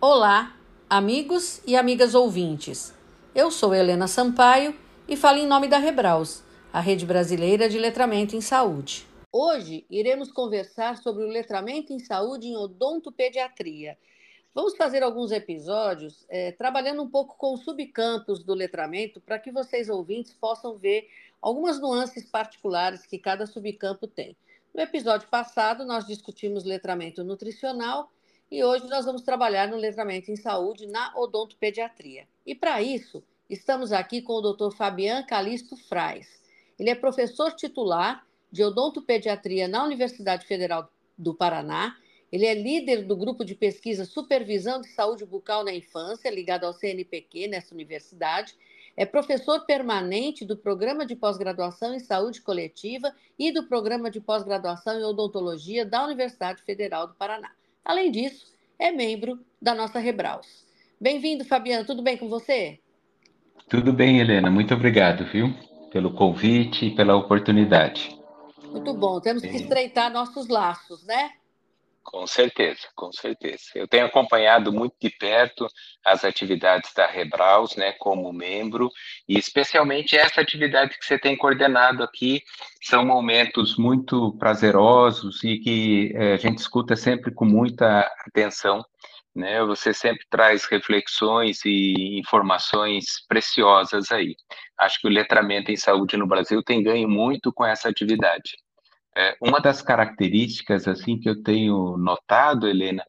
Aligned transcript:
Olá, 0.00 0.56
amigos 0.88 1.60
e 1.66 1.74
amigas 1.74 2.14
ouvintes. 2.14 2.94
Eu 3.34 3.50
sou 3.50 3.74
Helena 3.74 4.06
Sampaio 4.06 4.72
e 5.08 5.16
falo 5.16 5.38
em 5.38 5.46
nome 5.46 5.66
da 5.66 5.76
Rebraus, 5.76 6.44
a 6.72 6.78
Rede 6.78 7.04
Brasileira 7.04 7.68
de 7.68 7.80
Letramento 7.80 8.36
em 8.36 8.40
Saúde. 8.40 9.04
Hoje 9.32 9.84
iremos 9.90 10.30
conversar 10.30 10.98
sobre 10.98 11.24
o 11.24 11.26
letramento 11.26 11.92
em 11.92 11.98
saúde 11.98 12.46
em 12.46 12.56
odontopediatria. 12.56 13.98
Vamos 14.54 14.76
fazer 14.76 15.02
alguns 15.02 15.32
episódios 15.32 16.24
é, 16.28 16.52
trabalhando 16.52 17.02
um 17.02 17.10
pouco 17.10 17.36
com 17.36 17.54
os 17.54 17.64
subcampos 17.64 18.44
do 18.44 18.54
letramento 18.54 19.20
para 19.20 19.40
que 19.40 19.50
vocês 19.50 19.88
ouvintes 19.88 20.32
possam 20.32 20.76
ver 20.76 21.08
algumas 21.42 21.80
nuances 21.80 22.24
particulares 22.24 23.04
que 23.04 23.18
cada 23.18 23.46
subcampo 23.46 24.06
tem. 24.06 24.36
No 24.72 24.80
episódio 24.80 25.26
passado, 25.26 25.84
nós 25.84 26.06
discutimos 26.06 26.62
letramento 26.62 27.24
nutricional 27.24 28.12
e 28.50 28.64
hoje 28.64 28.86
nós 28.88 29.04
vamos 29.04 29.22
trabalhar 29.22 29.68
no 29.68 29.76
letramento 29.76 30.30
em 30.30 30.36
saúde 30.36 30.86
na 30.86 31.12
odontopediatria. 31.16 32.26
E 32.46 32.54
para 32.54 32.80
isso, 32.80 33.22
estamos 33.48 33.92
aqui 33.92 34.22
com 34.22 34.34
o 34.34 34.52
Dr. 34.52 34.74
Fabian 34.74 35.22
Calisto 35.22 35.76
Frais. 35.76 36.42
Ele 36.78 36.90
é 36.90 36.94
professor 36.94 37.52
titular 37.52 38.26
de 38.50 38.64
odontopediatria 38.64 39.68
na 39.68 39.84
Universidade 39.84 40.46
Federal 40.46 40.90
do 41.16 41.34
Paraná. 41.34 41.96
Ele 42.32 42.46
é 42.46 42.54
líder 42.54 43.04
do 43.04 43.16
grupo 43.16 43.44
de 43.44 43.54
pesquisa 43.54 44.04
Supervisão 44.04 44.80
de 44.80 44.88
Saúde 44.88 45.26
Bucal 45.26 45.64
na 45.64 45.72
Infância, 45.72 46.30
ligado 46.30 46.64
ao 46.64 46.72
CNPq 46.72 47.48
nessa 47.48 47.74
universidade. 47.74 48.54
É 48.96 49.04
professor 49.04 49.66
permanente 49.66 50.44
do 50.44 50.56
Programa 50.56 51.04
de 51.04 51.14
Pós-Graduação 51.14 51.94
em 51.94 52.00
Saúde 52.00 52.40
Coletiva 52.40 53.14
e 53.38 53.52
do 53.52 53.64
Programa 53.68 54.10
de 54.10 54.20
Pós-Graduação 54.20 54.98
em 54.98 55.04
Odontologia 55.04 55.84
da 55.84 56.04
Universidade 56.04 56.62
Federal 56.62 57.06
do 57.06 57.14
Paraná. 57.14 57.57
Além 57.88 58.10
disso, 58.10 58.44
é 58.78 58.90
membro 58.90 59.40
da 59.62 59.74
nossa 59.74 59.98
Rebraus. 59.98 60.66
Bem-vindo, 61.00 61.42
Fabiano. 61.42 61.86
Tudo 61.86 62.02
bem 62.02 62.18
com 62.18 62.28
você? 62.28 62.78
Tudo 63.66 63.94
bem, 63.94 64.20
Helena. 64.20 64.50
Muito 64.50 64.74
obrigado, 64.74 65.24
viu, 65.24 65.54
pelo 65.90 66.12
convite 66.12 66.84
e 66.84 66.94
pela 66.94 67.16
oportunidade. 67.16 68.14
Muito 68.70 68.92
bom. 68.92 69.18
Temos 69.22 69.42
que 69.42 69.56
estreitar 69.56 70.12
nossos 70.12 70.48
laços, 70.48 71.02
né? 71.06 71.30
Com 72.10 72.26
certeza, 72.26 72.88
com 72.94 73.12
certeza. 73.12 73.64
Eu 73.74 73.86
tenho 73.86 74.06
acompanhado 74.06 74.72
muito 74.72 74.94
de 74.98 75.10
perto 75.10 75.68
as 76.02 76.24
atividades 76.24 76.90
da 76.94 77.06
Rebraus, 77.06 77.76
né, 77.76 77.92
como 77.92 78.32
membro, 78.32 78.90
e 79.28 79.38
especialmente 79.38 80.16
essa 80.16 80.40
atividade 80.40 80.98
que 80.98 81.04
você 81.04 81.18
tem 81.18 81.36
coordenado 81.36 82.02
aqui, 82.02 82.42
são 82.82 83.04
momentos 83.04 83.76
muito 83.76 84.34
prazerosos 84.38 85.44
e 85.44 85.58
que 85.58 86.12
é, 86.14 86.32
a 86.32 86.36
gente 86.38 86.58
escuta 86.58 86.96
sempre 86.96 87.30
com 87.30 87.44
muita 87.44 88.10
atenção, 88.26 88.82
né? 89.36 89.62
Você 89.64 89.92
sempre 89.92 90.24
traz 90.30 90.64
reflexões 90.64 91.60
e 91.66 92.18
informações 92.18 93.04
preciosas 93.28 94.10
aí. 94.10 94.34
Acho 94.78 94.98
que 95.00 95.08
o 95.08 95.10
letramento 95.10 95.70
em 95.70 95.76
saúde 95.76 96.16
no 96.16 96.26
Brasil 96.26 96.62
tem 96.62 96.82
ganho 96.82 97.08
muito 97.08 97.52
com 97.52 97.66
essa 97.66 97.90
atividade. 97.90 98.52
É, 99.18 99.36
uma 99.42 99.58
das 99.60 99.82
características 99.82 100.86
assim 100.86 101.18
que 101.18 101.28
eu 101.28 101.42
tenho 101.42 101.96
notado, 101.96 102.68
Helena, 102.68 103.02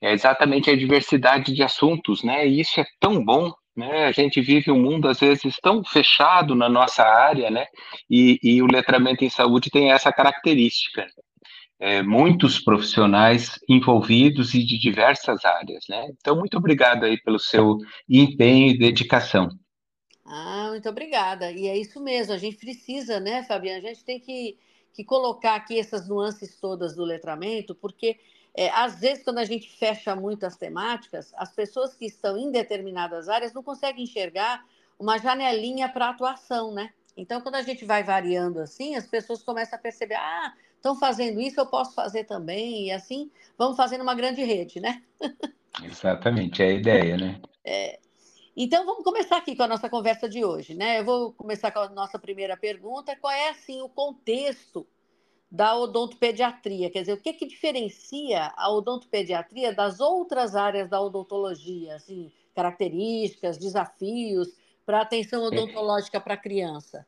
é 0.00 0.12
exatamente 0.12 0.68
a 0.68 0.76
diversidade 0.76 1.54
de 1.54 1.62
assuntos, 1.62 2.24
né? 2.24 2.48
E 2.48 2.60
isso 2.60 2.80
é 2.80 2.84
tão 2.98 3.24
bom, 3.24 3.52
né? 3.76 4.06
A 4.06 4.10
gente 4.10 4.40
vive 4.40 4.72
um 4.72 4.82
mundo 4.82 5.06
às 5.08 5.20
vezes 5.20 5.54
tão 5.62 5.84
fechado 5.84 6.56
na 6.56 6.68
nossa 6.68 7.04
área, 7.04 7.48
né? 7.48 7.66
E, 8.10 8.40
e 8.42 8.60
o 8.60 8.66
letramento 8.66 9.24
em 9.24 9.30
saúde 9.30 9.70
tem 9.70 9.92
essa 9.92 10.12
característica. 10.12 11.06
É, 11.78 12.02
muitos 12.02 12.58
profissionais 12.58 13.58
envolvidos 13.68 14.54
e 14.54 14.64
de 14.64 14.76
diversas 14.80 15.44
áreas, 15.44 15.84
né? 15.88 16.08
Então, 16.20 16.36
muito 16.36 16.56
obrigado 16.56 17.04
aí 17.04 17.20
pelo 17.22 17.38
seu 17.38 17.78
empenho 18.08 18.68
e 18.68 18.78
dedicação. 18.78 19.48
Ah, 20.26 20.70
muito 20.70 20.88
obrigada. 20.88 21.52
E 21.52 21.68
é 21.68 21.78
isso 21.78 22.02
mesmo, 22.02 22.32
a 22.32 22.38
gente 22.38 22.56
precisa, 22.56 23.20
né, 23.20 23.44
Fabiana? 23.44 23.78
A 23.78 23.92
gente 23.92 24.04
tem 24.04 24.18
que 24.18 24.56
que 24.92 25.04
colocar 25.04 25.54
aqui 25.54 25.78
essas 25.78 26.08
nuances 26.08 26.56
todas 26.56 26.94
do 26.94 27.04
letramento, 27.04 27.74
porque 27.74 28.18
é, 28.54 28.68
às 28.70 29.00
vezes, 29.00 29.24
quando 29.24 29.38
a 29.38 29.44
gente 29.44 29.70
fecha 29.70 30.14
muito 30.14 30.44
as 30.44 30.56
temáticas, 30.56 31.32
as 31.36 31.52
pessoas 31.52 31.94
que 31.94 32.06
estão 32.06 32.36
em 32.36 32.50
determinadas 32.50 33.28
áreas 33.28 33.52
não 33.52 33.62
conseguem 33.62 34.04
enxergar 34.04 34.64
uma 34.98 35.18
janelinha 35.18 35.88
para 35.88 36.10
atuação, 36.10 36.72
né? 36.72 36.90
Então, 37.16 37.40
quando 37.40 37.56
a 37.56 37.62
gente 37.62 37.84
vai 37.84 38.02
variando 38.02 38.60
assim, 38.60 38.94
as 38.94 39.06
pessoas 39.06 39.42
começam 39.42 39.78
a 39.78 39.82
perceber: 39.82 40.16
ah, 40.16 40.52
estão 40.76 40.94
fazendo 40.98 41.40
isso, 41.40 41.58
eu 41.60 41.66
posso 41.66 41.94
fazer 41.94 42.24
também, 42.24 42.88
e 42.88 42.90
assim 42.90 43.30
vamos 43.56 43.76
fazendo 43.76 44.02
uma 44.02 44.14
grande 44.14 44.42
rede, 44.42 44.80
né? 44.80 45.02
Exatamente, 45.82 46.62
é 46.62 46.66
a 46.66 46.72
ideia, 46.72 47.16
né? 47.16 47.40
É, 47.64 47.98
então, 48.56 48.84
vamos 48.84 49.02
começar 49.02 49.38
aqui 49.38 49.56
com 49.56 49.62
a 49.62 49.68
nossa 49.68 49.88
conversa 49.88 50.28
de 50.28 50.44
hoje, 50.44 50.74
né? 50.74 51.00
Eu 51.00 51.04
vou 51.04 51.32
começar 51.32 51.70
com 51.70 51.78
a 51.78 51.88
nossa 51.88 52.18
primeira 52.18 52.56
pergunta: 52.56 53.16
qual 53.16 53.32
é, 53.32 53.48
assim, 53.48 53.80
o 53.80 53.88
contexto 53.88 54.86
da 55.50 55.76
odontopediatria? 55.76 56.90
Quer 56.90 57.00
dizer, 57.00 57.14
o 57.14 57.20
que, 57.20 57.32
que 57.32 57.46
diferencia 57.46 58.52
a 58.56 58.70
odontopediatria 58.70 59.74
das 59.74 60.00
outras 60.00 60.54
áreas 60.54 60.88
da 60.88 61.00
odontologia? 61.00 61.96
Assim, 61.96 62.30
características, 62.54 63.56
desafios 63.56 64.48
para 64.84 65.00
atenção 65.00 65.42
odontológica 65.44 66.20
para 66.20 66.34
a 66.34 66.38
criança? 66.38 67.06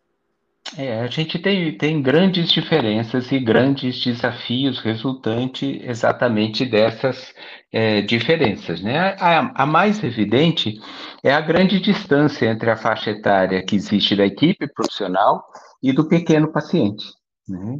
É, 0.77 1.01
a 1.03 1.07
gente 1.09 1.39
tem, 1.39 1.77
tem 1.77 2.03
grandes 2.03 2.51
diferenças 2.51 3.31
e 3.31 3.39
grandes 3.39 4.03
desafios 4.03 4.81
resultantes 4.81 5.79
exatamente 5.85 6.65
dessas 6.65 7.33
é, 7.71 8.01
diferenças. 8.01 8.81
Né? 8.81 9.15
A, 9.21 9.63
a, 9.63 9.67
mais 9.67 10.03
evidente 10.03 10.81
é 11.23 11.33
a 11.33 11.41
grande 11.41 11.79
distância 11.81 12.47
entre 12.47 12.71
a 12.71 12.77
faixa 12.77 13.11
etária 13.11 13.65
que 13.65 13.77
existe 13.77 14.17
da 14.17 14.25
equipe 14.25 14.67
profissional 14.67 15.45
e 15.83 15.93
do 15.93 16.09
pequeno 16.09 16.51
paciente. 16.51 17.05
Né? 17.47 17.79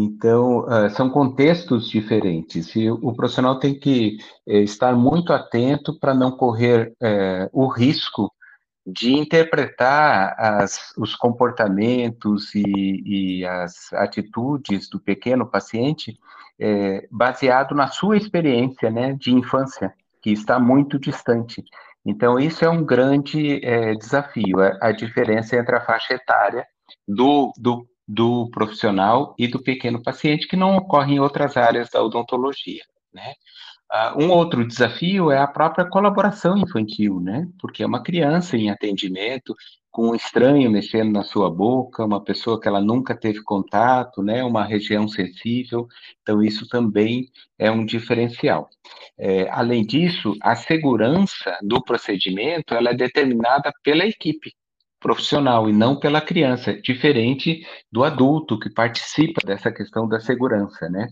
Então, 0.00 0.60
uh, 0.60 0.88
são 0.90 1.10
contextos 1.10 1.88
diferentes 1.90 2.74
e 2.74 2.90
o 2.90 3.12
profissional 3.12 3.58
tem 3.58 3.78
que 3.78 4.16
uh, 4.46 4.52
estar 4.52 4.96
muito 4.96 5.34
atento 5.34 5.98
para 5.98 6.14
não 6.14 6.30
correr 6.30 6.94
uh, 7.02 7.48
o 7.52 7.66
risco 7.66 8.31
de 8.86 9.12
interpretar 9.12 10.34
as, 10.38 10.92
os 10.96 11.14
comportamentos 11.14 12.54
e, 12.54 13.40
e, 13.40 13.46
as 13.46 13.92
atitudes 13.92 14.88
do 14.88 14.98
pequeno 14.98 15.46
paciente 15.46 16.18
é, 16.58 17.06
baseado 17.10 17.74
na 17.74 17.88
sua 17.88 18.16
experiência 18.16 18.90
né, 18.90 19.14
de 19.14 19.32
infância, 19.32 19.94
que 20.20 20.30
está 20.30 20.58
muito 20.58 20.98
distante. 20.98 21.64
Então, 22.04 22.38
isso 22.38 22.64
é 22.64 22.68
um 22.68 22.84
grande 22.84 23.64
é, 23.64 23.94
desafio, 23.94 24.60
a, 24.60 24.88
a, 24.88 24.92
diferença 24.92 25.56
entre 25.56 25.76
a 25.76 25.80
faixa 25.80 26.14
etária 26.14 26.66
do, 27.06 27.52
do, 27.56 27.86
do 28.06 28.50
profissional 28.50 29.34
e 29.38 29.46
do 29.46 29.62
pequeno 29.62 30.02
paciente, 30.02 30.48
que 30.48 30.56
não 30.56 30.76
ocorre 30.76 31.14
em 31.14 31.20
outras 31.20 31.56
áreas 31.56 31.88
da 31.90 32.02
odontologia. 32.02 32.82
Né? 33.12 33.34
Uh, 33.92 34.24
um 34.24 34.30
outro 34.30 34.66
desafio 34.66 35.30
é 35.30 35.36
a 35.36 35.46
própria 35.46 35.84
colaboração 35.84 36.56
infantil, 36.56 37.20
né? 37.20 37.46
Porque 37.60 37.82
é 37.82 37.86
uma 37.86 38.02
criança 38.02 38.56
em 38.56 38.70
atendimento, 38.70 39.54
com 39.90 40.08
um 40.08 40.14
estranho 40.14 40.70
mexendo 40.70 41.12
na 41.12 41.22
sua 41.22 41.50
boca, 41.50 42.02
uma 42.02 42.24
pessoa 42.24 42.58
que 42.58 42.66
ela 42.66 42.80
nunca 42.80 43.14
teve 43.14 43.42
contato, 43.42 44.22
né? 44.22 44.42
Uma 44.42 44.64
região 44.64 45.06
sensível. 45.06 45.86
Então, 46.22 46.42
isso 46.42 46.66
também 46.66 47.28
é 47.58 47.70
um 47.70 47.84
diferencial. 47.84 48.70
É, 49.18 49.50
além 49.50 49.84
disso, 49.84 50.34
a 50.40 50.56
segurança 50.56 51.58
do 51.62 51.82
procedimento 51.84 52.74
ela 52.74 52.90
é 52.90 52.94
determinada 52.94 53.70
pela 53.84 54.06
equipe 54.06 54.54
profissional 55.02 55.68
e 55.68 55.72
não 55.72 55.98
pela 55.98 56.20
criança, 56.20 56.72
diferente 56.80 57.66
do 57.90 58.04
adulto 58.04 58.58
que 58.58 58.70
participa 58.70 59.40
dessa 59.44 59.70
questão 59.72 60.08
da 60.08 60.20
segurança, 60.20 60.88
né? 60.88 61.08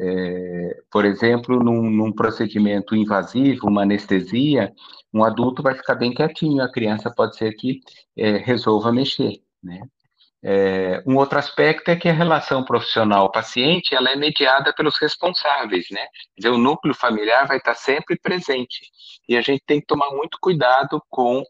É, 0.00 0.76
por 0.90 1.04
exemplo, 1.04 1.58
num, 1.62 1.90
num, 1.90 2.12
procedimento 2.12 2.94
invasivo, 2.94 3.68
uma 3.68 3.82
anestesia, 3.82 4.72
um 5.12 5.24
adulto 5.24 5.62
vai 5.62 5.74
ficar 5.74 5.94
bem 5.94 6.12
quietinho, 6.12 6.62
a 6.62 6.70
criança 6.70 7.10
pode 7.10 7.36
ser 7.36 7.52
que 7.54 7.80
é, 8.16 8.36
resolva 8.36 8.92
mexer, 8.92 9.40
né? 9.62 9.80
É, 10.40 11.02
um 11.04 11.16
outro 11.16 11.36
aspecto 11.38 11.90
é 11.90 11.96
que 11.96 12.08
a 12.08 12.12
relação 12.12 12.64
profissional-paciente 12.64 13.92
ela 13.92 14.10
é 14.10 14.16
mediada 14.16 14.72
pelos 14.72 14.96
responsáveis, 14.98 15.86
né? 15.90 16.00
Quer 16.36 16.42
dizer, 16.42 16.50
o 16.50 16.58
núcleo 16.58 16.94
familiar 16.94 17.46
vai 17.46 17.56
estar 17.58 17.74
sempre 17.74 18.16
presente 18.20 18.88
e 19.28 19.36
a 19.36 19.40
gente 19.40 19.62
tem 19.66 19.80
que 19.80 19.86
tomar 19.86 20.10
muito 20.10 20.38
cuidado 20.40 21.02
com 21.10 21.42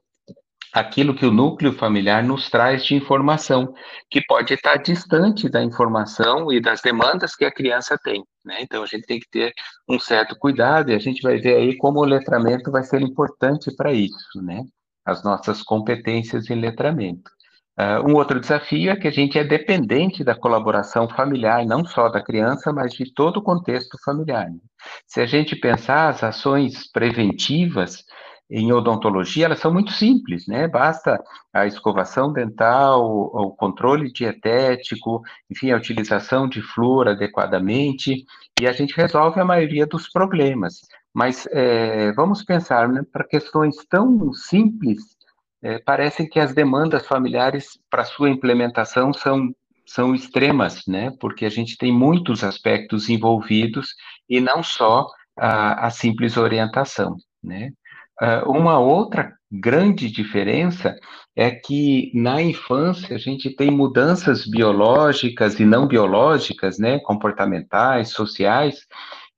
aquilo 0.73 1.15
que 1.15 1.27
o 1.27 1.31
núcleo 1.31 1.73
familiar 1.73 2.23
nos 2.23 2.49
traz 2.51 2.85
de 2.85 2.95
informação, 2.95 3.73
que 4.11 4.21
pode 4.27 4.55
estar 4.55 4.77
distante 4.77 5.49
da 5.49 5.63
informação 5.63 6.53
e 6.53 6.61
das 6.61 6.81
demandas 6.81 7.35
que 7.35 7.45
a 7.45 7.53
criança 7.53 7.99
tem. 8.03 8.25
Né? 8.45 8.59
Então, 8.61 8.83
a 8.83 8.87
gente 8.87 9.07
tem 9.07 9.19
que 9.19 9.29
ter 9.31 9.53
um 9.89 9.99
certo 9.99 10.37
cuidado 10.39 10.91
e 10.91 10.95
a 10.95 10.99
gente 10.99 11.23
vai 11.23 11.39
ver 11.39 11.57
aí 11.57 11.77
como 11.77 12.01
o 12.01 12.05
letramento 12.05 12.71
vai 12.71 12.83
ser 12.83 13.01
importante 13.01 13.75
para 13.77 13.93
isso, 13.93 14.43
né? 14.43 14.65
as 15.05 15.25
nossas 15.25 15.63
competências 15.63 16.51
em 16.51 16.61
letramento. 16.61 17.31
Uh, 17.79 18.11
um 18.11 18.17
outro 18.17 18.41
desafio 18.41 18.91
é 18.91 18.97
que 18.97 19.07
a 19.07 19.11
gente 19.11 19.39
é 19.39 19.45
dependente 19.45 20.25
da 20.25 20.35
colaboração 20.35 21.09
familiar, 21.09 21.65
não 21.65 21.85
só 21.85 22.09
da 22.09 22.21
criança, 22.21 22.73
mas 22.73 22.93
de 22.93 23.15
todo 23.15 23.37
o 23.37 23.43
contexto 23.43 23.97
familiar. 24.05 24.51
Né? 24.51 24.59
Se 25.07 25.21
a 25.21 25.27
gente 25.27 25.55
pensar 25.55 26.09
as 26.09 26.25
ações 26.25 26.91
preventivas 26.91 28.05
em 28.51 28.73
odontologia, 28.73 29.45
elas 29.45 29.59
são 29.59 29.73
muito 29.73 29.93
simples, 29.93 30.47
né? 30.47 30.67
Basta 30.67 31.23
a 31.53 31.67
escovação 31.67 32.33
dental, 32.33 33.05
o, 33.05 33.51
controle 33.51 34.11
dietético, 34.11 35.23
enfim, 35.51 35.71
a 35.71 35.77
utilização 35.77 36.49
de 36.49 36.63
flúor 36.63 37.09
adequadamente, 37.09 38.25
e 38.61 38.67
a 38.67 38.73
gente 38.73 38.97
resolve 38.97 39.39
a 39.39 39.45
maioria 39.45 39.87
dos 39.87 40.09
problemas. 40.09 40.81
Mas 41.13 41.47
é, 41.53 42.13
vamos 42.13 42.43
pensar 42.43 42.89
né, 42.89 43.03
para 43.13 43.25
questões 43.25 43.77
tão 43.89 44.33
simples 44.33 45.19
é, 45.63 45.79
parecem 45.79 46.29
que 46.29 46.39
as 46.39 46.55
demandas 46.55 47.07
familiares 47.07 47.79
para 47.91 48.05
sua 48.05 48.31
implementação 48.31 49.13
são, 49.13 49.53
são 49.87 50.15
extremas, 50.15 50.83
né? 50.87 51.13
Porque 51.21 51.45
a 51.45 51.51
gente 51.51 51.77
tem 51.77 51.93
muitos 51.93 52.45
aspectos 52.45 53.09
envolvidos 53.09 53.95
e 54.29 54.41
não 54.41 54.63
só 54.63 55.07
a, 55.37 55.87
a 55.87 55.91
simples 55.91 56.37
orientação, 56.37 57.17
né? 57.43 57.71
Uh, 58.21 58.51
uma 58.51 58.79
outra 58.79 59.33
grande 59.51 60.11
diferença 60.11 60.97
é 61.35 61.51
que 61.51 62.11
na 62.15 62.43
infância 62.43 63.15
a 63.15 63.19
gente 63.19 63.51
tem 63.51 63.71
mudanças 63.71 64.45
biológicas 64.47 65.59
e 65.61 65.65
não 65.65 65.87
biológicas, 65.87 66.79
né, 66.79 66.99
comportamentais, 66.99 68.11
sociais, 68.11 68.87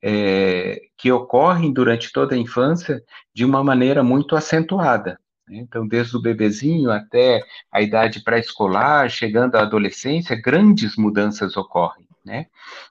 é, 0.03 0.81
que 0.97 1.13
ocorrem 1.13 1.73
durante 1.73 2.11
toda 2.11 2.35
a 2.35 2.39
infância 2.39 3.03
de 3.35 3.45
uma 3.45 3.63
maneira 3.63 4.03
muito 4.03 4.35
acentuada. 4.35 5.19
Né? 5.47 5.59
Então, 5.59 5.87
desde 5.87 6.17
o 6.17 6.23
bebezinho 6.23 6.91
até 6.91 7.43
a 7.71 7.83
idade 7.83 8.25
pré-escolar, 8.25 9.11
chegando 9.11 9.57
à 9.57 9.63
adolescência, 9.63 10.41
grandes 10.41 10.97
mudanças 10.97 11.57
ocorrem. 11.57 12.07
Né? 12.25 12.47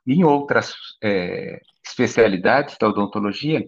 Em 0.06 0.24
outras 0.24 0.74
é, 1.02 1.60
especialidades 1.84 2.78
da 2.80 2.88
odontologia, 2.88 3.68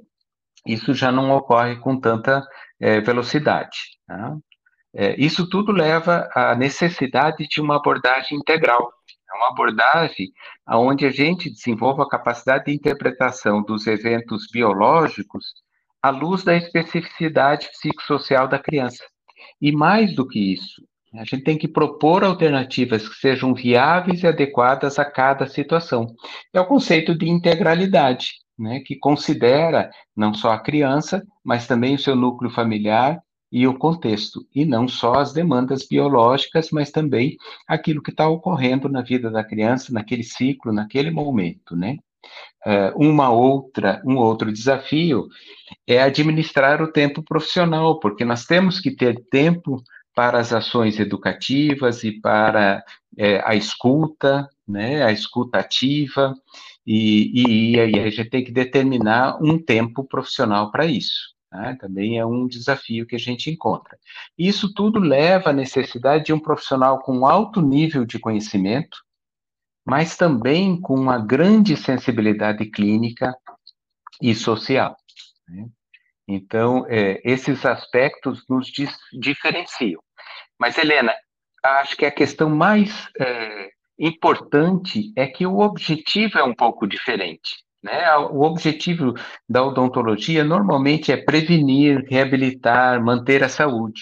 isso 0.66 0.94
já 0.94 1.12
não 1.12 1.32
ocorre 1.32 1.78
com 1.78 2.00
tanta 2.00 2.44
é, 2.80 3.02
velocidade. 3.02 3.78
Tá? 4.08 4.36
É, 4.94 5.16
isso 5.20 5.50
tudo 5.50 5.72
leva 5.72 6.30
à 6.36 6.56
necessidade 6.56 7.48
de 7.48 7.62
uma 7.62 7.78
abordagem 7.78 8.38
integral. 8.38 8.92
É 9.32 9.38
uma 9.38 9.50
abordagem 9.50 10.32
onde 10.68 11.06
a 11.06 11.12
gente 11.12 11.50
desenvolve 11.50 12.02
a 12.02 12.10
capacidade 12.10 12.66
de 12.66 12.74
interpretação 12.74 13.64
dos 13.64 13.88
eventos 13.88 14.48
biológicos 14.52 15.46
à 16.02 16.10
luz 16.10 16.44
da 16.44 16.56
especificidade 16.56 17.70
psicossocial 17.70 18.48
da 18.48 18.60
criança. 18.60 19.04
E 19.62 19.72
mais 19.72 20.14
do 20.14 20.28
que 20.28 20.54
isso, 20.54 20.82
a 21.14 21.24
gente 21.24 21.44
tem 21.44 21.58
que 21.58 21.68
propor 21.68 22.24
alternativas 22.24 23.08
que 23.08 23.16
sejam 23.16 23.54
viáveis 23.54 24.24
e 24.24 24.28
adequadas 24.28 24.98
a 24.98 25.06
cada 25.06 25.46
situação. 25.46 26.08
É 26.54 26.60
o 26.60 26.66
conceito 26.66 27.18
de 27.18 27.30
integralidade, 27.30 28.32
né, 28.62 28.80
que 28.80 28.96
considera 28.96 29.90
não 30.16 30.34
só 30.34 30.52
a 30.52 30.60
criança, 30.60 31.26
mas 31.44 31.68
também 31.68 31.96
o 31.96 32.00
seu 32.00 32.16
núcleo 32.16 32.52
familiar 32.52 33.22
e 33.52 33.68
o 33.68 33.78
contexto, 33.78 34.48
e 34.56 34.64
não 34.64 34.88
só 34.88 35.16
as 35.16 35.34
demandas 35.34 35.86
biológicas, 35.86 36.70
mas 36.72 36.90
também 36.90 37.36
aquilo 37.68 38.02
que 38.02 38.12
está 38.12 38.28
ocorrendo 38.28 38.88
na 38.88 39.02
vida 39.02 39.30
da 39.30 39.44
criança, 39.44 39.92
naquele 39.92 40.24
ciclo, 40.24 40.72
naquele 40.72 41.12
momento, 41.12 41.76
né? 41.76 41.98
Uh, 42.66 42.96
uma 42.96 43.32
outra, 43.32 44.02
um 44.06 44.16
outro 44.16 44.54
desafio 44.54 45.28
é 45.88 46.00
administrar 46.02 46.82
o 46.82 46.92
tempo 46.92 47.24
profissional, 47.24 48.00
porque 48.00 48.24
nós 48.24 48.46
temos 48.46 48.80
que 48.80 48.92
ter 48.92 49.20
tempo 49.30 49.84
para 50.16 50.40
as 50.40 50.54
ações 50.54 51.00
educativas 51.00 52.04
e 52.04 52.20
para 52.22 52.84
é, 53.18 53.42
a 53.46 53.56
escuta, 53.56 54.48
né, 54.68 55.04
a 55.04 55.12
escuta 55.12 55.60
ativa, 55.60 56.34
e, 56.86 57.42
e, 57.42 57.76
e 57.76 57.80
a 57.80 58.10
gente 58.10 58.30
tem 58.30 58.44
que 58.44 58.52
determinar 58.52 59.38
um 59.42 59.62
tempo 59.62 60.04
profissional 60.04 60.72
para 60.72 60.86
isso. 60.86 61.32
Né? 61.52 61.78
Também 61.80 62.18
é 62.18 62.26
um 62.26 62.48
desafio 62.48 63.06
que 63.06 63.16
a 63.16 63.20
gente 63.20 63.52
encontra. 63.52 63.98
Isso 64.38 64.74
tudo 64.74 65.00
leva 65.00 65.50
à 65.50 65.54
necessidade 65.54 66.26
de 66.26 66.34
um 66.34 66.40
profissional 66.40 67.00
com 67.00 67.26
alto 67.26 67.62
nível 67.62 68.06
de 68.06 68.18
conhecimento, 68.18 68.98
mas 69.86 70.16
também 70.16 70.80
com 70.80 70.96
uma 70.96 71.18
grande 71.18 71.76
sensibilidade 71.76 72.66
clínica 72.68 73.36
e 74.22 74.34
social. 74.34 74.96
Né? 75.48 75.68
Então, 76.28 76.86
é, 76.88 77.22
esses 77.26 77.66
aspectos 77.66 78.46
nos 78.48 78.72
diferenciam. 79.12 80.02
Mas, 80.58 80.78
Helena, 80.78 81.14
acho 81.64 81.98
que 81.98 82.06
a 82.06 82.12
questão 82.12 82.50
mais 82.50 83.10
é, 83.20 83.71
importante 84.08 85.14
é 85.16 85.28
que 85.28 85.46
o 85.46 85.60
objetivo 85.60 86.40
é 86.40 86.44
um 86.44 86.54
pouco 86.54 86.88
diferente. 86.88 87.64
Né? 87.84 88.16
O 88.18 88.42
objetivo 88.42 89.14
da 89.50 89.64
odontologia 89.64 90.44
normalmente 90.44 91.12
é 91.12 91.18
prevenir, 91.18 92.06
reabilitar, 92.08 93.04
manter 93.04 93.44
a 93.44 93.50
saúde. 93.50 94.02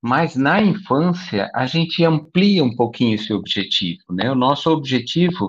Mas 0.00 0.34
na 0.34 0.60
infância, 0.60 1.48
a 1.54 1.64
gente 1.64 2.04
amplia 2.04 2.64
um 2.64 2.74
pouquinho 2.74 3.14
esse 3.14 3.32
objetivo, 3.32 4.02
né? 4.10 4.32
O 4.32 4.34
nosso 4.34 4.68
objetivo, 4.68 5.48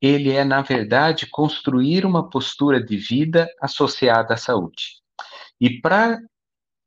ele 0.00 0.32
é, 0.32 0.42
na 0.44 0.62
verdade, 0.62 1.28
construir 1.30 2.06
uma 2.06 2.30
postura 2.30 2.82
de 2.82 2.96
vida 2.96 3.46
associada 3.60 4.32
à 4.32 4.36
saúde. 4.38 5.02
E 5.60 5.78
para 5.78 6.18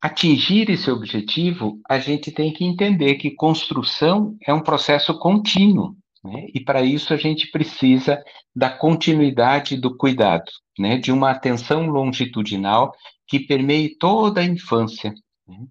atingir 0.02 0.68
esse 0.68 0.90
objetivo, 0.90 1.80
a 1.88 1.98
gente 2.00 2.32
tem 2.32 2.52
que 2.52 2.64
entender 2.64 3.14
que 3.14 3.30
construção 3.30 4.36
é 4.44 4.52
um 4.52 4.62
processo 4.62 5.16
contínuo, 5.18 5.96
né? 6.26 6.46
E 6.52 6.60
para 6.60 6.82
isso 6.82 7.14
a 7.14 7.16
gente 7.16 7.50
precisa 7.50 8.22
da 8.54 8.70
continuidade 8.70 9.76
do 9.76 9.96
cuidado, 9.96 10.50
né? 10.78 10.98
De 10.98 11.12
uma 11.12 11.30
atenção 11.30 11.86
longitudinal 11.86 12.92
que 13.26 13.40
permeie 13.40 13.96
toda 13.96 14.40
a 14.40 14.44
infância, 14.44 15.14
né? 15.46 15.66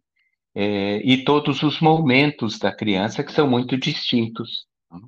é, 0.55 0.97
e 0.97 1.23
todos 1.23 1.61
os 1.63 1.81
momentos 1.81 2.57
da 2.57 2.73
criança 2.73 3.23
que 3.23 3.31
são 3.31 3.47
muito 3.47 3.77
distintos. 3.77 4.65
Né? 4.91 4.99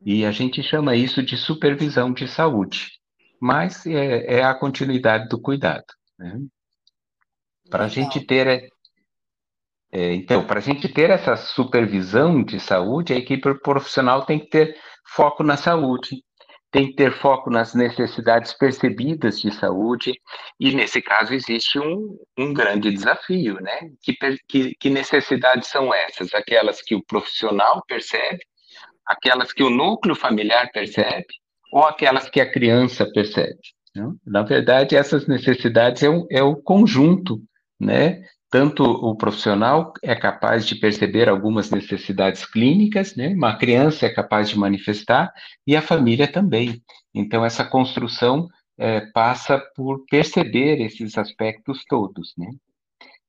E 0.00 0.24
a 0.24 0.32
gente 0.32 0.62
chama 0.62 0.96
isso 0.96 1.22
de 1.22 1.36
supervisão 1.36 2.12
de 2.12 2.26
saúde, 2.26 2.90
mas 3.40 3.86
é, 3.86 4.38
é 4.38 4.42
a 4.42 4.54
continuidade 4.54 5.28
do 5.28 5.40
cuidado. 5.40 5.84
Né? 6.18 6.40
Para 7.68 7.84
a 7.84 7.88
gente 7.88 8.20
ter 8.20 8.70
é, 9.92 10.14
então, 10.14 10.46
para 10.46 10.60
a 10.60 10.62
gente 10.62 10.88
ter 10.88 11.10
essa 11.10 11.36
supervisão 11.36 12.42
de 12.44 12.60
saúde, 12.60 13.12
a 13.12 13.16
equipe 13.16 13.54
profissional 13.60 14.24
tem 14.24 14.38
que 14.38 14.48
ter 14.48 14.76
foco 15.04 15.42
na 15.42 15.56
saúde, 15.56 16.22
tem 16.70 16.86
que 16.86 16.94
ter 16.94 17.12
foco 17.12 17.50
nas 17.50 17.74
necessidades 17.74 18.52
percebidas 18.52 19.40
de 19.40 19.50
saúde, 19.52 20.12
e 20.60 20.72
nesse 20.72 21.02
caso 21.02 21.34
existe 21.34 21.80
um, 21.80 22.16
um 22.38 22.54
grande 22.54 22.92
desafio, 22.92 23.54
né? 23.60 23.90
Que, 24.00 24.16
que, 24.48 24.74
que 24.78 24.90
necessidades 24.90 25.68
são 25.68 25.92
essas? 25.92 26.32
Aquelas 26.32 26.80
que 26.80 26.94
o 26.94 27.04
profissional 27.04 27.82
percebe, 27.88 28.44
aquelas 29.04 29.52
que 29.52 29.64
o 29.64 29.70
núcleo 29.70 30.14
familiar 30.14 30.70
percebe, 30.72 31.26
ou 31.72 31.82
aquelas 31.82 32.30
que 32.30 32.40
a 32.40 32.48
criança 32.50 33.10
percebe? 33.12 33.58
Né? 33.96 34.08
Na 34.24 34.42
verdade, 34.42 34.94
essas 34.94 35.26
necessidades 35.26 36.04
é, 36.04 36.08
um, 36.08 36.24
é 36.30 36.42
o 36.44 36.54
conjunto, 36.54 37.40
né? 37.80 38.22
Tanto 38.50 38.82
o 38.82 39.14
profissional 39.14 39.92
é 40.02 40.14
capaz 40.14 40.66
de 40.66 40.74
perceber 40.74 41.28
algumas 41.28 41.70
necessidades 41.70 42.44
clínicas, 42.44 43.14
né? 43.14 43.28
Uma 43.28 43.56
criança 43.56 44.06
é 44.06 44.10
capaz 44.10 44.50
de 44.50 44.58
manifestar 44.58 45.32
e 45.66 45.76
a 45.76 45.82
família 45.82 46.26
também. 46.26 46.82
Então 47.14 47.44
essa 47.44 47.64
construção 47.64 48.48
é, 48.76 49.00
passa 49.12 49.62
por 49.76 50.04
perceber 50.10 50.80
esses 50.80 51.16
aspectos 51.16 51.84
todos, 51.88 52.32
né? 52.36 52.48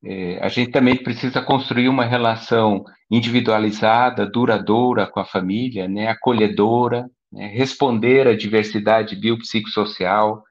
É, 0.04 0.40
a 0.44 0.48
gente 0.48 0.72
também 0.72 0.96
precisa 0.96 1.44
construir 1.44 1.88
uma 1.88 2.04
relação 2.04 2.84
individualizada, 3.10 4.26
duradoura 4.26 5.06
com 5.06 5.20
a 5.20 5.26
família, 5.26 5.88
né? 5.88 6.08
Acolhedora, 6.08 7.08
né? 7.32 7.46
responder 7.48 8.28
à 8.28 8.36
diversidade 8.36 9.16
biopsicossocial, 9.16 10.44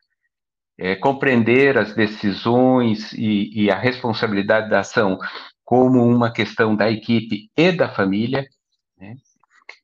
é, 0.81 0.97
compreender 0.97 1.77
as 1.77 1.95
decisões 1.95 3.13
e, 3.13 3.65
e, 3.65 3.71
a 3.71 3.79
responsabilidade 3.79 4.71
da 4.71 4.81
ação 4.81 5.19
como 5.63 6.03
uma 6.03 6.33
questão 6.33 6.75
da 6.75 6.91
equipe 6.91 7.51
e 7.55 7.71
da 7.71 7.91
família, 7.91 8.49
né? 8.99 9.15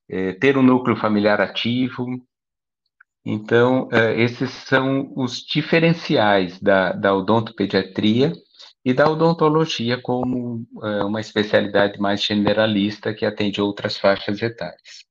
é, 0.09 0.33
ter 0.33 0.57
um 0.57 0.63
núcleo 0.63 0.97
familiar 0.97 1.39
ativo. 1.39 2.07
Então, 3.23 3.91
é, 3.93 4.19
esses 4.19 4.51
são 4.51 5.13
os 5.15 5.45
diferenciais 5.45 6.59
da, 6.61 6.93
da 6.93 7.15
odontopediatria 7.15 8.33
e 8.83 8.95
da 8.95 9.07
odontologia 9.11 10.01
como 10.01 10.67
é, 10.83 11.05
uma 11.05 11.21
especialidade 11.21 12.01
mais 12.01 12.23
generalista 12.23 13.13
que 13.13 13.27
atende 13.27 13.61
outras 13.61 13.99
faixas 13.99 14.41
etárias. 14.41 15.05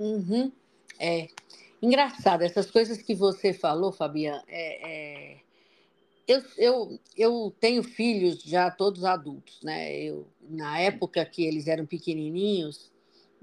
Uhum. 0.00 0.50
É, 0.98 1.28
Engraçado, 1.84 2.40
essas 2.40 2.70
coisas 2.70 3.02
que 3.02 3.14
você 3.14 3.52
falou, 3.52 3.92
Fabiana, 3.92 4.42
é, 4.48 5.34
é, 5.34 5.36
eu, 6.26 6.42
eu, 6.56 7.00
eu 7.14 7.54
tenho 7.60 7.82
filhos 7.82 8.42
já 8.42 8.70
todos 8.70 9.04
adultos, 9.04 9.60
né? 9.62 9.94
Eu, 9.94 10.26
na 10.40 10.80
época 10.80 11.22
que 11.26 11.44
eles 11.44 11.66
eram 11.66 11.84
pequenininhos, 11.84 12.90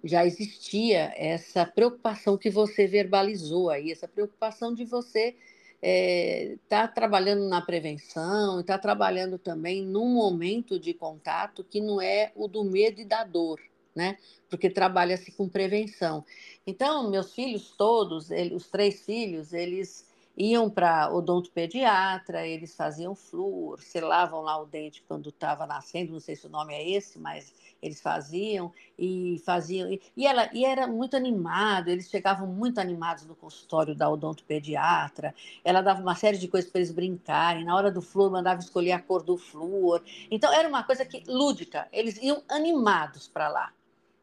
já 0.04 0.26
existia 0.26 1.14
essa 1.16 1.68
preocupação 1.68 2.36
que 2.36 2.50
você 2.50 2.88
verbalizou 2.88 3.70
aí, 3.70 3.92
essa 3.92 4.08
preocupação 4.08 4.74
de 4.74 4.86
você 4.86 5.28
estar 5.28 5.38
é, 5.84 6.58
tá 6.68 6.88
trabalhando 6.88 7.48
na 7.48 7.62
prevenção, 7.62 8.62
está 8.62 8.76
trabalhando 8.76 9.38
também 9.38 9.86
num 9.86 10.16
momento 10.16 10.80
de 10.80 10.96
contato 10.96 11.64
que 11.64 11.80
não 11.80 12.02
é 12.02 12.32
o 12.36 12.48
do 12.48 12.64
medo 12.64 13.02
e 13.02 13.06
da 13.06 13.24
dor, 13.24 13.60
né? 13.96 14.18
Porque 14.50 14.70
trabalha-se 14.70 15.32
com 15.32 15.48
prevenção. 15.48 16.26
Então, 16.66 17.10
meus 17.10 17.34
filhos 17.34 17.74
todos, 17.78 18.32
ele, 18.32 18.56
os 18.56 18.68
três 18.68 19.06
filhos, 19.06 19.54
eles 19.54 20.10
iam 20.38 20.70
para 20.70 21.14
odontopediatra, 21.14 22.48
eles 22.48 22.76
faziam 22.76 23.14
flúor, 23.14 23.82
selavam 23.82 24.42
lá 24.42 24.60
o 24.62 24.66
dente 24.66 25.04
quando 25.08 25.30
estava 25.30 25.66
nascendo, 25.66 26.14
não 26.14 26.20
sei 26.20 26.36
se 26.36 26.48
o 26.48 26.50
nome 26.50 26.74
é 26.74 26.90
esse, 26.90 27.20
mas 27.20 27.54
eles 27.82 28.02
faziam 28.02 28.72
e 28.98 29.42
faziam 29.46 29.90
e, 29.90 30.26
ela 30.26 30.50
e 30.54 30.64
era 30.64 30.88
muito 30.88 31.16
animado, 31.16 31.90
eles 31.90 32.10
chegavam 32.10 32.48
muito 32.48 32.80
animados 32.80 33.26
no 33.26 33.36
consultório 33.36 33.96
da 33.96 34.10
odontopediatra. 34.10 35.36
Ela 35.64 35.82
dava 35.82 36.02
uma 36.02 36.16
série 36.16 36.38
de 36.38 36.48
coisas 36.48 36.70
para 36.70 36.80
eles 36.80 36.92
brincarem. 36.92 37.66
Na 37.66 37.76
hora 37.76 37.92
do 37.92 38.02
flúor 38.02 38.32
mandava 38.32 38.62
escolher 38.62 38.94
a 38.94 39.02
cor 39.02 39.24
do 39.24 39.38
flúor. 39.38 40.02
Então 40.30 40.54
era 40.54 40.68
uma 40.68 40.84
coisa 40.84 41.06
que 41.06 41.24
lúdica. 41.28 41.88
Eles 41.92 42.18
iam 42.22 42.42
animados 42.48 43.28
para 43.28 43.50
lá. 43.50 43.74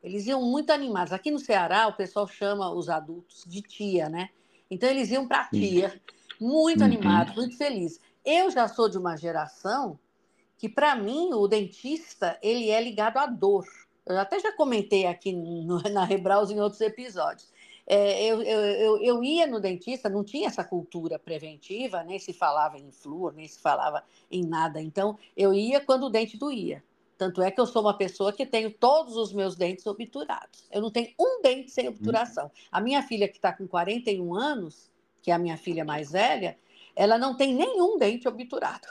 Eles 0.02 0.26
iam 0.26 0.42
muito 0.42 0.70
animados. 0.70 1.12
Aqui 1.12 1.30
no 1.30 1.38
Ceará 1.38 1.88
o 1.88 1.92
pessoal 1.92 2.26
chama 2.26 2.72
os 2.72 2.88
adultos 2.88 3.44
de 3.46 3.62
tia, 3.62 4.08
né? 4.08 4.30
Então 4.70 4.88
eles 4.88 5.10
iam 5.10 5.26
para 5.26 5.42
a 5.42 5.48
tia, 5.48 6.00
muito 6.40 6.80
uhum. 6.80 6.86
animados, 6.86 7.34
muito 7.34 7.56
felizes. 7.56 8.00
Eu 8.24 8.50
já 8.50 8.68
sou 8.68 8.88
de 8.88 8.98
uma 8.98 9.16
geração 9.16 9.98
que, 10.56 10.68
para 10.68 10.94
mim, 10.94 11.32
o 11.32 11.48
dentista 11.48 12.38
ele 12.42 12.70
é 12.70 12.82
ligado 12.82 13.16
à 13.16 13.26
dor. 13.26 13.64
Eu 14.04 14.18
até 14.18 14.38
já 14.40 14.52
comentei 14.52 15.06
aqui 15.06 15.32
no, 15.32 15.80
na 15.92 16.04
Rebraus 16.04 16.50
em 16.50 16.60
outros 16.60 16.80
episódios. 16.80 17.50
É, 17.86 18.22
eu, 18.26 18.42
eu, 18.42 18.60
eu, 18.60 19.02
eu, 19.02 19.24
ia 19.24 19.46
no 19.46 19.58
dentista, 19.58 20.10
não 20.10 20.22
tinha 20.22 20.46
essa 20.46 20.62
cultura 20.62 21.18
preventiva, 21.18 22.04
nem 22.04 22.18
se 22.18 22.34
falava 22.34 22.78
em 22.78 22.90
flúor, 22.92 23.32
nem 23.32 23.48
se 23.48 23.58
falava 23.58 24.04
em 24.30 24.44
nada. 24.44 24.82
Então, 24.82 25.18
eu 25.34 25.54
ia 25.54 25.80
quando 25.80 26.04
o 26.04 26.10
dente 26.10 26.36
doía. 26.36 26.84
Tanto 27.18 27.42
é 27.42 27.50
que 27.50 27.60
eu 27.60 27.66
sou 27.66 27.82
uma 27.82 27.98
pessoa 27.98 28.32
que 28.32 28.46
tenho 28.46 28.70
todos 28.70 29.16
os 29.16 29.32
meus 29.32 29.56
dentes 29.56 29.84
obturados. 29.86 30.68
Eu 30.70 30.80
não 30.80 30.90
tenho 30.90 31.12
um 31.18 31.42
dente 31.42 31.72
sem 31.72 31.88
obturação. 31.88 32.48
A 32.70 32.80
minha 32.80 33.02
filha, 33.02 33.26
que 33.26 33.36
está 33.36 33.52
com 33.52 33.66
41 33.66 34.32
anos, 34.34 34.88
que 35.20 35.32
é 35.32 35.34
a 35.34 35.38
minha 35.38 35.56
filha 35.56 35.84
mais 35.84 36.12
velha, 36.12 36.56
ela 36.94 37.18
não 37.18 37.36
tem 37.36 37.52
nenhum 37.52 37.98
dente 37.98 38.28
obturado. 38.28 38.86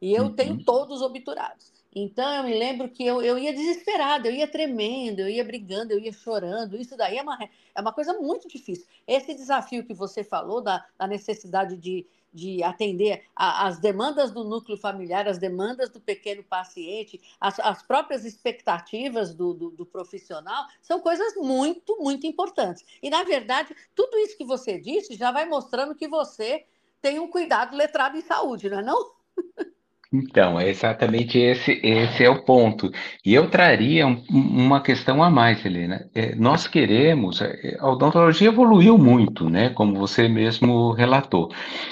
E 0.00 0.14
eu 0.14 0.24
uhum. 0.24 0.34
tenho 0.34 0.64
todos 0.64 1.02
obturados. 1.02 1.72
Então, 2.00 2.32
eu 2.36 2.44
me 2.44 2.56
lembro 2.56 2.88
que 2.88 3.04
eu, 3.04 3.20
eu 3.20 3.36
ia 3.36 3.52
desesperada, 3.52 4.28
eu 4.28 4.32
ia 4.32 4.46
tremendo, 4.46 5.20
eu 5.20 5.28
ia 5.28 5.44
brigando, 5.44 5.92
eu 5.92 5.98
ia 5.98 6.12
chorando. 6.12 6.76
Isso 6.76 6.96
daí 6.96 7.18
é 7.18 7.22
uma, 7.22 7.36
é 7.74 7.80
uma 7.80 7.92
coisa 7.92 8.12
muito 8.14 8.46
difícil. 8.46 8.86
Esse 9.06 9.34
desafio 9.34 9.84
que 9.84 9.92
você 9.92 10.22
falou, 10.22 10.60
da, 10.60 10.84
da 10.96 11.08
necessidade 11.08 11.76
de, 11.76 12.06
de 12.32 12.62
atender 12.62 13.24
às 13.34 13.80
demandas 13.80 14.30
do 14.30 14.44
núcleo 14.44 14.78
familiar, 14.78 15.26
as 15.26 15.38
demandas 15.38 15.90
do 15.90 16.00
pequeno 16.00 16.44
paciente, 16.44 17.20
as, 17.40 17.58
as 17.58 17.82
próprias 17.82 18.24
expectativas 18.24 19.34
do, 19.34 19.52
do, 19.52 19.70
do, 19.70 19.84
profissional, 19.84 20.66
são 20.80 21.00
coisas 21.00 21.34
muito, 21.34 21.96
muito 22.00 22.28
importantes. 22.28 22.84
E, 23.02 23.10
na 23.10 23.24
verdade, 23.24 23.74
tudo 23.94 24.16
isso 24.18 24.36
que 24.36 24.44
você 24.44 24.78
disse 24.78 25.16
já 25.16 25.32
vai 25.32 25.46
mostrando 25.46 25.96
que 25.96 26.06
você 26.06 26.64
tem 27.02 27.18
um 27.18 27.28
cuidado 27.28 27.76
letrado 27.76 28.16
em 28.16 28.22
saúde, 28.22 28.70
não 28.70 28.78
é 28.78 28.82
não? 28.82 29.12
Então, 30.10 30.58
é 30.58 30.70
exatamente 30.70 31.38
esse, 31.38 31.80
esse 31.82 32.24
é 32.24 32.30
o 32.30 32.42
ponto. 32.42 32.90
E 33.24 33.34
eu 33.34 33.50
traria 33.50 34.06
um, 34.06 34.24
uma 34.30 34.80
questão 34.80 35.22
a 35.22 35.28
mais, 35.28 35.62
Helena. 35.64 36.08
É, 36.14 36.34
nós 36.34 36.66
queremos, 36.66 37.42
é, 37.42 37.76
a 37.78 37.90
odontologia 37.90 38.48
evoluiu 38.48 38.96
muito, 38.96 39.50
né, 39.50 39.68
como 39.70 39.94
você 39.94 40.26
mesmo 40.26 40.92
relatou, 40.92 41.50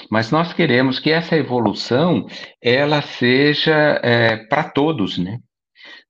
mas 0.09 0.31
nós 0.31 0.51
queremos 0.51 0.99
que 0.99 1.11
essa 1.11 1.35
evolução, 1.37 2.25
ela 2.59 3.03
seja 3.03 3.99
é, 4.03 4.37
para 4.37 4.63
todos, 4.63 5.19
né? 5.19 5.39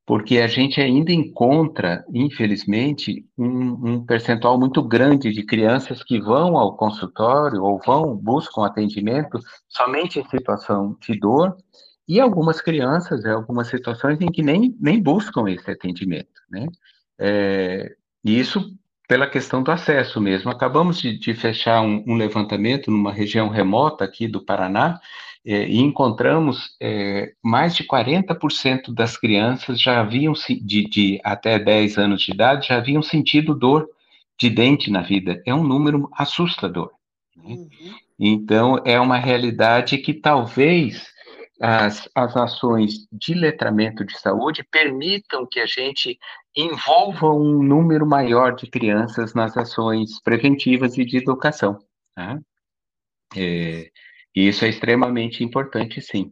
Porque 0.06 0.38
a 0.38 0.48
gente 0.48 0.80
ainda 0.80 1.12
encontra, 1.12 2.06
infelizmente, 2.14 3.26
um, 3.38 3.92
um 3.96 4.06
percentual 4.06 4.58
muito 4.58 4.82
grande 4.82 5.34
de 5.34 5.44
crianças 5.46 6.02
que 6.02 6.22
vão 6.22 6.58
ao 6.58 6.78
consultório 6.78 7.62
ou 7.62 7.78
vão, 7.86 8.16
buscam 8.16 8.66
atendimento 8.66 9.38
somente 9.68 10.18
em 10.18 10.30
situação 10.30 10.96
de 11.02 11.20
dor, 11.20 11.58
e 12.08 12.20
algumas 12.20 12.62
crianças, 12.62 13.26
é, 13.26 13.32
algumas 13.32 13.68
situações 13.68 14.20
em 14.22 14.32
que 14.32 14.42
nem, 14.42 14.76
nem 14.80 15.02
buscam 15.02 15.50
esse 15.50 15.70
atendimento, 15.70 16.42
né? 16.50 16.68
É, 17.20 17.96
e 18.24 18.40
isso 18.40 18.74
pela 19.08 19.28
questão 19.28 19.64
do 19.64 19.72
acesso 19.72 20.20
mesmo. 20.20 20.52
Acabamos 20.52 21.00
de, 21.00 21.18
de 21.18 21.34
fechar 21.34 21.82
um, 21.82 22.04
um, 22.06 22.16
levantamento 22.16 22.92
numa 22.92 23.12
região 23.12 23.50
remota 23.50 24.04
aqui 24.04 24.28
do 24.28 24.44
Paraná 24.44 25.00
é, 25.46 25.68
e 25.68 25.80
encontramos 25.80 26.76
é, 26.82 27.32
mais 27.42 27.76
de 27.76 27.86
40% 27.86 28.94
das 28.94 29.18
crianças 29.18 29.80
já 29.80 30.02
haviam, 30.02 30.34
de, 30.34 30.90
de 30.90 31.22
até 31.24 31.58
10 31.58 31.98
anos 31.98 32.22
de 32.22 32.34
idade, 32.34 32.68
já 32.68 32.78
haviam 32.78 33.02
sentido 33.02 33.56
dor 33.56 33.88
de 34.38 34.50
dente 34.50 34.92
na 34.92 35.02
vida. 35.02 35.42
É 35.46 35.54
um 35.54 35.64
número 35.64 36.10
assustador. 36.14 36.92
Né? 37.36 37.56
Uhum. 37.56 37.70
Então, 38.20 38.82
é 38.84 39.00
uma 39.00 39.18
realidade 39.18 39.98
que 40.00 40.14
talvez 40.14 41.08
as, 41.60 42.08
as 42.14 42.38
ações 42.38 43.08
de 43.12 43.34
letramento 43.34 44.06
de 44.06 44.18
saúde 44.18 44.64
permitam 44.64 45.46
que 45.46 45.60
a 45.60 45.66
gente 45.66 46.18
envolva 46.56 47.32
um 47.32 47.64
número 47.64 48.06
maior 48.06 48.56
de 48.56 48.70
crianças 48.70 49.34
nas 49.34 49.58
ações 49.58 50.22
preventivas 50.22 50.98
e 50.98 51.06
de 51.06 51.18
educação. 51.18 51.80
Tá? 52.16 52.40
É, 53.36 53.90
isso 54.36 54.66
é 54.66 54.70
extremamente 54.70 55.44
importante, 55.44 56.02
sim. 56.02 56.32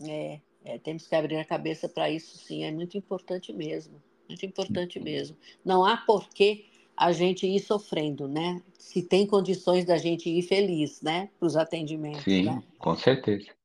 É, 0.00 0.40
é, 0.64 0.78
temos 0.78 1.06
que 1.06 1.14
abrir 1.14 1.36
a 1.36 1.44
cabeça 1.44 1.88
para 1.88 2.10
isso, 2.10 2.36
sim, 2.38 2.64
é 2.64 2.72
muito 2.72 2.98
importante 2.98 3.52
mesmo, 3.52 4.02
muito 4.28 4.44
importante 4.44 5.00
mesmo. 5.00 5.36
Não 5.64 5.84
há 5.84 5.96
porquê 5.96 6.66
a 6.96 7.12
gente 7.12 7.46
ir 7.46 7.60
sofrendo, 7.60 8.26
né? 8.26 8.60
Se 8.78 9.02
tem 9.02 9.26
condições 9.26 9.84
da 9.84 9.98
gente 9.98 10.28
ir 10.28 10.42
feliz, 10.42 11.00
né? 11.02 11.28
Para 11.38 11.46
os 11.46 11.56
atendimentos. 11.56 12.24
Sim, 12.24 12.44
né? 12.44 12.62
com 12.78 12.96
certeza. 12.96 13.55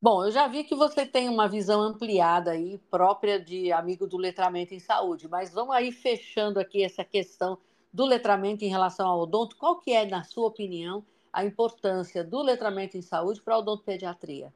Bom, 0.00 0.24
eu 0.24 0.30
já 0.30 0.46
vi 0.46 0.64
que 0.64 0.74
você 0.74 1.04
tem 1.06 1.28
uma 1.28 1.48
visão 1.48 1.80
ampliada 1.80 2.52
aí, 2.52 2.78
própria 2.90 3.38
de 3.38 3.72
amigo 3.72 4.06
do 4.06 4.16
letramento 4.16 4.74
em 4.74 4.78
saúde, 4.78 5.28
mas 5.28 5.52
vamos 5.52 5.74
aí 5.74 5.92
fechando 5.92 6.58
aqui 6.58 6.82
essa 6.82 7.04
questão 7.04 7.58
do 7.92 8.04
letramento 8.04 8.64
em 8.64 8.68
relação 8.68 9.06
ao 9.06 9.20
odonto. 9.20 9.56
Qual 9.56 9.80
que 9.80 9.92
é, 9.92 10.04
na 10.06 10.24
sua 10.24 10.48
opinião, 10.48 11.04
a 11.32 11.44
importância 11.44 12.24
do 12.24 12.42
letramento 12.42 12.96
em 12.96 13.02
saúde 13.02 13.42
para 13.42 13.54
a 13.54 13.58
odontopediatria? 13.58 14.52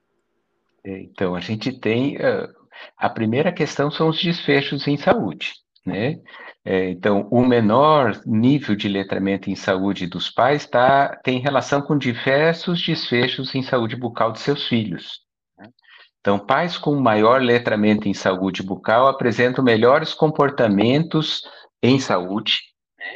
É, 0.84 0.98
então, 1.00 1.34
a 1.34 1.40
gente 1.40 1.72
tem. 1.78 2.16
A 2.96 3.10
primeira 3.10 3.52
questão 3.52 3.90
são 3.90 4.08
os 4.08 4.22
desfechos 4.22 4.86
em 4.86 4.96
saúde. 4.96 5.54
Né? 5.88 6.20
É, 6.64 6.90
então, 6.90 7.26
o 7.30 7.44
menor 7.44 8.20
nível 8.26 8.76
de 8.76 8.88
letramento 8.88 9.50
em 9.50 9.56
saúde 9.56 10.06
dos 10.06 10.28
pais 10.28 10.66
tá, 10.66 11.18
tem 11.24 11.40
relação 11.40 11.80
com 11.80 11.96
diversos 11.96 12.84
desfechos 12.84 13.54
em 13.54 13.62
saúde 13.62 13.96
bucal 13.96 14.32
de 14.32 14.40
seus 14.40 14.68
filhos. 14.68 15.20
Né? 15.58 15.68
Então, 16.20 16.38
pais 16.38 16.76
com 16.76 16.94
maior 17.00 17.40
letramento 17.40 18.06
em 18.06 18.12
saúde 18.12 18.62
bucal 18.62 19.08
apresentam 19.08 19.64
melhores 19.64 20.12
comportamentos 20.12 21.42
em 21.82 21.98
saúde, 21.98 22.58
né? 22.98 23.06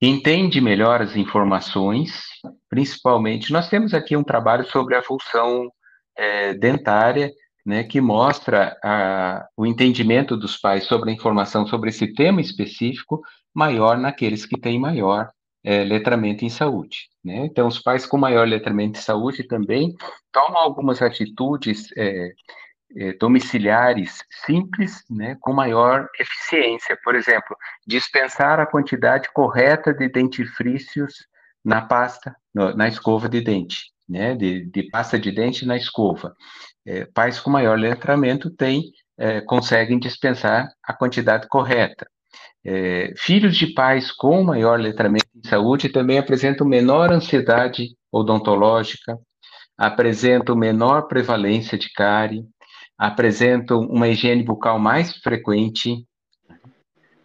entende 0.00 0.58
melhor 0.58 1.02
as 1.02 1.16
informações, 1.16 2.22
principalmente. 2.70 3.52
Nós 3.52 3.68
temos 3.68 3.92
aqui 3.92 4.16
um 4.16 4.24
trabalho 4.24 4.64
sobre 4.64 4.96
a 4.96 5.02
função 5.02 5.70
é, 6.16 6.54
dentária 6.54 7.30
né, 7.66 7.82
que 7.82 8.00
mostra 8.00 8.78
a, 8.82 9.44
o 9.56 9.66
entendimento 9.66 10.36
dos 10.36 10.56
pais 10.56 10.84
sobre 10.84 11.10
a 11.10 11.12
informação 11.12 11.66
sobre 11.66 11.90
esse 11.90 12.14
tema 12.14 12.40
específico 12.40 13.20
maior 13.52 13.98
naqueles 13.98 14.46
que 14.46 14.56
têm 14.56 14.78
maior 14.78 15.28
é, 15.64 15.82
letramento 15.82 16.44
em 16.44 16.48
saúde. 16.48 17.08
Né? 17.24 17.44
Então, 17.44 17.66
os 17.66 17.80
pais 17.80 18.06
com 18.06 18.16
maior 18.16 18.46
letramento 18.46 19.00
em 19.00 19.02
saúde 19.02 19.42
também 19.42 19.92
tomam 20.30 20.58
algumas 20.62 21.02
atitudes 21.02 21.88
é, 21.96 22.30
é, 22.96 23.12
domiciliares 23.14 24.22
simples, 24.46 25.02
né, 25.10 25.36
com 25.40 25.52
maior 25.52 26.08
eficiência. 26.20 26.96
Por 27.02 27.16
exemplo, 27.16 27.56
dispensar 27.84 28.60
a 28.60 28.66
quantidade 28.66 29.28
correta 29.32 29.92
de 29.92 30.08
dentifrícios 30.08 31.26
na 31.64 31.82
pasta, 31.82 32.36
no, 32.54 32.76
na 32.76 32.86
escova 32.86 33.28
de 33.28 33.40
dente, 33.40 33.90
né, 34.08 34.34
de, 34.34 34.66
de 34.66 34.84
pasta 34.90 35.18
de 35.18 35.30
dente 35.32 35.66
na 35.66 35.76
escova 35.76 36.34
é, 36.86 37.04
pais 37.04 37.40
com 37.40 37.50
maior 37.50 37.76
letramento 37.76 38.48
têm, 38.48 38.92
é, 39.18 39.40
conseguem 39.40 39.98
dispensar 39.98 40.68
a 40.82 40.94
quantidade 40.94 41.48
correta. 41.48 42.06
É, 42.64 43.12
filhos 43.16 43.56
de 43.56 43.68
pais 43.74 44.12
com 44.12 44.42
maior 44.42 44.78
letramento 44.78 45.26
em 45.34 45.48
saúde 45.48 45.88
também 45.88 46.18
apresentam 46.18 46.66
menor 46.66 47.12
ansiedade 47.12 47.96
odontológica, 48.10 49.18
apresentam 49.76 50.56
menor 50.56 51.02
prevalência 51.08 51.76
de 51.76 51.90
cárie, 51.92 52.44
apresentam 52.96 53.80
uma 53.80 54.08
higiene 54.08 54.42
bucal 54.42 54.78
mais 54.78 55.16
frequente, 55.18 56.05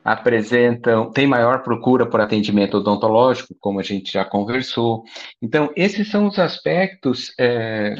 apresentam, 0.03 1.11
tem 1.11 1.27
maior 1.27 1.61
procura 1.63 2.05
por 2.05 2.19
atendimento 2.19 2.77
odontológico, 2.77 3.55
como 3.59 3.79
a 3.79 3.83
gente 3.83 4.11
já 4.11 4.25
conversou. 4.25 5.03
Então, 5.41 5.71
esses 5.75 6.09
são 6.09 6.27
os 6.27 6.39
aspectos 6.39 7.33
é, 7.39 7.95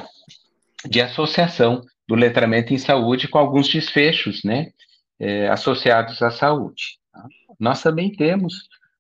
de 0.86 1.02
associação 1.02 1.82
do 2.08 2.16
letramento 2.16 2.74
em 2.74 2.78
saúde 2.78 3.28
com 3.28 3.38
alguns 3.38 3.70
desfechos, 3.70 4.42
né, 4.44 4.72
é, 5.20 5.48
associados 5.50 6.22
à 6.22 6.32
saúde. 6.32 6.98
Tá? 7.12 7.24
Nós 7.60 7.82
também 7.82 8.12
temos 8.12 8.54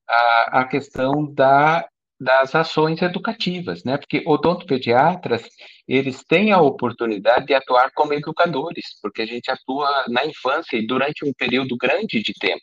a, 0.07 0.61
a 0.61 0.65
questão 0.65 1.25
da, 1.33 1.85
das 2.19 2.53
ações 2.53 3.01
educativas, 3.01 3.83
né, 3.83 3.97
porque 3.97 4.23
odontopediatras, 4.27 5.43
eles 5.87 6.23
têm 6.23 6.51
a 6.51 6.61
oportunidade 6.61 7.47
de 7.47 7.53
atuar 7.55 7.91
como 7.95 8.13
educadores, 8.13 8.97
porque 9.01 9.23
a 9.23 9.25
gente 9.25 9.49
atua 9.49 10.05
na 10.07 10.23
infância 10.25 10.77
e 10.77 10.85
durante 10.85 11.25
um 11.25 11.33
período 11.33 11.75
grande 11.75 12.21
de 12.21 12.33
tempo. 12.39 12.61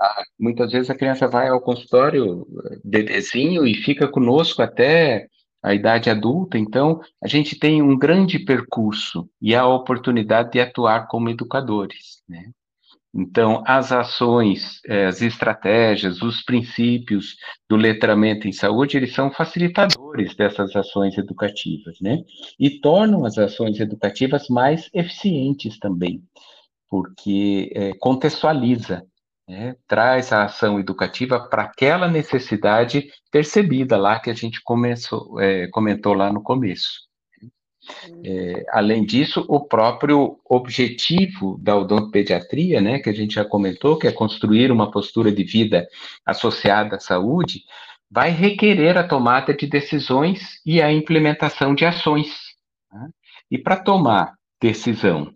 Ah, 0.00 0.22
muitas 0.38 0.72
vezes 0.72 0.90
a 0.90 0.94
criança 0.94 1.28
vai 1.28 1.48
ao 1.48 1.60
consultório 1.60 2.46
bebezinho 2.84 3.66
e 3.66 3.74
fica 3.74 4.08
conosco 4.08 4.62
até 4.62 5.28
a 5.62 5.72
idade 5.74 6.10
adulta, 6.10 6.58
então 6.58 7.00
a 7.22 7.26
gente 7.26 7.58
tem 7.58 7.80
um 7.80 7.96
grande 7.96 8.38
percurso 8.38 9.28
e 9.40 9.54
a 9.54 9.66
oportunidade 9.66 10.52
de 10.52 10.60
atuar 10.60 11.06
como 11.06 11.30
educadores, 11.30 12.22
né? 12.28 12.50
Então, 13.16 13.62
as 13.64 13.92
ações, 13.92 14.80
eh, 14.86 15.06
as 15.06 15.22
estratégias, 15.22 16.20
os 16.20 16.42
princípios 16.42 17.36
do 17.70 17.76
letramento 17.76 18.48
em 18.48 18.52
saúde, 18.52 18.96
eles 18.96 19.14
são 19.14 19.30
facilitadores 19.30 20.34
dessas 20.34 20.74
ações 20.74 21.16
educativas, 21.16 21.96
né? 22.00 22.18
E 22.58 22.80
tornam 22.80 23.24
as 23.24 23.38
ações 23.38 23.78
educativas 23.78 24.48
mais 24.48 24.90
eficientes 24.92 25.78
também, 25.78 26.22
porque 26.90 27.70
é, 27.74 27.92
contextualiza 27.94 29.04
né, 29.48 29.76
traz 29.86 30.32
a 30.32 30.44
ação 30.44 30.80
educativa 30.80 31.40
para 31.48 31.64
aquela 31.64 32.08
necessidade 32.08 33.08
percebida 33.30 33.96
lá 33.96 34.18
que 34.18 34.30
a 34.30 34.34
gente 34.34 34.62
começou, 34.62 35.40
é, 35.40 35.66
comentou 35.68 36.14
lá 36.14 36.32
no 36.32 36.42
começo. 36.42 37.04
É, 38.24 38.64
além 38.70 39.04
disso, 39.04 39.44
o 39.46 39.60
próprio 39.60 40.38
objetivo 40.48 41.58
da 41.62 41.76
odontopediatria, 41.76 42.80
né, 42.80 42.98
que 42.98 43.10
a 43.10 43.12
gente 43.12 43.34
já 43.34 43.44
comentou, 43.44 43.98
que 43.98 44.06
é 44.06 44.12
construir 44.12 44.72
uma 44.72 44.90
postura 44.90 45.30
de 45.30 45.44
vida 45.44 45.86
associada 46.24 46.96
à 46.96 47.00
saúde, 47.00 47.64
vai 48.10 48.30
requerer 48.30 48.96
a 48.96 49.06
tomada 49.06 49.52
de 49.52 49.66
decisões 49.66 50.60
e 50.64 50.80
a 50.80 50.90
implementação 50.90 51.74
de 51.74 51.84
ações. 51.84 52.28
Né? 52.90 53.08
E 53.50 53.58
para 53.58 53.76
tomar 53.76 54.34
decisão 54.60 55.30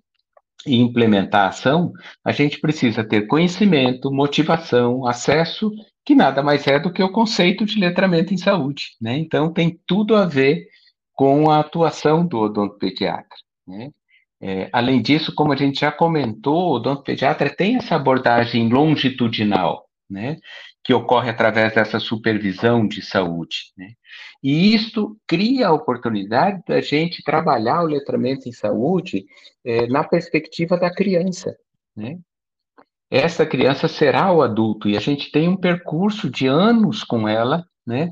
e 0.66 0.76
implementar 0.76 1.46
a 1.46 1.48
ação, 1.48 1.92
a 2.24 2.32
gente 2.32 2.60
precisa 2.60 3.04
ter 3.04 3.26
conhecimento, 3.26 4.10
motivação, 4.10 5.06
acesso, 5.06 5.70
que 6.04 6.14
nada 6.14 6.42
mais 6.42 6.66
é 6.66 6.78
do 6.78 6.92
que 6.92 7.02
o 7.02 7.12
conceito 7.12 7.64
de 7.64 7.78
letramento 7.78 8.32
em 8.32 8.38
saúde, 8.38 8.96
né? 9.00 9.16
Então 9.16 9.52
tem 9.52 9.78
tudo 9.86 10.16
a 10.16 10.24
ver 10.24 10.66
com 11.12 11.50
a 11.50 11.60
atuação 11.60 12.26
do 12.26 12.38
odontopediatra, 12.38 13.36
né? 13.66 13.90
É, 14.40 14.68
além 14.72 15.02
disso, 15.02 15.34
como 15.34 15.52
a 15.52 15.56
gente 15.56 15.80
já 15.80 15.90
comentou, 15.90 16.70
o 16.70 16.74
odontopediatra 16.76 17.50
tem 17.50 17.76
essa 17.76 17.96
abordagem 17.96 18.68
longitudinal, 18.68 19.84
né? 20.08 20.38
Que 20.88 20.94
ocorre 20.94 21.28
através 21.28 21.74
dessa 21.74 22.00
supervisão 22.00 22.88
de 22.88 23.02
saúde, 23.02 23.74
né? 23.76 23.92
E 24.42 24.74
isto 24.74 25.18
cria 25.26 25.68
a 25.68 25.72
oportunidade 25.74 26.62
da 26.66 26.80
gente 26.80 27.22
trabalhar 27.22 27.82
o 27.82 27.88
letramento 27.88 28.48
em 28.48 28.52
saúde 28.52 29.26
é, 29.62 29.86
na 29.86 30.02
perspectiva 30.02 30.78
da 30.78 30.90
criança, 30.90 31.54
né? 31.94 32.18
Essa 33.10 33.44
criança 33.44 33.86
será 33.86 34.32
o 34.32 34.40
adulto 34.40 34.88
e 34.88 34.96
a 34.96 35.00
gente 35.00 35.30
tem 35.30 35.46
um 35.46 35.58
percurso 35.58 36.30
de 36.30 36.46
anos 36.46 37.04
com 37.04 37.28
ela, 37.28 37.66
né? 37.86 38.10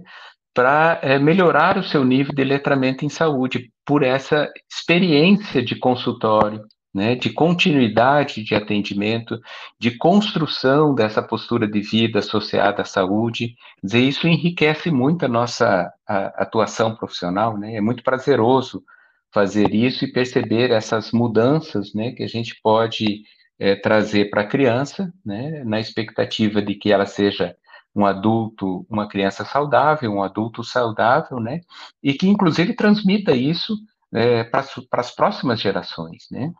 Para 0.52 1.00
é, 1.02 1.18
melhorar 1.18 1.78
o 1.78 1.82
seu 1.82 2.04
nível 2.04 2.34
de 2.34 2.44
letramento 2.44 3.06
em 3.06 3.08
saúde 3.08 3.72
por 3.86 4.02
essa 4.02 4.52
experiência 4.70 5.64
de 5.64 5.78
consultório, 5.78 6.62
né, 6.96 7.14
de 7.14 7.28
continuidade 7.28 8.42
de 8.42 8.54
atendimento, 8.54 9.38
de 9.78 9.90
construção 9.98 10.94
dessa 10.94 11.22
postura 11.22 11.68
de 11.68 11.82
vida 11.82 12.20
associada 12.20 12.80
à 12.80 12.84
saúde. 12.86 13.54
Dizer, 13.84 14.00
isso 14.00 14.26
enriquece 14.26 14.90
muito 14.90 15.26
a 15.26 15.28
nossa 15.28 15.92
a, 16.08 16.42
atuação 16.42 16.96
profissional, 16.96 17.58
né? 17.58 17.74
É 17.74 17.82
muito 17.82 18.02
prazeroso 18.02 18.82
fazer 19.30 19.74
isso 19.74 20.06
e 20.06 20.12
perceber 20.12 20.70
essas 20.70 21.12
mudanças, 21.12 21.92
né, 21.92 22.12
que 22.12 22.22
a 22.22 22.26
gente 22.26 22.58
pode 22.62 23.24
é, 23.58 23.76
trazer 23.76 24.30
para 24.30 24.40
a 24.40 24.46
criança, 24.46 25.12
né, 25.22 25.62
na 25.64 25.78
expectativa 25.78 26.62
de 26.62 26.74
que 26.76 26.90
ela 26.90 27.04
seja 27.04 27.54
um 27.94 28.06
adulto, 28.06 28.86
uma 28.88 29.06
criança 29.06 29.44
saudável, 29.44 30.10
um 30.10 30.22
adulto 30.22 30.64
saudável, 30.64 31.38
né, 31.40 31.60
e 32.02 32.14
que 32.14 32.26
inclusive 32.26 32.72
transmita 32.72 33.32
isso 33.32 33.76
é, 34.14 34.44
para 34.44 34.64
as 34.92 35.14
próximas 35.14 35.60
gerações, 35.60 36.26
né. 36.30 36.50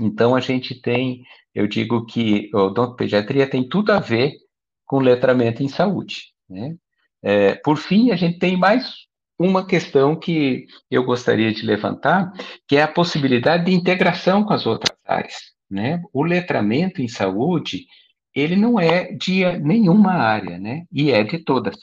Então, 0.00 0.34
a 0.34 0.40
gente 0.40 0.80
tem, 0.80 1.22
eu 1.54 1.66
digo 1.66 2.04
que 2.06 2.50
o 2.52 2.58
odontopediatria 2.58 3.48
tem 3.48 3.68
tudo 3.68 3.92
a 3.92 4.00
ver 4.00 4.32
com 4.84 4.98
letramento 4.98 5.62
em 5.62 5.68
saúde. 5.68 6.32
Né? 6.48 6.76
É, 7.22 7.54
por 7.56 7.76
fim, 7.76 8.10
a 8.10 8.16
gente 8.16 8.38
tem 8.38 8.56
mais 8.56 8.92
uma 9.38 9.66
questão 9.66 10.14
que 10.16 10.66
eu 10.90 11.04
gostaria 11.04 11.52
de 11.52 11.64
levantar, 11.64 12.32
que 12.68 12.76
é 12.76 12.82
a 12.82 12.88
possibilidade 12.88 13.66
de 13.66 13.72
integração 13.72 14.44
com 14.44 14.52
as 14.52 14.66
outras 14.66 14.96
áreas. 15.04 15.34
Né? 15.70 16.02
O 16.12 16.22
letramento 16.22 17.02
em 17.02 17.08
saúde, 17.08 17.86
ele 18.34 18.56
não 18.56 18.78
é 18.78 19.12
de 19.12 19.44
nenhuma 19.58 20.12
área, 20.12 20.58
né? 20.58 20.84
E 20.92 21.10
é 21.10 21.22
de 21.22 21.38
todas. 21.38 21.76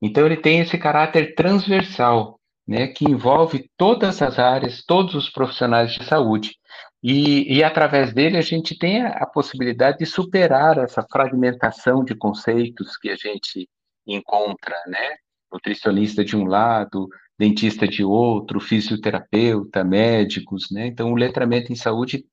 Então, 0.00 0.24
ele 0.24 0.36
tem 0.36 0.60
esse 0.60 0.78
caráter 0.78 1.34
transversal, 1.34 2.39
né, 2.70 2.86
que 2.86 3.04
envolve 3.04 3.68
todas 3.76 4.22
as 4.22 4.38
áreas, 4.38 4.84
todos 4.86 5.16
os 5.16 5.28
profissionais 5.28 5.92
de 5.92 6.04
saúde. 6.04 6.54
E, 7.02 7.52
e 7.52 7.64
através 7.64 8.14
dele 8.14 8.36
a 8.38 8.42
gente 8.42 8.78
tem 8.78 9.02
a, 9.02 9.08
a, 9.08 9.26
possibilidade 9.26 9.98
de 9.98 10.06
superar 10.06 10.78
essa 10.78 11.04
fragmentação 11.10 12.04
de 12.04 12.14
conceitos 12.14 12.96
que 12.96 13.10
a 13.10 13.16
gente 13.16 13.68
encontra, 14.06 14.76
né? 14.86 15.16
Nutricionista 15.52 16.24
de 16.24 16.36
um 16.36 16.44
lado, 16.44 17.08
dentista 17.36 17.88
de 17.88 18.04
outro, 18.04 18.60
fisioterapeuta, 18.60 19.82
médicos, 19.82 20.68
né? 20.70 20.86
Então, 20.86 21.10
o 21.10 21.16
letramento 21.16 21.72
em 21.72 21.76
saúde 21.76 22.24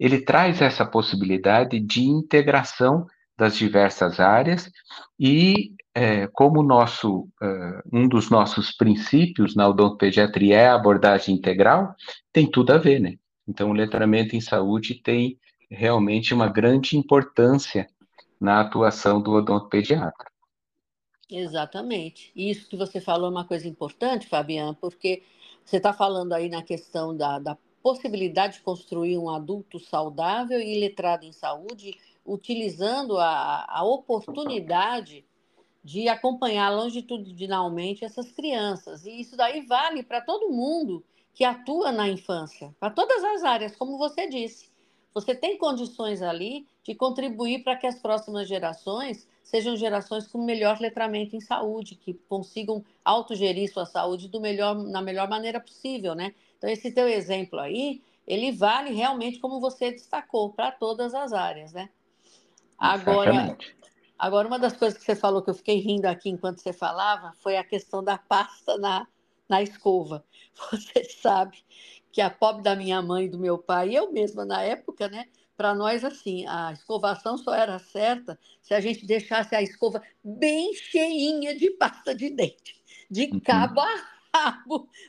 ele 0.00 0.22
traz 0.22 0.60
essa 0.60 0.84
possibilidade 0.84 1.78
de 1.78 2.02
integração 2.02 3.06
das 3.38 3.56
diversas 3.56 4.18
áreas 4.18 4.68
e 5.20 5.70
é, 5.94 6.26
como 6.26 6.62
nosso, 6.62 7.28
uh, 7.40 7.80
um 7.92 8.08
dos 8.08 8.28
nossos 8.28 8.72
princípios 8.72 9.54
na 9.54 9.68
odontopediatria 9.68 10.56
é 10.56 10.68
a 10.68 10.74
abordagem 10.74 11.36
integral, 11.36 11.94
tem 12.32 12.50
tudo 12.50 12.72
a 12.72 12.78
ver, 12.78 13.00
né? 13.00 13.14
Então, 13.46 13.70
o 13.70 13.74
letramento 13.74 14.34
em 14.34 14.40
saúde 14.40 14.94
tem 14.94 15.38
realmente 15.70 16.34
uma 16.34 16.48
grande 16.48 16.96
importância 16.96 17.86
na 18.40 18.60
atuação 18.60 19.22
do 19.22 19.32
odontopediatra. 19.32 20.30
Exatamente. 21.30 22.32
Isso 22.34 22.68
que 22.68 22.76
você 22.76 23.00
falou 23.00 23.28
é 23.28 23.30
uma 23.30 23.44
coisa 23.44 23.68
importante, 23.68 24.26
Fabiana, 24.26 24.74
porque 24.74 25.22
você 25.64 25.76
está 25.76 25.92
falando 25.92 26.32
aí 26.32 26.48
na 26.48 26.62
questão 26.62 27.16
da, 27.16 27.38
da 27.38 27.56
possibilidade 27.82 28.54
de 28.54 28.62
construir 28.62 29.16
um 29.16 29.30
adulto 29.30 29.78
saudável 29.78 30.60
e 30.60 30.80
letrado 30.80 31.24
em 31.24 31.32
saúde, 31.32 31.98
utilizando 32.24 33.18
a, 33.18 33.64
a 33.68 33.84
oportunidade 33.84 35.24
de 35.84 36.08
acompanhar 36.08 36.70
longitudinalmente 36.70 38.04
essas 38.04 38.32
crianças. 38.32 39.04
E 39.04 39.20
isso 39.20 39.36
daí 39.36 39.66
vale 39.66 40.02
para 40.02 40.22
todo 40.22 40.50
mundo 40.50 41.04
que 41.34 41.44
atua 41.44 41.92
na 41.92 42.08
infância, 42.08 42.74
para 42.80 42.90
todas 42.90 43.22
as 43.22 43.44
áreas, 43.44 43.76
como 43.76 43.98
você 43.98 44.26
disse. 44.26 44.72
Você 45.12 45.34
tem 45.34 45.58
condições 45.58 46.22
ali 46.22 46.66
de 46.82 46.94
contribuir 46.94 47.62
para 47.62 47.76
que 47.76 47.86
as 47.86 47.98
próximas 47.98 48.48
gerações 48.48 49.28
sejam 49.42 49.76
gerações 49.76 50.26
com 50.26 50.42
melhor 50.42 50.80
letramento 50.80 51.36
em 51.36 51.40
saúde, 51.40 51.94
que 51.96 52.14
consigam 52.28 52.84
autogerir 53.04 53.70
sua 53.70 53.84
saúde 53.84 54.28
do 54.28 54.40
melhor, 54.40 54.74
na 54.74 55.02
melhor 55.02 55.28
maneira 55.28 55.60
possível, 55.60 56.14
né? 56.14 56.34
Então, 56.56 56.68
esse 56.68 56.90
teu 56.90 57.06
exemplo 57.06 57.58
aí, 57.60 58.02
ele 58.26 58.50
vale 58.52 58.92
realmente, 58.92 59.38
como 59.38 59.60
você 59.60 59.90
destacou, 59.90 60.50
para 60.50 60.72
todas 60.72 61.14
as 61.14 61.32
áreas, 61.32 61.72
né? 61.72 61.90
Agora, 62.78 63.30
Exatamente. 63.30 63.76
Agora, 64.18 64.46
uma 64.46 64.58
das 64.58 64.76
coisas 64.76 64.98
que 64.98 65.04
você 65.04 65.16
falou 65.16 65.42
que 65.42 65.50
eu 65.50 65.54
fiquei 65.54 65.78
rindo 65.80 66.06
aqui 66.06 66.30
enquanto 66.30 66.60
você 66.60 66.72
falava 66.72 67.32
foi 67.40 67.56
a 67.56 67.64
questão 67.64 68.02
da 68.02 68.16
pasta 68.16 68.78
na, 68.78 69.06
na 69.48 69.62
escova. 69.62 70.24
Você 70.70 71.04
sabe 71.04 71.58
que 72.12 72.20
a 72.20 72.30
pobre 72.30 72.62
da 72.62 72.76
minha 72.76 73.02
mãe 73.02 73.24
e 73.24 73.28
do 73.28 73.38
meu 73.38 73.58
pai, 73.58 73.92
eu 73.92 74.12
mesma 74.12 74.44
na 74.44 74.62
época, 74.62 75.08
né? 75.08 75.26
Para 75.56 75.74
nós, 75.74 76.04
assim, 76.04 76.46
a 76.46 76.72
escovação 76.72 77.36
só 77.36 77.52
era 77.54 77.78
certa 77.78 78.38
se 78.62 78.72
a 78.72 78.80
gente 78.80 79.04
deixasse 79.04 79.54
a 79.54 79.62
escova 79.62 80.00
bem 80.22 80.72
cheinha 80.74 81.56
de 81.56 81.70
pasta 81.70 82.14
de 82.14 82.30
dente, 82.30 82.80
de 83.10 83.30
uhum. 83.32 83.40
cabo 83.40 83.80
a 83.80 84.14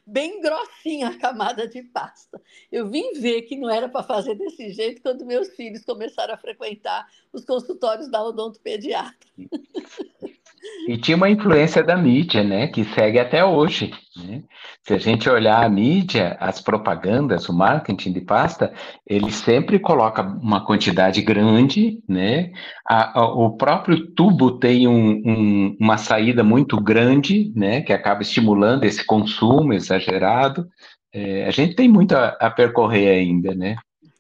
bem 0.06 0.42
grossinha 0.42 1.10
a 1.10 1.18
camada 1.18 1.68
de 1.68 1.84
pasta. 1.84 2.42
Eu 2.72 2.88
vim 2.88 3.14
ver 3.14 3.44
que 3.44 3.56
não 3.58 3.70
era 3.70 3.90
para 3.90 4.04
fazer 4.04 4.36
desse 4.36 4.72
jeito 4.72 5.02
quando 5.02 5.26
meus 5.26 5.50
filhos 5.50 5.84
começaram 5.84 6.34
a 6.34 6.38
frequentar 6.38 7.08
os 7.34 7.44
consultórios 7.44 8.10
da 8.10 8.24
odontopediatra. 8.24 9.30
E 10.88 10.98
tinha 10.98 11.18
uma 11.18 11.30
influência 11.30 11.84
da 11.84 11.98
mídia, 11.98 12.44
né, 12.44 12.68
que 12.68 12.84
segue 12.84 13.18
até 13.18 13.44
hoje. 13.44 13.92
Né? 14.16 14.44
Se 14.84 14.94
a 14.94 14.98
gente 15.00 15.28
olhar 15.28 15.64
a 15.64 15.70
mídia, 15.70 16.38
as 16.40 16.62
propagandas, 16.62 17.50
o 17.50 17.54
marketing 17.54 18.14
de 18.14 18.22
pasta, 18.22 18.72
ele 19.06 19.32
sempre 19.32 19.80
coloca 19.80 20.22
uma 20.22 20.64
quantidade 20.64 21.22
grande, 21.24 22.00
né? 22.08 22.52
A, 22.88 23.20
a, 23.20 23.26
o 23.26 23.58
próprio 23.58 24.08
tubo 24.12 24.60
tem 24.60 24.88
um, 24.88 25.22
um, 25.26 25.78
uma 25.80 25.98
saída 25.98 26.44
muito 26.44 26.80
grande, 26.80 27.52
né, 27.56 27.82
que 27.82 27.92
acaba 27.92 28.22
estimulando 28.22 28.84
esse 28.84 29.04
consumo 29.04 29.74
exagerado. 29.74 30.68
É, 31.12 31.46
a 31.46 31.52
gente 31.52 31.76
tem 31.76 31.90
muito 31.90 32.16
a, 32.16 32.28
a 32.40 32.52
percorrer 32.52 33.10
ainda, 33.10 33.56
né? 33.56 33.76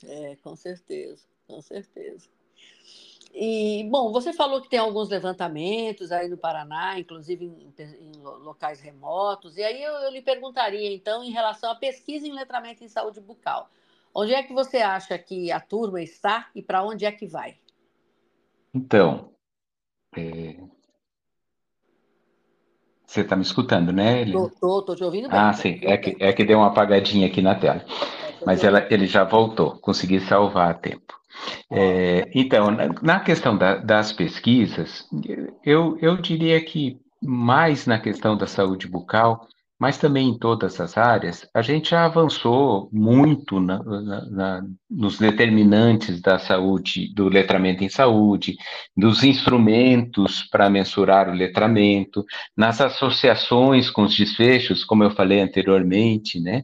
É, 0.08 0.36
com 0.43 0.55
certeza, 0.55 1.23
com 1.47 1.62
certeza. 1.62 2.35
E, 3.38 3.84
bom, 3.91 4.13
você 4.13 4.32
falou 4.32 4.62
que 4.62 4.69
tem 4.69 4.80
alguns 4.80 5.10
levantamentos 5.10 6.10
aí 6.10 6.30
no 6.30 6.38
Paraná, 6.38 6.98
inclusive 6.98 7.43
em, 7.43 7.74
em 7.78 8.21
locais 8.21 8.80
remotos, 8.80 9.58
e 9.58 9.62
aí 9.62 9.84
eu, 9.84 9.91
eu, 9.91 10.10
lhe 10.10 10.21
perguntaria, 10.21 10.95
então, 10.95 11.21
em 11.21 11.32
relação 11.32 11.69
à 11.69 11.76
pesquisa 11.76 12.26
em 12.26 12.32
letramento 12.32 12.82
em 12.82 12.88
saúde 12.88 13.19
bucal. 13.19 13.69
Onde 14.13 14.34
é 14.34 14.41
que 14.41 14.54
você 14.54 14.78
acha 14.78 15.17
que 15.17 15.52
a 15.52 15.60
turma 15.60 16.02
está 16.02 16.48
e 16.56 16.62
para 16.62 16.82
onde 16.82 17.06
é 17.06 17.12
que 17.12 17.28
vai? 17.28 17.58
Então, 18.74 19.34
é... 20.15 20.56
você 23.06 23.19
está 23.19 23.36
me 23.36 23.41
escutando, 23.41 23.91
né? 23.91 24.21
Estou, 24.21 24.48
estou 24.48 24.95
te 24.95 25.04
ouvindo 25.04 25.28
bem. 25.28 25.38
Ah, 25.38 25.52
sim, 25.52 25.78
é 25.82 25.98
que, 25.98 26.15
é 26.21 26.32
que 26.32 26.45
deu 26.45 26.60
uma 26.60 26.67
apagadinha 26.67 27.28
aqui 27.28 27.41
na 27.41 27.56
tela. 27.56 27.86
É, 28.39 28.45
Mas 28.45 28.63
ela, 28.63 28.88
ele 28.89 29.06
já 29.06 29.26
voltou, 29.26 29.78
consegui 29.80 30.21
salvar 30.21 30.71
a 30.71 30.74
tempo. 30.74 31.19
É, 31.71 32.30
então, 32.34 32.71
na, 32.71 32.88
na 33.02 33.19
questão 33.19 33.58
da, 33.58 33.76
das 33.76 34.12
pesquisas, 34.12 35.08
eu, 35.63 35.98
eu 36.02 36.17
diria 36.17 36.63
que 36.63 37.00
mais 37.21 37.86
na 37.86 38.00
questão 38.00 38.38
da 38.38 38.48
saúde 38.48 38.88
bucal, 38.88 39.48
mas 39.78 39.98
também 39.98 40.30
em 40.30 40.38
todas 40.38 40.80
as 40.80 40.98
áreas, 40.98 41.48
a 41.54 41.62
gente 41.62 41.89
já 41.89 42.06
avançou 42.06 42.89
muito 42.93 43.60
na, 43.60 43.84
na, 43.84 44.63
nos 44.89 45.17
determinantes 45.17 46.21
da 46.21 46.39
saúde, 46.39 47.13
do 47.13 47.28
letramento 47.28 47.84
em 47.84 47.89
saúde, 47.89 48.56
dos 48.95 49.24
instrumentos 49.24 50.43
para 50.43 50.69
mensurar 50.69 51.28
o 51.30 51.34
letramento, 51.34 52.24
nas 52.56 52.80
associações 52.80 53.89
com 53.89 54.04
os 54.04 54.15
desfechos, 54.15 54.86
como 54.86 55.04
eu 55.04 55.12
falei 55.12 55.41
anteriormente, 55.41 56.39
né? 56.39 56.63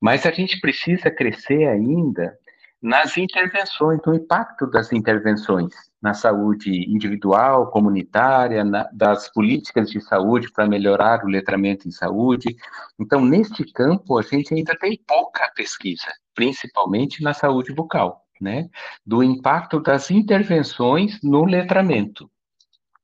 Mas 0.00 0.24
a 0.24 0.30
gente 0.30 0.58
precisa 0.58 1.10
crescer 1.10 1.66
ainda 1.66 2.32
nas 2.82 3.16
intervenções, 3.16 4.00
no 4.06 4.14
impacto 4.14 4.66
das 4.66 4.92
intervenções 4.92 5.74
na 6.00 6.14
saúde 6.14 6.70
individual, 6.88 7.70
comunitária, 7.70 8.62
na, 8.62 8.88
das 8.92 9.28
políticas 9.32 9.90
de 9.90 10.00
saúde 10.00 10.52
para 10.52 10.68
melhorar 10.68 11.24
o 11.24 11.28
letramento 11.28 11.88
em 11.88 11.90
saúde. 11.90 12.54
Então, 13.00 13.24
neste 13.24 13.64
campo, 13.72 14.18
a 14.18 14.22
gente 14.22 14.54
ainda 14.54 14.76
tem 14.76 15.00
pouca 15.06 15.50
pesquisa, 15.56 16.06
principalmente 16.34 17.22
na 17.22 17.34
saúde 17.34 17.72
bucal, 17.72 18.24
né? 18.40 18.68
Do 19.04 19.22
impacto 19.22 19.80
das 19.80 20.10
intervenções 20.10 21.18
no 21.22 21.44
letramento 21.44 22.30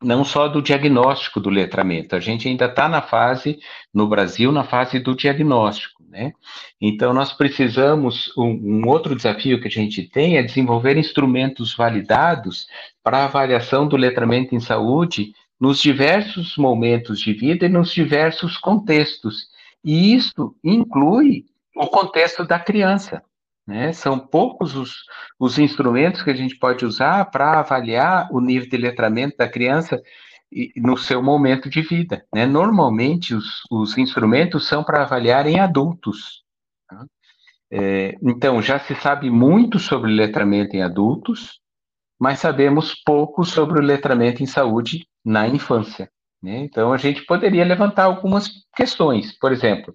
não 0.02 0.24
só 0.24 0.48
do 0.48 0.60
diagnóstico 0.60 1.38
do 1.38 1.48
letramento, 1.48 2.16
a 2.16 2.20
gente 2.20 2.48
ainda 2.48 2.64
está 2.64 2.88
na 2.88 3.00
fase, 3.00 3.60
no 3.94 4.08
Brasil, 4.08 4.50
na 4.50 4.64
fase 4.64 4.98
do 4.98 5.14
diagnóstico, 5.14 6.01
né? 6.12 6.34
Então, 6.78 7.14
nós 7.14 7.32
precisamos, 7.32 8.30
um, 8.36 8.82
um 8.82 8.86
outro 8.86 9.16
desafio 9.16 9.58
que 9.60 9.66
a 9.66 9.70
gente 9.70 10.02
tem 10.02 10.36
é 10.36 10.42
desenvolver 10.42 10.98
instrumentos 10.98 11.74
validados 11.74 12.66
para 13.02 13.24
avaliação 13.24 13.88
do 13.88 13.96
letramento 13.96 14.54
em 14.54 14.60
saúde 14.60 15.32
nos 15.58 15.80
diversos 15.80 16.56
momentos 16.58 17.18
de 17.18 17.32
vida 17.32 17.64
e 17.64 17.70
nos 17.70 17.90
diversos 17.92 18.58
contextos. 18.58 19.46
E 19.82 20.14
isso 20.14 20.54
inclui 20.62 21.46
o 21.74 21.86
contexto 21.86 22.44
da 22.44 22.58
criança, 22.58 23.22
né? 23.66 23.92
São 23.94 24.18
poucos 24.18 24.76
os, 24.76 24.92
os 25.40 25.58
instrumentos 25.58 26.22
que 26.22 26.30
a 26.30 26.36
gente 26.36 26.56
pode 26.56 26.84
usar 26.84 27.24
para 27.30 27.58
avaliar 27.58 28.28
o 28.30 28.40
nível 28.40 28.68
de 28.68 28.76
letramento 28.76 29.38
da 29.38 29.48
criança 29.48 30.02
no 30.76 30.96
seu 30.96 31.22
momento 31.22 31.68
de 31.70 31.82
vida. 31.82 32.24
Né? 32.34 32.46
Normalmente, 32.46 33.34
os, 33.34 33.62
os 33.70 33.96
instrumentos 33.96 34.66
são 34.66 34.84
para 34.84 35.02
avaliar 35.02 35.46
em 35.46 35.58
adultos. 35.58 36.42
Tá? 36.88 37.06
É, 37.70 38.14
então, 38.22 38.60
já 38.60 38.78
se 38.78 38.94
sabe 38.94 39.30
muito 39.30 39.78
sobre 39.78 40.12
letramento 40.12 40.76
em 40.76 40.82
adultos, 40.82 41.60
mas 42.20 42.38
sabemos 42.38 42.94
pouco 43.04 43.44
sobre 43.44 43.78
o 43.80 43.82
letramento 43.82 44.42
em 44.42 44.46
saúde 44.46 45.06
na 45.24 45.48
infância. 45.48 46.10
Né? 46.42 46.58
Então, 46.58 46.92
a 46.92 46.98
gente 46.98 47.24
poderia 47.24 47.64
levantar 47.64 48.04
algumas 48.04 48.50
questões. 48.76 49.38
Por 49.38 49.52
exemplo, 49.52 49.94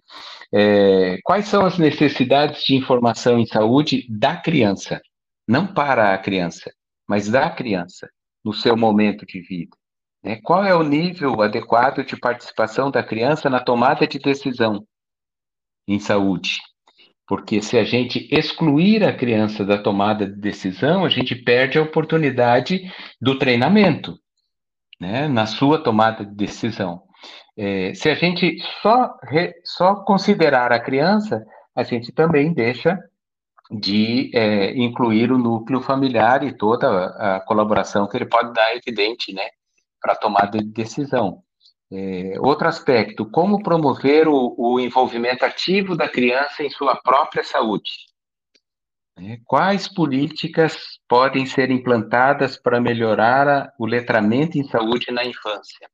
é, 0.53 1.17
quais 1.23 1.47
são 1.47 1.65
as 1.65 1.77
necessidades 1.77 2.63
de 2.63 2.75
informação 2.75 3.37
em 3.37 3.45
saúde 3.45 4.05
da 4.09 4.35
criança? 4.37 5.01
Não 5.47 5.67
para 5.67 6.13
a 6.13 6.17
criança, 6.17 6.71
mas 7.07 7.29
da 7.29 7.49
criança, 7.49 8.09
no 8.43 8.53
seu 8.53 8.75
momento 8.75 9.25
de 9.25 9.41
vida. 9.41 9.75
Né? 10.23 10.39
Qual 10.43 10.63
é 10.63 10.75
o 10.75 10.83
nível 10.83 11.41
adequado 11.41 12.03
de 12.03 12.15
participação 12.17 12.91
da 12.91 13.03
criança 13.03 13.49
na 13.49 13.59
tomada 13.59 14.07
de 14.07 14.19
decisão 14.19 14.85
em 15.87 15.99
saúde? 15.99 16.59
Porque 17.27 17.61
se 17.61 17.77
a 17.77 17.83
gente 17.83 18.27
excluir 18.31 19.03
a 19.03 19.15
criança 19.15 19.65
da 19.65 19.77
tomada 19.77 20.25
de 20.25 20.39
decisão, 20.39 21.03
a 21.03 21.09
gente 21.09 21.35
perde 21.35 21.77
a 21.77 21.81
oportunidade 21.81 22.89
do 23.19 23.37
treinamento 23.37 24.17
né, 24.99 25.27
na 25.27 25.45
sua 25.45 25.83
tomada 25.83 26.25
de 26.25 26.33
decisão. 26.33 27.03
É, 27.57 27.93
se 27.93 28.09
a 28.09 28.15
gente 28.15 28.57
só, 28.81 29.13
re, 29.23 29.53
só 29.63 29.95
considerar 29.95 30.71
a 30.71 30.79
criança, 30.79 31.43
a 31.75 31.83
gente 31.83 32.11
também 32.11 32.53
deixa 32.53 32.97
de 33.69 34.31
é, 34.33 34.77
incluir 34.77 35.31
o 35.31 35.37
núcleo 35.37 35.81
familiar 35.81 36.43
e 36.43 36.55
toda 36.55 36.87
a, 36.87 37.35
a, 37.35 37.39
colaboração 37.41 38.07
que 38.07 38.15
ele 38.15 38.25
pode 38.25 38.53
dar, 38.53 38.75
evidente, 38.75 39.33
né, 39.33 39.43
para 40.01 40.15
tomada 40.15 40.57
de 40.57 40.65
decisão. 40.65 41.43
É, 41.91 42.33
outro 42.39 42.67
aspecto, 42.67 43.25
como 43.29 43.63
promover 43.63 44.27
o, 44.27 44.53
o 44.57 44.79
envolvimento 44.79 45.45
ativo 45.45 45.95
da 45.95 46.09
criança 46.09 46.63
em 46.63 46.69
sua 46.69 46.95
própria 46.97 47.43
saúde. 47.43 47.91
Né? 49.17 49.39
Quais 49.45 49.87
políticas 49.87 50.77
podem 51.07 51.45
ser 51.45 51.71
implantadas 51.71 52.57
para 52.57 52.81
melhorar 52.81 53.47
a, 53.47 53.71
o 53.79 53.85
letramento 53.85 54.57
em 54.57 54.63
saúde 54.65 55.11
na 55.11 55.25
infância? 55.25 55.89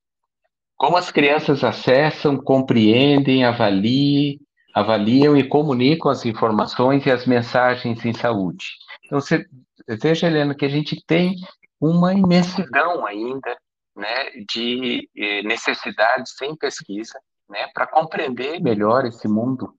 Como 0.75 0.97
as 0.97 1.11
crianças 1.11 1.63
acessam, 1.63 2.37
compreendem, 2.37 3.45
avaliam, 3.45 4.37
avaliam 4.73 5.37
e 5.37 5.47
comunicam 5.47 6.11
as 6.11 6.25
informações 6.25 7.05
e 7.05 7.11
as 7.11 7.27
mensagens 7.27 8.03
em 8.03 8.13
saúde? 8.13 8.65
Então, 9.05 9.21
você 9.21 9.45
veja, 9.87 10.27
Helena, 10.27 10.55
que 10.55 10.65
a 10.65 10.69
gente 10.69 11.01
tem 11.05 11.35
uma 11.79 12.13
imensidão 12.13 13.05
ainda 13.05 13.55
né, 13.95 14.31
de 14.49 15.09
eh, 15.15 15.43
necessidades 15.43 16.33
sem 16.35 16.55
pesquisa 16.55 17.19
né, 17.49 17.67
para 17.73 17.87
compreender 17.87 18.59
melhor 18.61 19.05
esse 19.05 19.27
mundo 19.27 19.73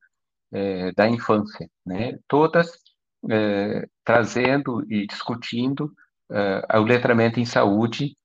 eh, 0.53 0.93
da 0.93 1.09
infância. 1.09 1.69
Né? 1.85 2.19
Todas 2.29 2.71
é, 3.31 3.87
trazendo 4.05 4.85
e 4.91 5.07
discutindo 5.07 5.93
é, 6.31 6.79
o 6.79 6.85
letramento 6.85 7.41
em 7.41 7.45
saúde 7.45 8.17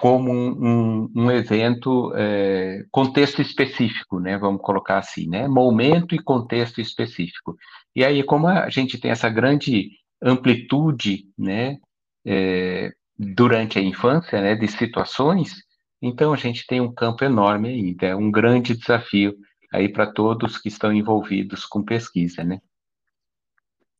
como 0.00 0.30
um, 0.30 0.50
um, 0.50 1.10
um 1.14 1.30
evento, 1.30 2.12
é, 2.14 2.84
contexto 2.90 3.42
específico, 3.42 4.20
né? 4.20 4.38
Vamos 4.38 4.62
colocar 4.62 4.98
assim, 4.98 5.28
né? 5.28 5.48
Momento 5.48 6.14
e 6.14 6.22
contexto 6.22 6.80
específico. 6.80 7.56
E 7.96 8.04
aí, 8.04 8.22
como 8.22 8.46
a 8.46 8.68
gente 8.70 8.98
tem 8.98 9.10
essa 9.10 9.28
grande 9.28 9.90
amplitude, 10.22 11.24
né? 11.36 11.78
É, 12.24 12.92
durante 13.18 13.78
a 13.78 13.82
infância, 13.82 14.40
né? 14.40 14.54
De 14.54 14.68
situações, 14.68 15.56
então 16.00 16.32
a 16.32 16.36
gente 16.36 16.66
tem 16.66 16.80
um 16.80 16.92
campo 16.94 17.24
enorme 17.24 17.68
ainda, 17.68 18.06
é 18.06 18.14
um 18.14 18.30
grande 18.30 18.76
desafio 18.76 19.36
aí 19.72 19.88
para 19.88 20.12
todos 20.12 20.58
que 20.58 20.68
estão 20.68 20.92
envolvidos 20.92 21.66
com 21.66 21.82
pesquisa, 21.82 22.44
né? 22.44 22.60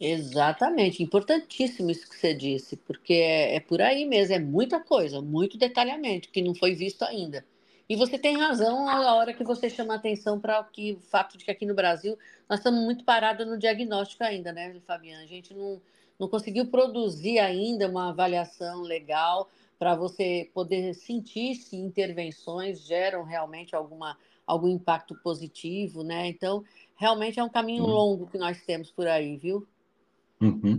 Exatamente, 0.00 1.02
importantíssimo 1.02 1.90
isso 1.90 2.09
que 2.09 2.16
você 2.16 2.33
disse, 2.33 2.76
porque 2.76 3.14
é, 3.14 3.57
é, 3.57 3.61
por 3.61 3.83
aí 3.83 4.04
mesmo, 4.04 4.35
é 4.35 4.38
muita 4.38 4.78
coisa, 4.78 5.20
muito 5.20 5.59
detalhamento 5.59 6.31
que 6.31 6.40
não 6.40 6.54
foi 6.54 6.72
visto 6.74 7.02
ainda. 7.02 7.44
E 7.88 7.96
você 7.96 8.16
tem 8.16 8.37
razão 8.38 8.88
a 8.88 9.14
hora 9.14 9.35
que 9.35 9.42
você 9.42 9.68
chama 9.68 9.94
atenção 9.94 10.38
para 10.38 10.61
o 10.61 11.00
fato 11.00 11.37
de 11.37 11.44
que 11.44 11.50
aqui 11.50 11.66
no 11.66 11.74
Brasil 11.74 12.16
nós 12.48 12.61
estamos 12.61 12.85
muito 12.85 13.02
parados 13.04 13.46
no 13.46 13.59
diagnóstico 13.59 14.22
ainda, 14.22 14.52
né, 14.52 14.78
Fabiana? 14.87 15.24
A 15.24 15.26
gente 15.26 15.52
não, 15.54 15.81
não 16.18 16.28
conseguiu 16.28 16.66
produzir 16.66 17.38
ainda 17.38 17.88
uma 17.88 18.11
avaliação 18.11 18.83
legal 18.83 19.48
para 19.78 19.94
você 19.94 20.50
poder 20.52 20.94
sentir 20.94 21.54
se 21.54 21.76
intervenções 21.76 22.85
geram 22.85 23.22
realmente 23.24 23.76
alguma 23.76 24.16
algum 24.44 24.68
impacto 24.68 25.14
positivo, 25.22 26.02
né? 26.02 26.26
Então, 26.26 26.64
realmente 26.96 27.38
é 27.38 27.44
um 27.44 27.50
caminho 27.50 27.85
uhum. 27.85 27.90
longo 27.90 28.26
que 28.26 28.38
nós 28.38 28.62
temos 28.62 28.90
por 28.90 29.07
aí, 29.07 29.37
viu? 29.37 29.66
Uhum. 30.40 30.76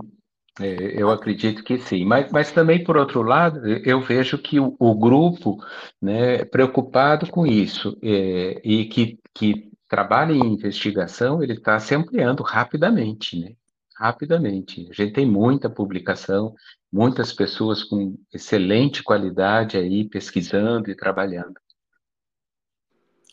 É, 0.59 1.01
eu 1.01 1.09
acredito 1.09 1.63
que 1.63 1.77
sim, 1.77 2.03
mas, 2.03 2.31
mas 2.31 2.51
também, 2.51 2.83
por 2.83 2.97
outro 2.97 3.21
lado, 3.21 3.65
eu 3.65 4.01
vejo 4.01 4.37
que 4.37 4.59
o, 4.59 4.75
o 4.79 4.95
grupo, 4.95 5.63
né, 6.01 6.43
preocupado 6.45 7.29
com 7.29 7.45
isso 7.45 7.95
é, 8.01 8.59
e 8.63 8.85
que, 8.85 9.19
que 9.33 9.71
trabalha 9.87 10.33
em 10.33 10.53
investigação, 10.53 11.41
ele 11.41 11.53
está 11.53 11.79
se 11.79 11.95
ampliando 11.95 12.41
rapidamente, 12.43 13.39
né? 13.39 13.55
Rapidamente. 13.99 14.87
A 14.89 14.93
gente 14.93 15.11
tem 15.11 15.25
muita 15.25 15.69
publicação, 15.69 16.55
muitas 16.89 17.33
pessoas 17.33 17.83
com 17.83 18.17
excelente 18.33 19.03
qualidade 19.03 19.75
aí 19.75 20.07
pesquisando 20.07 20.89
e 20.89 20.95
trabalhando. 20.95 21.59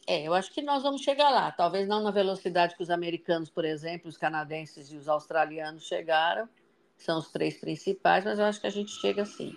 É, 0.09 0.27
eu 0.27 0.35
acho 0.35 0.53
que 0.53 0.61
nós 0.63 0.83
vamos 0.83 1.03
chegar 1.03 1.31
lá. 1.31 1.53
Talvez 1.53 1.87
não 1.87 2.03
na 2.03 2.11
velocidade 2.11 2.75
que 2.75 2.83
os 2.83 2.91
americanos, 2.91 3.49
por 3.49 3.65
exemplo, 3.65 4.09
os 4.09 4.17
canadenses 4.17 4.91
e 4.91 4.97
os 4.97 5.09
australianos 5.09 5.85
chegaram, 5.85 6.49
são 6.97 7.21
os 7.21 7.31
três 7.31 7.59
principais, 7.59 8.25
mas 8.25 8.41
eu 8.41 8.45
acho 8.45 8.61
que 8.61 8.67
a 8.67 8.71
gente 8.71 8.91
chega 8.91 9.23
assim. 9.23 9.55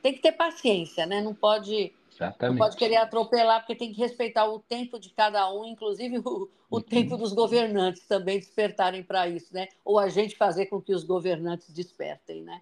Tem 0.00 0.12
que 0.12 0.20
ter 0.20 0.32
paciência, 0.32 1.04
né? 1.06 1.20
Não 1.20 1.34
pode, 1.34 1.92
não 2.40 2.56
pode 2.56 2.76
querer 2.76 2.96
atropelar, 2.96 3.60
porque 3.60 3.74
tem 3.74 3.92
que 3.92 4.00
respeitar 4.00 4.46
o 4.46 4.58
tempo 4.58 4.98
de 4.98 5.10
cada 5.10 5.52
um, 5.52 5.64
inclusive 5.64 6.18
o, 6.18 6.50
o 6.70 6.76
uhum. 6.76 6.80
tempo 6.80 7.16
dos 7.16 7.32
governantes 7.32 8.06
também 8.06 8.38
despertarem 8.38 9.02
para 9.02 9.28
isso, 9.28 9.52
né? 9.52 9.68
Ou 9.84 9.98
a 9.98 10.08
gente 10.08 10.36
fazer 10.36 10.66
com 10.66 10.80
que 10.80 10.94
os 10.94 11.04
governantes 11.04 11.72
despertem, 11.72 12.42
né? 12.42 12.60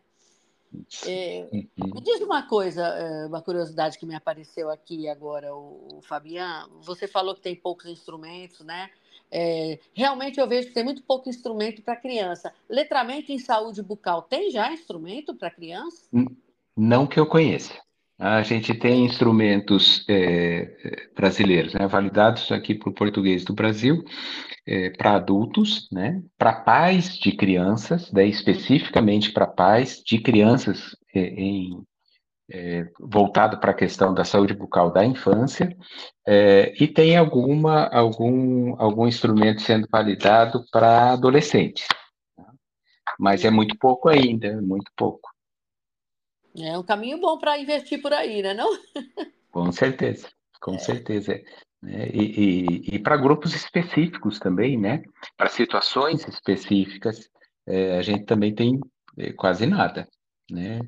É, 1.04 1.48
uhum. 1.52 1.94
me 1.94 2.00
diz 2.00 2.20
uma 2.20 2.46
coisa, 2.46 2.86
é, 2.86 3.26
uma 3.26 3.42
curiosidade 3.42 3.98
que 3.98 4.06
me 4.06 4.14
apareceu 4.14 4.70
aqui 4.70 5.08
agora, 5.08 5.54
o, 5.54 5.98
o 5.98 6.02
Fabian. 6.02 6.68
Você 6.82 7.08
falou 7.08 7.34
que 7.34 7.40
tem 7.40 7.56
poucos 7.56 7.86
instrumentos, 7.86 8.60
né? 8.60 8.88
É, 9.32 9.78
realmente 9.92 10.40
eu 10.40 10.48
vejo 10.48 10.68
que 10.68 10.74
tem 10.74 10.84
muito 10.84 11.02
pouco 11.02 11.28
instrumento 11.28 11.82
para 11.82 11.96
criança. 11.96 12.52
Letramento 12.68 13.30
em 13.30 13.38
saúde 13.38 13.82
bucal 13.82 14.22
tem 14.22 14.50
já 14.50 14.72
instrumento 14.72 15.34
para 15.34 15.50
criança? 15.50 16.04
Não 16.76 17.06
que 17.06 17.18
eu 17.18 17.26
conheça. 17.26 17.74
A 18.20 18.42
gente 18.42 18.74
tem 18.74 19.06
instrumentos 19.06 20.04
é, 20.06 21.08
brasileiros, 21.16 21.72
né, 21.72 21.86
validados 21.86 22.52
aqui 22.52 22.74
para 22.74 22.90
o 22.90 22.94
português 22.94 23.46
do 23.46 23.54
Brasil, 23.54 24.04
é, 24.66 24.90
para 24.90 25.14
adultos, 25.14 25.88
né, 25.90 26.22
para 26.36 26.52
pais 26.52 27.16
de 27.18 27.32
crianças, 27.32 28.10
daí 28.12 28.28
especificamente 28.28 29.32
para 29.32 29.46
pais 29.46 30.02
de 30.04 30.18
crianças 30.20 30.94
é, 31.14 31.20
em 31.20 31.82
é, 32.52 32.86
voltado 33.00 33.58
para 33.58 33.70
a 33.70 33.74
questão 33.74 34.12
da 34.12 34.24
saúde 34.24 34.52
bucal 34.52 34.92
da 34.92 35.02
infância, 35.02 35.74
é, 36.28 36.74
e 36.78 36.86
tem 36.86 37.16
alguma, 37.16 37.86
algum, 37.86 38.74
algum 38.78 39.06
instrumento 39.06 39.62
sendo 39.62 39.88
validado 39.90 40.62
para 40.70 41.12
adolescentes. 41.12 41.86
Tá? 42.36 42.44
Mas 43.18 43.46
é 43.46 43.50
muito 43.50 43.78
pouco 43.78 44.10
ainda, 44.10 44.60
muito 44.60 44.92
pouco. 44.94 45.29
É 46.56 46.78
um 46.78 46.82
caminho 46.82 47.20
bom 47.20 47.38
para 47.38 47.58
investir 47.58 48.00
por 48.00 48.12
aí, 48.12 48.42
né? 48.42 48.54
Não? 48.54 48.70
Com 49.50 49.70
certeza, 49.72 50.28
com 50.60 50.74
é. 50.74 50.78
certeza. 50.78 51.40
Né? 51.82 52.08
E, 52.12 52.22
e, 52.22 52.96
e 52.96 52.98
para 52.98 53.16
grupos 53.16 53.54
específicos 53.54 54.38
também, 54.38 54.78
né? 54.78 55.02
Para 55.36 55.48
situações 55.48 56.26
específicas, 56.26 57.28
é, 57.66 57.98
a 57.98 58.02
gente 58.02 58.24
também 58.24 58.54
tem 58.54 58.78
é, 59.16 59.32
quase 59.32 59.66
nada, 59.66 60.08
né? 60.50 60.80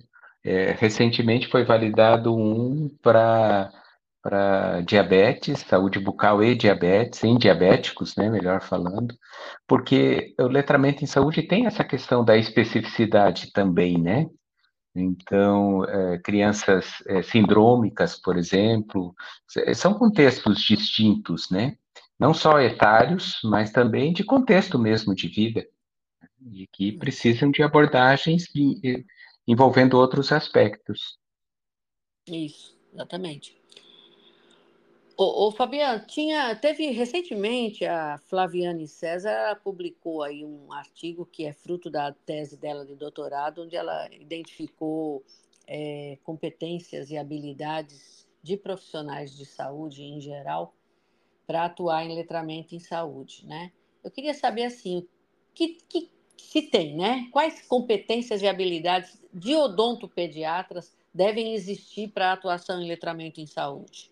É, 0.44 0.72
recentemente 0.72 1.48
foi 1.48 1.64
validado 1.64 2.34
um 2.34 2.88
para 3.00 3.70
para 4.22 4.82
diabetes, 4.82 5.58
saúde 5.60 5.98
bucal 5.98 6.42
e 6.44 6.54
diabetes, 6.54 7.24
em 7.24 7.36
diabéticos, 7.36 8.14
né, 8.14 8.30
melhor 8.30 8.62
falando, 8.62 9.16
porque 9.66 10.32
o 10.38 10.46
letramento 10.46 11.02
em 11.02 11.08
saúde 11.08 11.42
tem 11.42 11.66
essa 11.66 11.82
questão 11.82 12.24
da 12.24 12.36
especificidade 12.36 13.50
também, 13.52 14.00
né? 14.00 14.28
Então, 14.94 15.84
é, 15.84 16.18
crianças 16.18 17.02
é, 17.06 17.22
sindrômicas, 17.22 18.16
por 18.16 18.36
exemplo, 18.36 19.14
são 19.74 19.94
contextos 19.94 20.60
distintos, 20.60 21.50
né? 21.50 21.78
Não 22.18 22.34
só 22.34 22.60
etários, 22.60 23.40
mas 23.42 23.72
também 23.72 24.12
de 24.12 24.22
contexto 24.22 24.78
mesmo 24.78 25.14
de 25.14 25.28
vida, 25.28 25.66
e 26.52 26.66
que 26.66 26.92
precisam 26.92 27.50
de 27.50 27.62
abordagens 27.62 28.44
de, 28.44 29.06
envolvendo 29.46 29.94
outros 29.94 30.30
aspectos. 30.30 31.18
Isso, 32.26 32.78
exatamente. 32.92 33.61
Ô, 35.24 35.46
ô, 35.46 35.52
Fabiano, 35.52 36.04
tinha, 36.04 36.56
teve 36.56 36.90
recentemente 36.90 37.84
a 37.84 38.18
Flaviane 38.26 38.88
César 38.88 39.54
publicou 39.62 40.20
aí 40.20 40.44
um 40.44 40.72
artigo 40.72 41.24
que 41.24 41.44
é 41.44 41.52
fruto 41.52 41.88
da 41.88 42.10
tese 42.10 42.56
dela 42.56 42.84
de 42.84 42.96
doutorado, 42.96 43.62
onde 43.62 43.76
ela 43.76 44.12
identificou 44.12 45.22
é, 45.64 46.18
competências 46.24 47.08
e 47.12 47.16
habilidades 47.16 48.28
de 48.42 48.56
profissionais 48.56 49.36
de 49.36 49.46
saúde 49.46 50.02
em 50.02 50.20
geral 50.20 50.74
para 51.46 51.66
atuar 51.66 52.04
em 52.04 52.16
letramento 52.16 52.74
em 52.74 52.80
saúde, 52.80 53.46
né? 53.46 53.70
Eu 54.02 54.10
queria 54.10 54.34
saber 54.34 54.64
assim, 54.64 55.06
que, 55.54 55.78
que 55.88 56.10
se 56.36 56.62
tem, 56.62 56.96
né? 56.96 57.28
Quais 57.30 57.64
competências 57.68 58.42
e 58.42 58.48
habilidades 58.48 59.24
de 59.32 59.54
odontopediatras 59.54 60.92
devem 61.14 61.54
existir 61.54 62.08
para 62.08 62.32
atuação 62.32 62.82
em 62.82 62.88
letramento 62.88 63.40
em 63.40 63.46
saúde? 63.46 64.11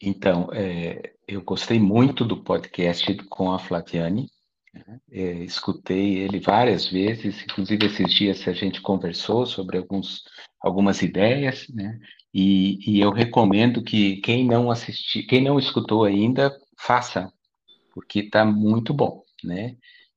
Então, 0.00 0.48
é, 0.52 1.12
eu 1.26 1.42
gostei 1.42 1.78
muito 1.78 2.24
do 2.24 2.42
podcast 2.42 3.14
com 3.28 3.52
a 3.52 3.58
Flaviane, 3.58 4.28
é, 5.10 5.44
escutei 5.44 6.18
ele 6.18 6.38
várias 6.38 6.86
vezes, 6.86 7.42
inclusive 7.44 7.86
esses 7.86 8.12
dias 8.12 8.46
a 8.46 8.52
gente 8.52 8.82
conversou 8.82 9.46
sobre 9.46 9.78
alguns, 9.78 10.22
algumas 10.60 11.00
ideias, 11.00 11.66
né? 11.70 11.98
E, 12.34 12.78
e 12.86 13.00
eu 13.00 13.10
recomendo 13.10 13.82
que 13.82 14.16
quem 14.16 14.46
não 14.46 14.70
assistiu, 14.70 15.26
quem 15.26 15.42
não 15.42 15.58
escutou 15.58 16.04
ainda, 16.04 16.54
faça, 16.78 17.32
porque 17.94 18.20
está 18.20 18.44
muito 18.44 18.92
bom, 18.92 19.22
né? 19.42 19.76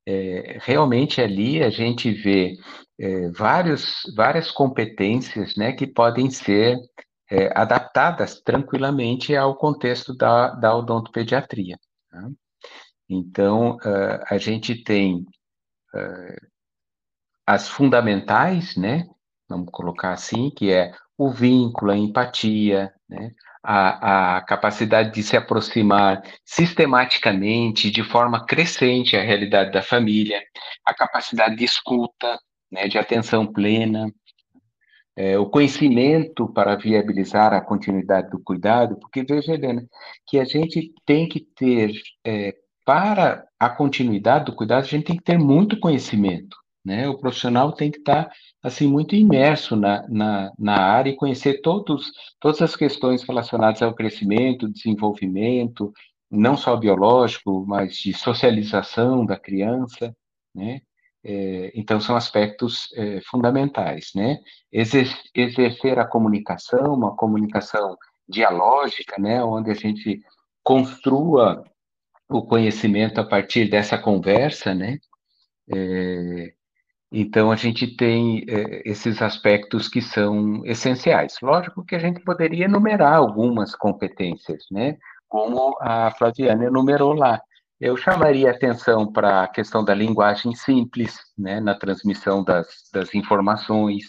é, 0.10 0.58
realmente 0.62 1.22
ali 1.22 1.62
a 1.62 1.70
gente 1.70 2.12
vê 2.12 2.58
é, 3.00 3.30
vários, 3.30 4.02
várias 4.16 4.50
competências 4.50 5.56
né, 5.56 5.72
que 5.72 5.86
podem 5.86 6.32
ser 6.32 6.78
é, 7.30 7.52
adaptadas 7.56 8.42
tranquilamente 8.42 9.36
ao 9.36 9.56
contexto 9.56 10.16
da, 10.16 10.50
da 10.50 10.76
odontopediatria. 10.76 11.78
Tá? 12.10 12.30
Então, 13.08 13.78
uh, 13.78 14.24
a 14.28 14.38
gente 14.38 14.84
tem 14.84 15.26
uh, 15.96 16.48
as 17.46 17.68
fundamentais, 17.68 18.76
né, 18.76 19.08
vamos 19.48 19.70
colocar 19.72 20.12
assim, 20.12 20.52
que 20.52 20.72
é 20.72 20.94
o 21.18 21.32
vínculo, 21.32 21.92
a 21.92 21.98
empatia, 21.98 22.94
né, 23.10 23.32
a, 23.64 24.38
a 24.38 24.42
capacidade 24.42 25.12
de 25.12 25.24
se 25.24 25.36
aproximar 25.36 26.22
sistematicamente, 26.46 27.92
de 27.92 28.04
forma 28.04 28.46
crescente 28.46 29.18
à 29.18 29.22
realidade 29.22 29.72
da 29.72 29.82
família, 29.82 30.42
a 30.86 30.94
capacidade 30.94 31.56
de 31.56 31.66
escuta, 31.66 32.40
né, 32.72 32.88
de 32.88 32.98
atenção 32.98 33.52
plena, 33.52 34.08
é, 35.20 35.38
o 35.38 35.46
conhecimento 35.46 36.48
para 36.48 36.78
viabilizar 36.78 37.52
a 37.52 37.60
continuidade 37.60 38.30
do 38.30 38.40
cuidado, 38.40 38.96
porque 38.98 39.22
veja, 39.22 39.54
Helena, 39.54 39.86
que 40.26 40.40
a 40.40 40.46
gente 40.46 40.94
tem 41.06 41.28
que 41.28 41.42
ter, 41.42 41.92
é, 42.26 42.56
para 42.86 43.46
a 43.60 43.70
continuidade 43.70 44.46
do 44.46 44.56
cuidado, 44.56 44.86
a 44.86 44.88
gente 44.88 45.04
tem 45.04 45.18
que 45.18 45.24
ter 45.24 45.38
muito 45.38 45.78
conhecimento, 45.78 46.56
né? 46.86 47.10
O 47.10 47.18
profissional 47.18 47.74
tem 47.74 47.92
que 47.92 47.98
estar 47.98 48.32
assim 48.64 48.88
muito 48.88 49.14
imerso 49.14 49.76
na, 49.76 50.08
na, 50.08 50.54
na 50.58 50.78
área 50.78 51.10
e 51.10 51.18
conhecer 51.18 51.60
todos, 51.60 52.14
todas 52.40 52.62
as 52.62 52.78
questões 52.78 53.22
relacionadas 53.24 53.82
ao 53.82 53.94
crescimento, 53.94 54.72
desenvolvimento, 54.72 55.92
não 56.32 56.56
só 56.56 56.78
biológico, 56.78 57.66
mas 57.68 57.98
de 57.98 58.14
socialização 58.14 59.26
da 59.26 59.38
criança, 59.38 60.16
né? 60.56 60.80
É, 61.24 61.72
então 61.76 62.00
são 62.00 62.16
aspectos 62.16 62.90
é, 62.96 63.20
fundamentais, 63.22 64.12
né? 64.16 64.40
Exer 64.72 65.08
exercer 65.36 66.00
a 66.00 66.06
comunicação, 66.06 66.94
uma 66.94 67.16
comunicação 67.16 67.98
dialógica, 68.28 69.16
né? 69.20 69.44
Onde 69.44 69.72
a 69.72 69.74
gente 69.74 70.22
construa 70.64 71.64
o 72.30 72.44
conhecimento 72.46 73.20
a 73.20 73.26
partir 73.26 73.70
dessa 73.70 73.98
conversa, 73.98 74.74
né? 74.74 75.00
É, 75.74 76.54
então, 77.12 77.52
a 77.52 77.56
gente 77.56 77.88
tem 77.96 78.46
é, 78.48 78.88
esses 78.88 79.22
aspectos 79.22 79.88
que 79.88 80.02
são 80.02 80.64
essenciais. 80.66 81.38
Lógico 81.42 81.84
que 81.84 81.96
a 81.96 82.00
gente 82.00 82.20
poderia 82.22 82.66
enumerar 82.66 83.16
algumas 83.16 83.76
competências, 83.76 84.66
né? 84.72 84.96
Como 85.28 85.76
a 85.82 86.12
Flaviana 86.12 86.66
enumerou 86.66 87.14
lá. 87.14 87.42
Eu 87.80 87.96
chamaria 87.96 88.52
atenção 88.52 89.12
para 89.12 89.44
a 89.44 89.48
questão 89.48 89.84
da 89.84 89.94
linguagem 89.94 90.54
simples, 90.54 91.18
né, 91.38 91.60
na 91.60 91.74
transmissão 91.74 92.44
das, 92.44 92.68
das 92.94 93.16
informações, 93.16 94.04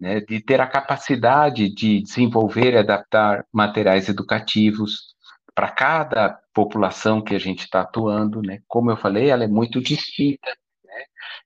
né, 0.00 0.20
de 0.20 0.40
ter 0.40 0.60
a 0.60 0.66
capacidade 0.66 1.72
de 1.72 2.02
desenvolver 2.02 2.74
e 2.74 2.78
adaptar 2.78 3.44
materiais 3.52 4.08
educativos, 4.08 5.14
para 5.54 5.70
cada 5.70 6.40
população 6.52 7.22
que 7.22 7.34
a 7.34 7.38
gente 7.38 7.60
está 7.60 7.82
atuando, 7.82 8.42
né? 8.42 8.60
Como 8.66 8.90
eu 8.90 8.96
falei, 8.96 9.30
ela 9.30 9.44
é 9.44 9.48
muito 9.48 9.80
distinta. 9.80 10.50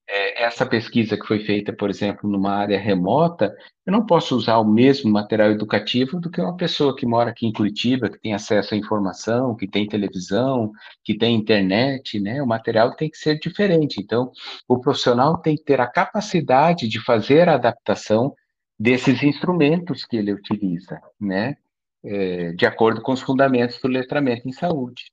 É, 0.08 0.44
essa 0.44 0.64
pesquisa 0.64 1.16
que 1.16 1.26
foi 1.26 1.40
feita, 1.40 1.72
por 1.72 1.90
exemplo, 1.90 2.28
numa 2.28 2.52
área 2.52 2.78
remota, 2.78 3.54
eu 3.86 3.92
não 3.92 4.06
posso 4.06 4.36
usar 4.36 4.58
o 4.58 4.64
mesmo 4.64 5.10
material 5.10 5.50
educativo 5.50 6.20
do 6.20 6.30
que 6.30 6.40
uma 6.40 6.56
pessoa 6.56 6.96
que 6.96 7.06
mora 7.06 7.30
aqui 7.30 7.46
em 7.46 7.52
Curitiba, 7.52 8.08
que 8.08 8.18
tem 8.18 8.34
acesso 8.34 8.74
à 8.74 8.76
informação, 8.76 9.54
que 9.54 9.68
tem 9.68 9.86
televisão, 9.86 10.72
que 11.04 11.16
tem 11.16 11.34
internet, 11.36 12.20
né? 12.20 12.42
O 12.42 12.46
material 12.46 12.94
tem 12.96 13.10
que 13.10 13.18
ser 13.18 13.38
diferente. 13.38 14.00
Então, 14.00 14.30
o 14.66 14.78
profissional 14.80 15.38
tem 15.38 15.56
que 15.56 15.64
ter 15.64 15.80
a 15.80 15.86
capacidade 15.86 16.88
de 16.88 17.02
fazer 17.04 17.48
a 17.48 17.54
adaptação 17.54 18.34
desses 18.78 19.22
instrumentos 19.22 20.04
que 20.04 20.16
ele 20.16 20.32
utiliza, 20.32 21.00
né? 21.20 21.56
é, 22.04 22.52
de 22.52 22.66
acordo 22.66 23.00
com 23.02 23.12
os 23.12 23.20
fundamentos 23.20 23.78
do 23.80 23.88
letramento 23.88 24.48
em 24.48 24.52
saúde. 24.52 25.10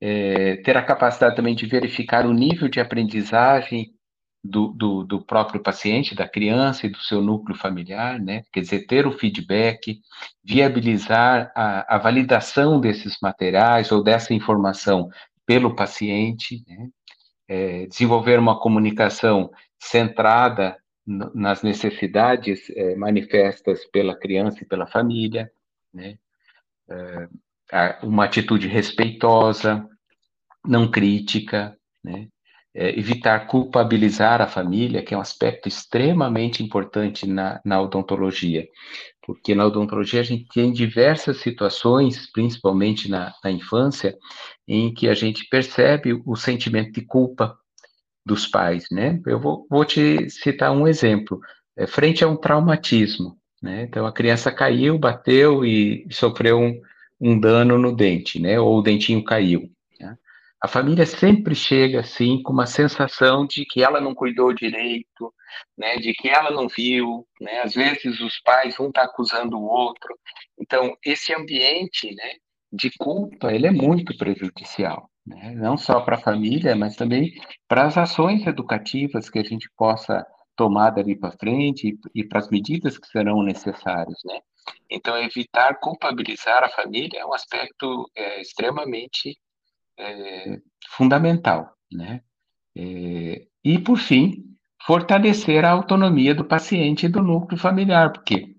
É, 0.00 0.56
ter 0.58 0.76
a 0.76 0.82
capacidade 0.82 1.34
também 1.34 1.54
de 1.54 1.66
verificar 1.66 2.24
o 2.26 2.32
nível 2.32 2.68
de 2.68 2.80
aprendizagem 2.80 3.92
do, 4.42 4.68
do, 4.68 5.04
do, 5.04 5.24
próprio 5.24 5.60
paciente, 5.60 6.14
da 6.14 6.28
criança 6.28 6.86
e 6.86 6.90
do 6.90 6.98
seu 6.98 7.20
núcleo 7.20 7.58
familiar, 7.58 8.20
né? 8.20 8.44
Quer 8.52 8.60
dizer, 8.60 8.86
ter 8.86 9.06
o 9.06 9.12
feedback, 9.12 10.00
viabilizar 10.44 11.52
a, 11.54 11.96
a 11.96 11.98
validação 11.98 12.80
desses 12.80 13.18
materiais 13.20 13.90
ou 13.90 14.02
dessa 14.02 14.32
informação 14.32 15.10
pelo 15.44 15.74
paciente, 15.74 16.62
né? 16.68 16.88
é, 17.48 17.86
desenvolver 17.86 18.38
uma 18.38 18.60
comunicação 18.60 19.50
centrada 19.78 20.76
nas 21.06 21.62
necessidades 21.62 22.68
é, 22.70 22.94
manifestas 22.94 23.86
pela 23.86 24.14
criança 24.14 24.62
e 24.62 24.66
pela 24.66 24.86
família, 24.86 25.50
né? 25.92 26.18
É, 26.90 27.28
uma 28.02 28.24
atitude 28.24 28.66
respeitosa, 28.66 29.86
não 30.66 30.90
crítica, 30.90 31.76
né? 32.02 32.28
É, 32.74 32.96
evitar 32.96 33.46
culpabilizar 33.46 34.40
a 34.40 34.46
família, 34.46 35.02
que 35.02 35.12
é 35.12 35.16
um 35.16 35.22
aspecto 35.22 35.66
extremamente 35.66 36.62
importante 36.62 37.26
na, 37.26 37.60
na 37.64 37.80
odontologia, 37.80 38.68
porque 39.22 39.54
na 39.54 39.66
odontologia 39.66 40.20
a 40.20 40.24
gente 40.24 40.46
tem 40.52 40.72
diversas 40.72 41.38
situações, 41.38 42.30
principalmente 42.30 43.10
na, 43.10 43.34
na 43.42 43.50
infância, 43.50 44.16
em 44.66 44.92
que 44.92 45.08
a 45.08 45.14
gente 45.14 45.48
percebe 45.48 46.22
o 46.24 46.36
sentimento 46.36 46.92
de 46.92 47.02
culpa 47.02 47.56
dos 48.24 48.46
pais, 48.46 48.86
né? 48.92 49.20
Eu 49.26 49.40
vou, 49.40 49.66
vou 49.68 49.84
te 49.84 50.28
citar 50.30 50.70
um 50.70 50.86
exemplo. 50.86 51.40
É, 51.76 51.86
frente 51.86 52.22
a 52.22 52.28
um 52.28 52.36
traumatismo, 52.36 53.36
né? 53.62 53.84
Então 53.84 54.06
a 54.06 54.12
criança 54.12 54.52
caiu, 54.52 54.98
bateu 54.98 55.64
e 55.64 56.06
sofreu 56.10 56.60
um, 56.60 56.80
um 57.20 57.38
dano 57.38 57.78
no 57.78 57.94
dente, 57.94 58.40
né? 58.40 58.58
Ou 58.58 58.78
o 58.78 58.82
dentinho 58.82 59.22
caiu. 59.24 59.70
Né? 60.00 60.16
A 60.62 60.68
família 60.68 61.06
sempre 61.06 61.54
chega 61.54 62.00
assim 62.00 62.42
com 62.42 62.52
uma 62.52 62.66
sensação 62.66 63.46
de 63.46 63.64
que 63.64 63.82
ela 63.82 64.00
não 64.00 64.14
cuidou 64.14 64.52
direito, 64.52 65.32
né? 65.76 65.96
De 65.96 66.12
que 66.12 66.28
ela 66.28 66.50
não 66.50 66.68
viu, 66.68 67.26
né? 67.40 67.60
Às 67.60 67.74
vezes 67.74 68.20
os 68.20 68.40
pais 68.40 68.78
um 68.78 68.88
está 68.88 69.02
acusando 69.02 69.58
o 69.58 69.64
outro. 69.64 70.16
Então 70.58 70.96
esse 71.04 71.34
ambiente, 71.34 72.14
né? 72.14 72.34
De 72.72 72.90
culpa, 72.98 73.52
ele 73.52 73.66
é 73.66 73.70
muito 73.70 74.16
prejudicial. 74.16 75.08
Né? 75.26 75.52
Não 75.54 75.76
só 75.76 76.00
para 76.00 76.16
a 76.16 76.20
família, 76.20 76.74
mas 76.76 76.96
também 76.96 77.32
para 77.66 77.84
as 77.86 77.96
ações 77.98 78.46
educativas 78.46 79.28
que 79.28 79.38
a 79.38 79.42
gente 79.42 79.68
possa 79.76 80.24
tomar 80.56 80.90
dali 80.90 81.16
para 81.16 81.36
frente 81.38 81.88
e, 81.88 82.20
e 82.20 82.24
para 82.26 82.40
as 82.40 82.50
medidas 82.50 82.98
que 82.98 83.06
serão 83.06 83.42
necessárias, 83.42 84.18
né? 84.24 84.40
Então, 84.90 85.16
evitar 85.18 85.78
culpabilizar 85.80 86.62
a 86.64 86.68
família 86.68 87.20
é 87.20 87.26
um 87.26 87.34
aspecto 87.34 88.10
é, 88.14 88.40
extremamente 88.40 89.38
é, 89.98 90.58
fundamental, 90.90 91.72
né? 91.92 92.22
É, 92.76 93.46
e, 93.64 93.78
por 93.78 93.98
fim, 93.98 94.44
fortalecer 94.86 95.64
a 95.64 95.70
autonomia 95.70 96.34
do 96.34 96.44
paciente 96.44 97.06
e 97.06 97.08
do 97.08 97.22
núcleo 97.22 97.58
familiar, 97.58 98.12
porque, 98.12 98.54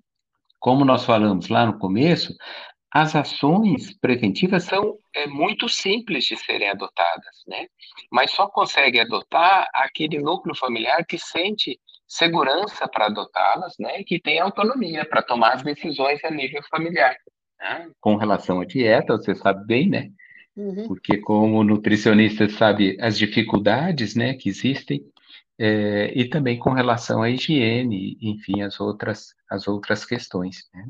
como 0.59 0.85
nós 0.85 1.05
falamos 1.05 1.47
lá 1.47 1.65
no 1.65 1.79
começo, 1.79 2.35
as 2.91 3.15
ações 3.15 3.97
preventivas 3.99 4.63
são 4.63 4.97
é, 5.15 5.27
muito 5.27 5.69
simples 5.69 6.25
de 6.25 6.35
serem 6.35 6.69
adotadas, 6.69 7.43
né? 7.47 7.67
Mas 8.11 8.31
só 8.31 8.47
consegue 8.47 8.99
adotar 8.99 9.69
aquele 9.73 10.19
núcleo 10.19 10.55
familiar 10.55 11.05
que 11.05 11.17
sente 11.17 11.79
segurança 12.09 12.87
para 12.87 13.05
adotá-las, 13.05 13.75
né? 13.79 14.01
E 14.01 14.03
que 14.03 14.19
tem 14.19 14.39
autonomia 14.39 15.05
para 15.05 15.21
tomar 15.21 15.53
as 15.53 15.61
decisões 15.61 16.23
a 16.23 16.31
nível 16.31 16.61
familiar. 16.69 17.15
Né? 17.59 17.91
Com 18.01 18.15
relação 18.15 18.59
à 18.59 18.65
dieta, 18.65 19.15
você 19.15 19.35
sabe 19.35 19.65
bem, 19.65 19.87
né? 19.87 20.09
Uhum. 20.57 20.87
Porque 20.87 21.17
como 21.17 21.63
nutricionista 21.63 22.49
sabe 22.49 22.97
as 22.99 23.17
dificuldades, 23.17 24.15
né, 24.15 24.33
que 24.33 24.49
existem, 24.49 25.01
é, 25.57 26.11
e 26.13 26.27
também 26.27 26.57
com 26.57 26.71
relação 26.71 27.21
à 27.21 27.29
higiene, 27.29 28.17
enfim, 28.21 28.61
as 28.61 28.79
outras 28.79 29.35
as 29.49 29.67
outras 29.67 30.05
questões. 30.05 30.69
Né? 30.73 30.85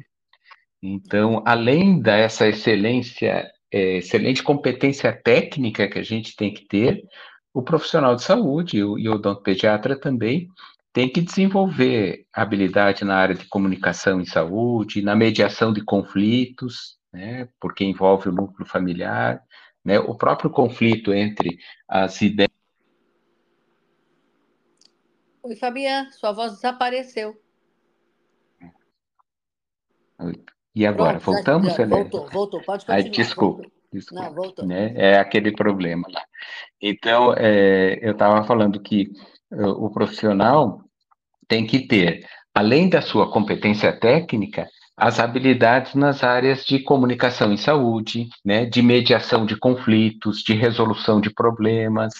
Então, 0.81 1.43
além 1.45 2.01
dessa 2.01 2.47
excelência, 2.47 3.49
é, 3.71 3.97
excelente 3.97 4.41
competência 4.41 5.11
técnica 5.13 5.87
que 5.87 5.99
a 5.99 6.03
gente 6.03 6.35
tem 6.35 6.53
que 6.53 6.65
ter, 6.65 7.03
o 7.53 7.61
profissional 7.61 8.15
de 8.15 8.23
saúde 8.23 8.77
e 8.77 8.83
o, 8.83 8.97
e 8.97 9.09
o 9.09 9.13
odontopediatra 9.13 9.99
também 9.99 10.47
tem 10.91 11.11
que 11.11 11.21
desenvolver 11.21 12.25
habilidade 12.33 13.05
na 13.05 13.15
área 13.15 13.35
de 13.35 13.47
comunicação 13.47 14.19
em 14.19 14.25
saúde, 14.25 15.01
na 15.01 15.15
mediação 15.15 15.71
de 15.71 15.83
conflitos, 15.83 16.97
né, 17.13 17.47
porque 17.59 17.83
envolve 17.83 18.29
o 18.29 18.31
núcleo 18.31 18.67
familiar, 18.67 19.41
né, 19.83 19.99
o 19.99 20.15
próprio 20.15 20.49
conflito 20.49 21.13
entre 21.13 21.57
as 21.87 22.21
ideias. 22.21 22.49
Oi, 25.43 25.55
Fabiana, 25.55 26.11
sua 26.11 26.31
voz 26.31 26.53
desapareceu. 26.53 27.39
E 30.75 30.85
agora, 30.85 31.19
Pronto, 31.19 31.35
voltamos, 31.35 31.73
já, 31.75 31.85
Voltou, 31.85 32.29
voltou, 32.29 32.61
pode 32.61 32.85
continuar. 32.85 32.97
Ai, 32.97 33.09
desculpa, 33.09 33.63
desculpa. 33.91 34.23
Não, 34.23 34.33
voltou. 34.33 34.65
Né? 34.65 34.93
É 34.95 35.17
aquele 35.17 35.51
problema 35.51 36.07
lá. 36.11 36.23
Então, 36.81 37.33
é, 37.33 37.97
eu 38.01 38.11
estava 38.11 38.43
falando 38.43 38.81
que 38.81 39.11
o 39.51 39.89
profissional 39.89 40.81
tem 41.47 41.65
que 41.65 41.87
ter, 41.87 42.25
além 42.53 42.89
da 42.89 43.01
sua 43.01 43.31
competência 43.31 43.91
técnica, 43.91 44.67
as 44.95 45.19
habilidades 45.19 45.95
nas 45.95 46.23
áreas 46.23 46.65
de 46.65 46.79
comunicação 46.79 47.53
em 47.53 47.57
saúde, 47.57 48.27
né, 48.43 48.65
de 48.65 48.81
mediação 48.81 49.45
de 49.45 49.55
conflitos, 49.55 50.43
de 50.43 50.53
resolução 50.53 51.21
de 51.21 51.33
problemas, 51.33 52.13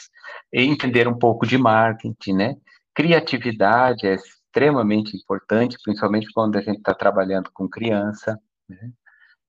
entender 0.52 1.08
um 1.08 1.18
pouco 1.18 1.46
de 1.46 1.58
marketing, 1.58 2.34
né? 2.34 2.56
Criatividade 2.96 4.08
é 4.08 4.16
extremamente 4.16 5.16
importante, 5.16 5.78
principalmente 5.84 6.28
quando 6.34 6.58
a 6.58 6.62
gente 6.62 6.78
está 6.78 6.94
trabalhando 6.94 7.50
com 7.54 7.68
criança. 7.68 8.40
Né? 8.68 8.92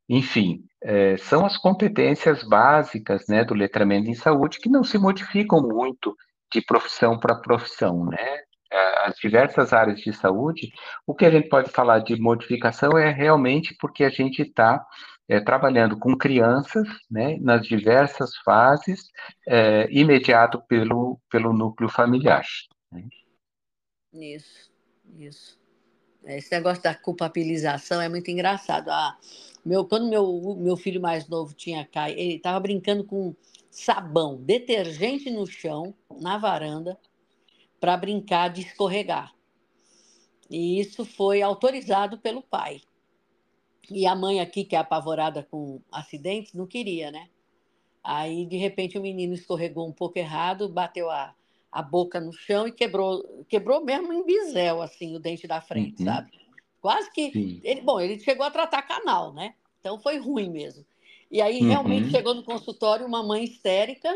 Enfim, 0.08 0.64
é, 0.82 1.16
são 1.16 1.46
as 1.46 1.56
competências 1.56 2.42
básicas 2.42 3.26
né, 3.28 3.44
do 3.44 3.54
letramento 3.54 4.10
em 4.10 4.14
saúde 4.14 4.58
que 4.58 4.68
não 4.68 4.84
se 4.84 4.98
modificam 4.98 5.62
muito 5.62 6.16
de 6.52 6.60
profissão 6.62 7.18
para 7.18 7.34
profissão, 7.34 8.06
né? 8.06 8.40
É, 8.72 9.08
as 9.08 9.16
diversas 9.16 9.72
áreas 9.72 9.98
de 10.00 10.12
saúde, 10.12 10.70
o 11.04 11.12
que 11.12 11.24
a 11.24 11.30
gente 11.30 11.48
pode 11.48 11.70
falar 11.70 11.98
de 12.00 12.14
modificação 12.20 12.96
é 12.96 13.10
realmente 13.10 13.76
porque 13.80 14.04
a 14.04 14.10
gente 14.10 14.42
está 14.42 14.84
é, 15.28 15.40
trabalhando 15.40 15.98
com 15.98 16.16
crianças, 16.16 16.86
né, 17.10 17.36
nas 17.40 17.66
diversas 17.66 18.36
fases, 18.44 19.10
é, 19.48 19.88
imediato 19.90 20.62
pelo, 20.68 21.20
pelo 21.28 21.52
núcleo 21.52 21.88
familiar. 21.88 22.44
Né? 22.92 23.08
Isso, 24.12 24.72
isso. 25.18 25.60
Esse 26.24 26.52
negócio 26.52 26.82
da 26.82 26.94
culpabilização 26.94 28.00
é 28.00 28.08
muito 28.08 28.30
engraçado. 28.30 28.88
Ah, 28.90 29.16
meu, 29.64 29.84
quando 29.84 30.08
meu, 30.08 30.56
meu 30.58 30.76
filho 30.76 31.00
mais 31.00 31.28
novo 31.28 31.54
tinha 31.54 31.84
caído, 31.86 32.20
ele 32.20 32.34
estava 32.34 32.60
brincando 32.60 33.04
com 33.04 33.34
sabão, 33.70 34.36
detergente 34.36 35.30
no 35.30 35.46
chão, 35.46 35.94
na 36.20 36.36
varanda, 36.36 36.98
para 37.78 37.96
brincar 37.96 38.48
de 38.48 38.62
escorregar. 38.62 39.32
E 40.50 40.80
isso 40.80 41.04
foi 41.04 41.40
autorizado 41.40 42.18
pelo 42.18 42.42
pai. 42.42 42.80
E 43.90 44.06
a 44.06 44.14
mãe 44.14 44.40
aqui, 44.40 44.64
que 44.64 44.74
é 44.74 44.78
apavorada 44.78 45.46
com 45.50 45.80
acidentes, 45.90 46.52
não 46.52 46.66
queria, 46.66 47.10
né? 47.10 47.28
Aí, 48.02 48.46
de 48.46 48.56
repente, 48.56 48.98
o 48.98 49.02
menino 49.02 49.34
escorregou 49.34 49.86
um 49.86 49.92
pouco 49.92 50.18
errado, 50.18 50.68
bateu 50.68 51.10
a, 51.10 51.34
a 51.70 51.82
boca 51.82 52.20
no 52.20 52.32
chão 52.32 52.66
e 52.66 52.72
quebrou, 52.72 53.44
quebrou 53.48 53.84
mesmo 53.84 54.12
em 54.12 54.24
bisel, 54.24 54.82
assim, 54.82 55.14
o 55.14 55.20
dente 55.20 55.46
da 55.46 55.60
frente, 55.60 56.02
uhum. 56.02 56.08
sabe? 56.08 56.30
Quase 56.80 57.10
que. 57.12 57.60
Ele, 57.62 57.82
bom, 57.82 58.00
ele 58.00 58.18
chegou 58.18 58.44
a 58.44 58.50
tratar 58.50 58.82
canal, 58.82 59.32
né? 59.32 59.54
Então 59.80 59.98
foi 59.98 60.18
ruim 60.18 60.50
mesmo. 60.50 60.84
E 61.30 61.40
aí, 61.40 61.60
realmente, 61.60 62.06
uhum. 62.06 62.10
chegou 62.10 62.34
no 62.34 62.42
consultório 62.42 63.06
uma 63.06 63.22
mãe 63.22 63.44
histérica. 63.44 64.14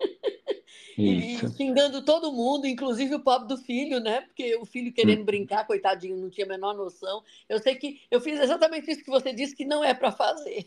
e 0.96 1.38
xingando 1.56 2.04
todo 2.04 2.32
mundo, 2.32 2.66
inclusive 2.66 3.14
o 3.14 3.20
pobre 3.20 3.48
do 3.48 3.56
filho, 3.56 4.00
né? 4.00 4.22
Porque 4.22 4.56
o 4.56 4.64
filho 4.64 4.92
querendo 4.92 5.20
uhum. 5.20 5.24
brincar, 5.24 5.66
coitadinho, 5.66 6.16
não 6.16 6.30
tinha 6.30 6.46
a 6.46 6.48
menor 6.48 6.74
noção. 6.74 7.22
Eu 7.48 7.58
sei 7.58 7.74
que 7.74 8.00
eu 8.10 8.20
fiz 8.20 8.40
exatamente 8.40 8.90
isso 8.90 9.04
que 9.04 9.10
você 9.10 9.32
disse 9.32 9.54
que 9.54 9.64
não 9.64 9.84
é 9.84 9.92
para 9.92 10.10
fazer. 10.10 10.66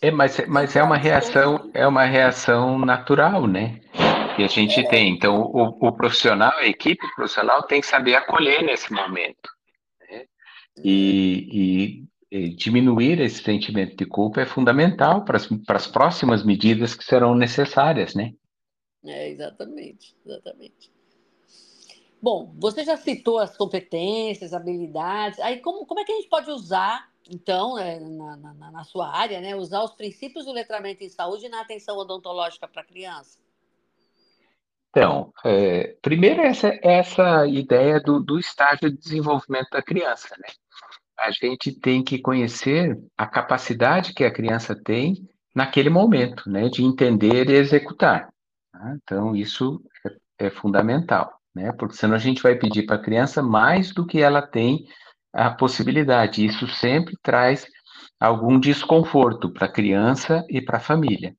É, 0.00 0.10
mas, 0.10 0.40
mas 0.48 0.74
é 0.74 0.82
uma 0.82 0.96
reação, 0.96 1.70
é 1.74 1.86
uma 1.86 2.04
reação 2.04 2.78
natural, 2.78 3.46
né? 3.46 3.80
Que 4.36 4.44
a 4.44 4.48
gente 4.48 4.82
tem. 4.88 5.10
Então, 5.10 5.42
o, 5.42 5.88
o 5.88 5.92
profissional, 5.92 6.56
a 6.56 6.66
equipe 6.66 7.06
profissional 7.14 7.62
tem 7.64 7.80
que 7.80 7.86
saber 7.86 8.14
acolher 8.14 8.62
nesse 8.62 8.92
momento. 8.92 9.50
Né? 10.00 10.24
E, 10.82 11.48
e, 11.52 12.04
diminuir 12.30 13.20
esse 13.20 13.42
sentimento 13.42 13.96
de 13.96 14.06
culpa 14.06 14.40
é 14.40 14.46
fundamental 14.46 15.24
para 15.24 15.36
as, 15.36 15.46
para 15.66 15.76
as 15.76 15.86
próximas 15.86 16.44
medidas 16.44 16.94
que 16.94 17.04
serão 17.04 17.34
necessárias, 17.34 18.14
né? 18.14 18.32
É, 19.04 19.30
exatamente, 19.30 20.14
exatamente. 20.24 20.92
Bom, 22.22 22.54
você 22.58 22.84
já 22.84 22.96
citou 22.96 23.38
as 23.38 23.56
competências, 23.56 24.52
habilidades. 24.52 25.40
Aí, 25.40 25.58
como, 25.60 25.86
como 25.86 26.00
é 26.00 26.04
que 26.04 26.12
a 26.12 26.16
gente 26.16 26.28
pode 26.28 26.50
usar, 26.50 27.08
então, 27.28 27.78
é, 27.78 27.98
na, 27.98 28.36
na, 28.36 28.70
na 28.70 28.84
sua 28.84 29.08
área, 29.08 29.40
né, 29.40 29.56
usar 29.56 29.82
os 29.82 29.92
princípios 29.92 30.44
do 30.44 30.52
letramento 30.52 31.02
em 31.02 31.08
saúde 31.08 31.48
na 31.48 31.62
atenção 31.62 31.96
odontológica 31.96 32.68
para 32.68 32.82
a 32.82 32.84
criança? 32.84 33.38
Então, 34.90 35.32
é, 35.44 35.96
primeiro 36.02 36.42
essa, 36.42 36.78
essa 36.82 37.46
ideia 37.46 38.00
do, 38.00 38.20
do 38.20 38.38
estágio 38.38 38.90
de 38.90 38.98
desenvolvimento 38.98 39.70
da 39.70 39.80
criança, 39.80 40.36
né? 40.38 40.52
A 41.20 41.30
gente 41.30 41.72
tem 41.72 42.02
que 42.02 42.18
conhecer 42.18 42.98
a 43.16 43.26
capacidade 43.26 44.14
que 44.14 44.24
a 44.24 44.32
criança 44.32 44.74
tem 44.74 45.28
naquele 45.54 45.90
momento, 45.90 46.48
né, 46.48 46.68
de 46.68 46.82
entender 46.82 47.50
e 47.50 47.54
executar. 47.54 48.28
Tá? 48.72 48.96
Então, 49.02 49.36
isso 49.36 49.82
é, 50.38 50.46
é 50.46 50.50
fundamental 50.50 51.40
né? 51.54 51.72
Porque 51.72 51.96
senão 51.96 52.14
a 52.14 52.18
gente 52.18 52.42
vai 52.42 52.54
pedir 52.54 52.84
para 52.84 52.96
a 52.96 53.02
criança 53.02 53.42
mais 53.42 53.92
do 53.92 54.06
que 54.06 54.20
ela 54.20 54.42
tem 54.42 54.86
a 55.32 55.50
possibilidade. 55.50 56.44
Isso 56.44 56.66
sempre 56.68 57.16
traz 57.22 57.66
algum 58.18 58.58
desconforto 58.58 59.52
para 59.52 59.66
a 59.66 59.72
criança 59.72 60.44
e 60.48 60.60
para 60.60 60.78
a 60.78 60.80
família. 60.80 61.34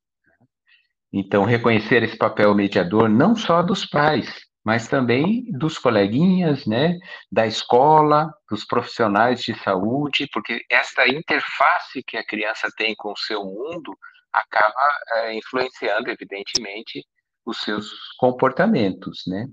Então, 1.14 1.44
reconhecer 1.44 2.04
esse 2.04 2.18
papel 2.18 2.56
mediador 2.56 3.10
não 3.10 3.36
só 3.36 3.62
dos 3.62 3.86
pais, 3.86 4.30
mas 4.64 4.88
também 4.88 5.46
dos 5.52 5.78
coleguinhas, 5.78 6.66
né, 6.66 6.98
da 7.32 7.48
escola, 7.48 8.32
dos 8.50 8.64
profissionais 8.64 9.42
de 9.42 9.56
saúde, 9.64 10.28
porque 10.32 10.64
essa 10.70 11.08
interface 11.08 12.04
que 12.06 12.18
a 12.18 12.26
criança 12.26 12.68
tem 12.78 12.96
com 12.96 13.12
o 13.12 13.18
seu 13.18 13.44
mundo 13.44 13.98
acaba 14.32 15.00
é, 15.14 15.34
influenciando, 15.36 16.10
evidentemente, 16.10 17.06
os 17.46 17.60
seus 17.62 17.90
comportamentos, 18.18 19.24
né? 19.28 19.48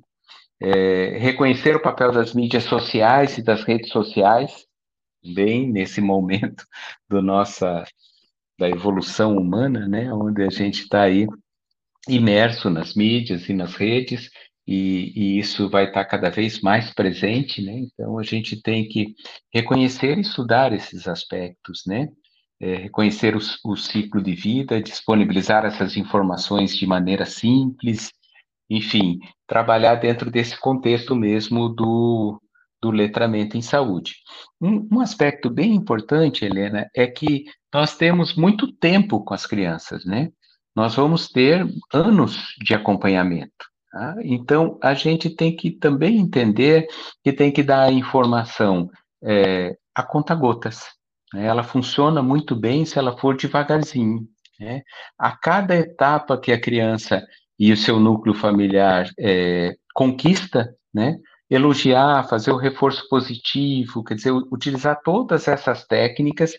é, 0.60 1.18
reconhecer 1.18 1.76
o 1.76 1.82
papel 1.82 2.12
das 2.12 2.34
mídias 2.34 2.64
sociais 2.64 3.38
e 3.38 3.42
das 3.42 3.62
redes 3.62 3.90
sociais, 3.90 4.66
bem 5.34 5.70
nesse 5.70 6.00
momento 6.00 6.64
do 7.08 7.22
nossa 7.22 7.84
da 8.58 8.68
evolução 8.68 9.36
humana, 9.36 9.86
né, 9.86 10.12
onde 10.12 10.42
a 10.42 10.50
gente 10.50 10.82
está 10.82 11.02
aí 11.02 11.28
imerso 12.08 12.68
nas 12.68 12.94
mídias 12.94 13.48
e 13.48 13.54
nas 13.54 13.76
redes, 13.76 14.30
e, 14.68 15.12
e, 15.16 15.38
isso 15.38 15.70
vai 15.70 15.86
estar 15.86 16.04
cada 16.04 16.28
vez 16.28 16.60
mais 16.60 16.92
presente, 16.92 17.62
né? 17.62 17.72
Então 17.72 18.18
a 18.18 18.22
gente 18.22 18.60
tem 18.60 18.86
que 18.86 19.14
reconhecer 19.50 20.18
e 20.18 20.20
estudar 20.20 20.74
esses 20.74 21.08
aspectos, 21.08 21.84
né? 21.86 22.08
É, 22.60 22.74
reconhecer 22.74 23.34
o, 23.34 23.40
o, 23.64 23.76
ciclo 23.76 24.22
de 24.22 24.34
vida, 24.34 24.82
disponibilizar 24.82 25.64
essas 25.64 25.96
informações 25.96 26.76
de 26.76 26.86
maneira 26.86 27.24
simples, 27.24 28.12
enfim, 28.68 29.18
trabalhar 29.46 29.94
dentro 29.94 30.30
desse 30.30 30.60
contexto 30.60 31.16
mesmo 31.16 31.70
do, 31.70 32.38
do 32.82 32.90
letramento 32.90 33.56
em 33.56 33.62
saúde. 33.62 34.16
Um, 34.60 34.86
um, 34.92 35.00
aspecto 35.00 35.48
bem 35.48 35.74
importante, 35.74 36.44
Helena, 36.44 36.90
é 36.94 37.06
que 37.06 37.44
nós 37.72 37.96
temos 37.96 38.34
muito 38.36 38.70
tempo 38.70 39.24
com 39.24 39.32
as 39.32 39.46
crianças, 39.46 40.04
né? 40.04 40.30
Nós 40.76 40.94
vamos 40.94 41.28
ter 41.30 41.66
anos 41.90 42.54
de 42.62 42.74
acompanhamento. 42.74 43.77
Tá? 43.90 44.16
Então, 44.22 44.78
a 44.82 44.94
gente 44.94 45.30
tem 45.30 45.54
que 45.54 45.70
também 45.70 46.18
entender 46.18 46.86
que 47.22 47.32
tem 47.32 47.50
que 47.50 47.62
dar 47.62 47.84
a 47.84 47.92
informação 47.92 48.90
é, 49.22 49.76
a 49.94 50.02
conta-gotas. 50.02 50.84
Né? 51.32 51.46
Ela 51.46 51.62
funciona 51.62 52.22
muito 52.22 52.54
bem 52.54 52.84
se 52.84 52.98
ela 52.98 53.16
for 53.16 53.36
devagarzinho. 53.36 54.26
Né? 54.60 54.82
A 55.18 55.36
cada 55.36 55.74
etapa 55.76 56.38
que 56.38 56.52
a 56.52 56.60
criança 56.60 57.24
e 57.58 57.72
o 57.72 57.76
seu 57.76 57.98
núcleo 57.98 58.34
familiar 58.34 59.10
é, 59.18 59.74
conquista, 59.94 60.74
né? 60.94 61.18
Elogiar, 61.50 62.28
fazer 62.28 62.52
o 62.52 62.58
reforço 62.58 63.08
positivo, 63.08 64.04
quer 64.04 64.14
dizer, 64.14 64.32
utilizar 64.32 65.00
todas 65.02 65.48
essas 65.48 65.86
técnicas, 65.86 66.52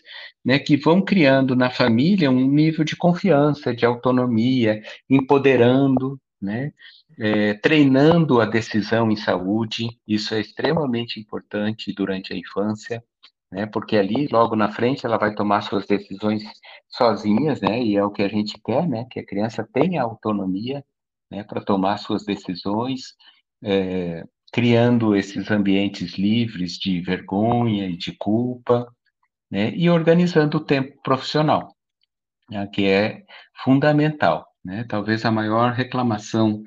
né, 0.44 0.58
que 0.58 0.76
vão 0.76 1.00
criando 1.00 1.54
na 1.54 1.70
família 1.70 2.28
um 2.28 2.50
nível 2.50 2.84
de 2.84 2.96
confiança, 2.96 3.72
de 3.72 3.86
autonomia, 3.86 4.82
empoderando, 5.08 6.20
né, 6.42 6.72
é, 7.20 7.52
treinando 7.52 8.40
a 8.40 8.46
decisão 8.46 9.10
em 9.10 9.16
saúde, 9.16 9.90
isso 10.08 10.34
é 10.34 10.40
extremamente 10.40 11.20
importante 11.20 11.92
durante 11.92 12.32
a 12.32 12.36
infância, 12.36 13.04
né, 13.52 13.66
porque 13.66 13.96
ali, 13.98 14.26
logo 14.28 14.56
na 14.56 14.70
frente, 14.72 15.04
ela 15.04 15.18
vai 15.18 15.34
tomar 15.34 15.60
suas 15.60 15.86
decisões 15.86 16.42
sozinhas, 16.88 17.60
né, 17.60 17.82
e 17.82 17.94
é 17.94 18.02
o 18.02 18.10
que 18.10 18.22
a 18.22 18.28
gente 18.28 18.58
quer, 18.64 18.88
né, 18.88 19.06
que 19.10 19.20
a 19.20 19.26
criança 19.26 19.68
tenha 19.70 20.02
autonomia, 20.02 20.82
né, 21.30 21.44
para 21.44 21.60
tomar 21.60 21.98
suas 21.98 22.24
decisões, 22.24 23.14
é, 23.62 24.24
criando 24.50 25.14
esses 25.14 25.50
ambientes 25.50 26.16
livres 26.16 26.78
de 26.78 27.02
vergonha 27.02 27.86
e 27.86 27.98
de 27.98 28.12
culpa, 28.12 28.90
né, 29.50 29.74
e 29.76 29.90
organizando 29.90 30.56
o 30.56 30.64
tempo 30.64 30.98
profissional, 31.02 31.76
né, 32.48 32.66
que 32.72 32.86
é 32.86 33.24
fundamental. 33.62 34.46
Né? 34.64 34.84
Talvez 34.88 35.24
a 35.24 35.30
maior 35.30 35.72
reclamação 35.72 36.62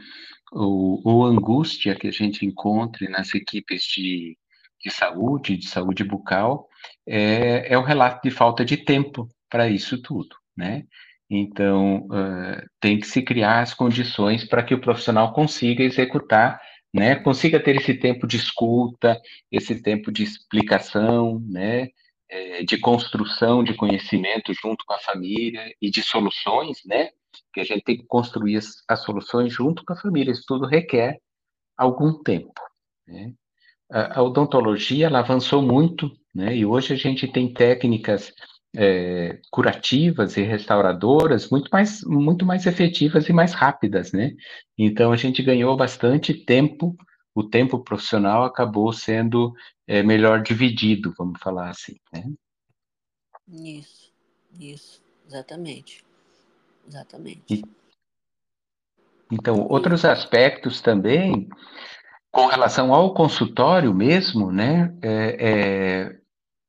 ou, 0.54 1.02
ou, 1.04 1.26
angústia 1.26 1.96
que 1.96 2.08
a 2.08 2.12
gente 2.12 2.46
encontre 2.46 3.10
nas 3.10 3.34
equipes 3.34 3.84
de, 3.84 4.38
de 4.84 4.92
saúde, 4.92 5.58
de 5.58 5.68
saúde 5.68 6.04
bucal, 6.04 6.68
é, 7.08 7.74
é 7.74 7.78
o 7.78 7.84
relato 7.84 8.28
de 8.28 8.34
falta 8.34 8.64
de 8.64 8.78
tempo 8.78 9.28
para 9.50 9.70
isso 9.70 10.02
tudo, 10.02 10.36
né? 10.56 10.84
Então, 11.30 12.06
uh, 12.08 12.70
tem 12.80 13.00
que 13.00 13.08
se 13.08 13.22
criar 13.22 13.62
as 13.62 13.74
condições 13.74 14.46
para 14.46 14.62
que 14.64 14.74
o 14.74 14.82
profissional 14.82 15.34
consiga 15.34 15.84
executar, 15.84 16.62
né, 16.94 17.16
consiga 17.16 17.60
ter 17.60 17.76
esse 17.76 17.96
tempo 17.96 18.28
de 18.28 18.38
escuta, 18.38 19.20
esse 19.52 19.82
tempo 19.82 20.12
de 20.12 20.22
explicação, 20.22 21.40
né, 21.50 21.90
é, 22.30 22.64
de 22.64 22.78
construção 22.78 23.64
de 23.64 23.74
conhecimento 23.74 24.54
junto 24.54 24.86
com 24.86 24.94
a 24.94 25.00
família 25.00 25.74
e 25.82 25.90
de 25.90 26.04
soluções, 26.04 26.82
né, 26.86 27.10
que 27.54 27.60
a 27.60 27.64
gente 27.64 27.84
tem 27.84 27.98
que 27.98 28.06
construir 28.06 28.58
as, 28.58 28.84
as 28.88 29.02
soluções 29.02 29.54
junto 29.54 29.84
com 29.86 29.94
a 29.94 29.98
família. 29.98 30.32
Isso 30.32 30.44
tudo 30.48 30.66
requer 30.66 31.20
algum 31.78 32.22
tempo. 32.22 32.60
Né? 33.08 33.34
A, 33.92 34.20
a 34.20 34.24
odontologia 34.24 35.08
ela 35.08 35.20
avançou 35.20 35.62
muito, 35.62 36.12
né, 36.34 36.56
e 36.56 36.66
hoje 36.66 36.94
a 36.94 36.98
gente 36.98 37.28
tem 37.28 37.54
técnicas 37.54 38.34
é, 38.76 39.40
curativas 39.52 40.36
e 40.36 40.42
restauradoras 40.42 41.50
muito 41.50 41.70
mais, 41.72 42.04
muito 42.04 42.46
mais 42.46 42.66
efetivas 42.66 43.30
e 43.30 43.34
mais 43.34 43.54
rápidas, 43.54 44.12
né? 44.12 44.32
Então 44.78 45.12
a 45.12 45.16
gente 45.16 45.44
ganhou 45.44 45.78
bastante 45.78 46.34
tempo, 46.34 46.96
o 47.36 47.44
tempo 47.44 47.84
profissional 47.84 48.44
acabou 48.44 48.92
sendo 48.92 49.54
é, 49.88 50.02
melhor 50.02 50.42
dividido, 50.42 51.14
vamos 51.16 51.40
falar 51.40 51.70
assim, 51.70 51.96
né? 52.12 52.24
Isso, 53.48 54.12
isso, 54.60 55.04
exatamente, 55.28 56.04
exatamente. 56.88 57.64
Então, 59.32 59.66
outros 59.68 60.06
aspectos 60.06 60.82
também, 60.82 61.50
com 62.32 62.48
relação 62.48 62.94
ao 62.94 63.14
consultório 63.14 63.94
mesmo, 63.94 64.52
né? 64.52 64.96
É, 65.02 65.50
é, 65.50 66.20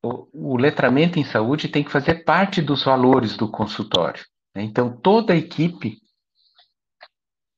o, 0.02 0.56
letramento 0.56 1.18
em 1.18 1.24
saúde 1.24 1.68
tem 1.68 1.82
que 1.82 1.90
fazer 1.90 2.24
parte 2.24 2.60
dos 2.60 2.84
valores 2.84 3.36
do 3.36 3.50
consultório. 3.50 4.22
Né? 4.54 4.62
Então, 4.62 4.94
toda 4.94 5.32
a 5.32 5.36
equipe 5.36 5.98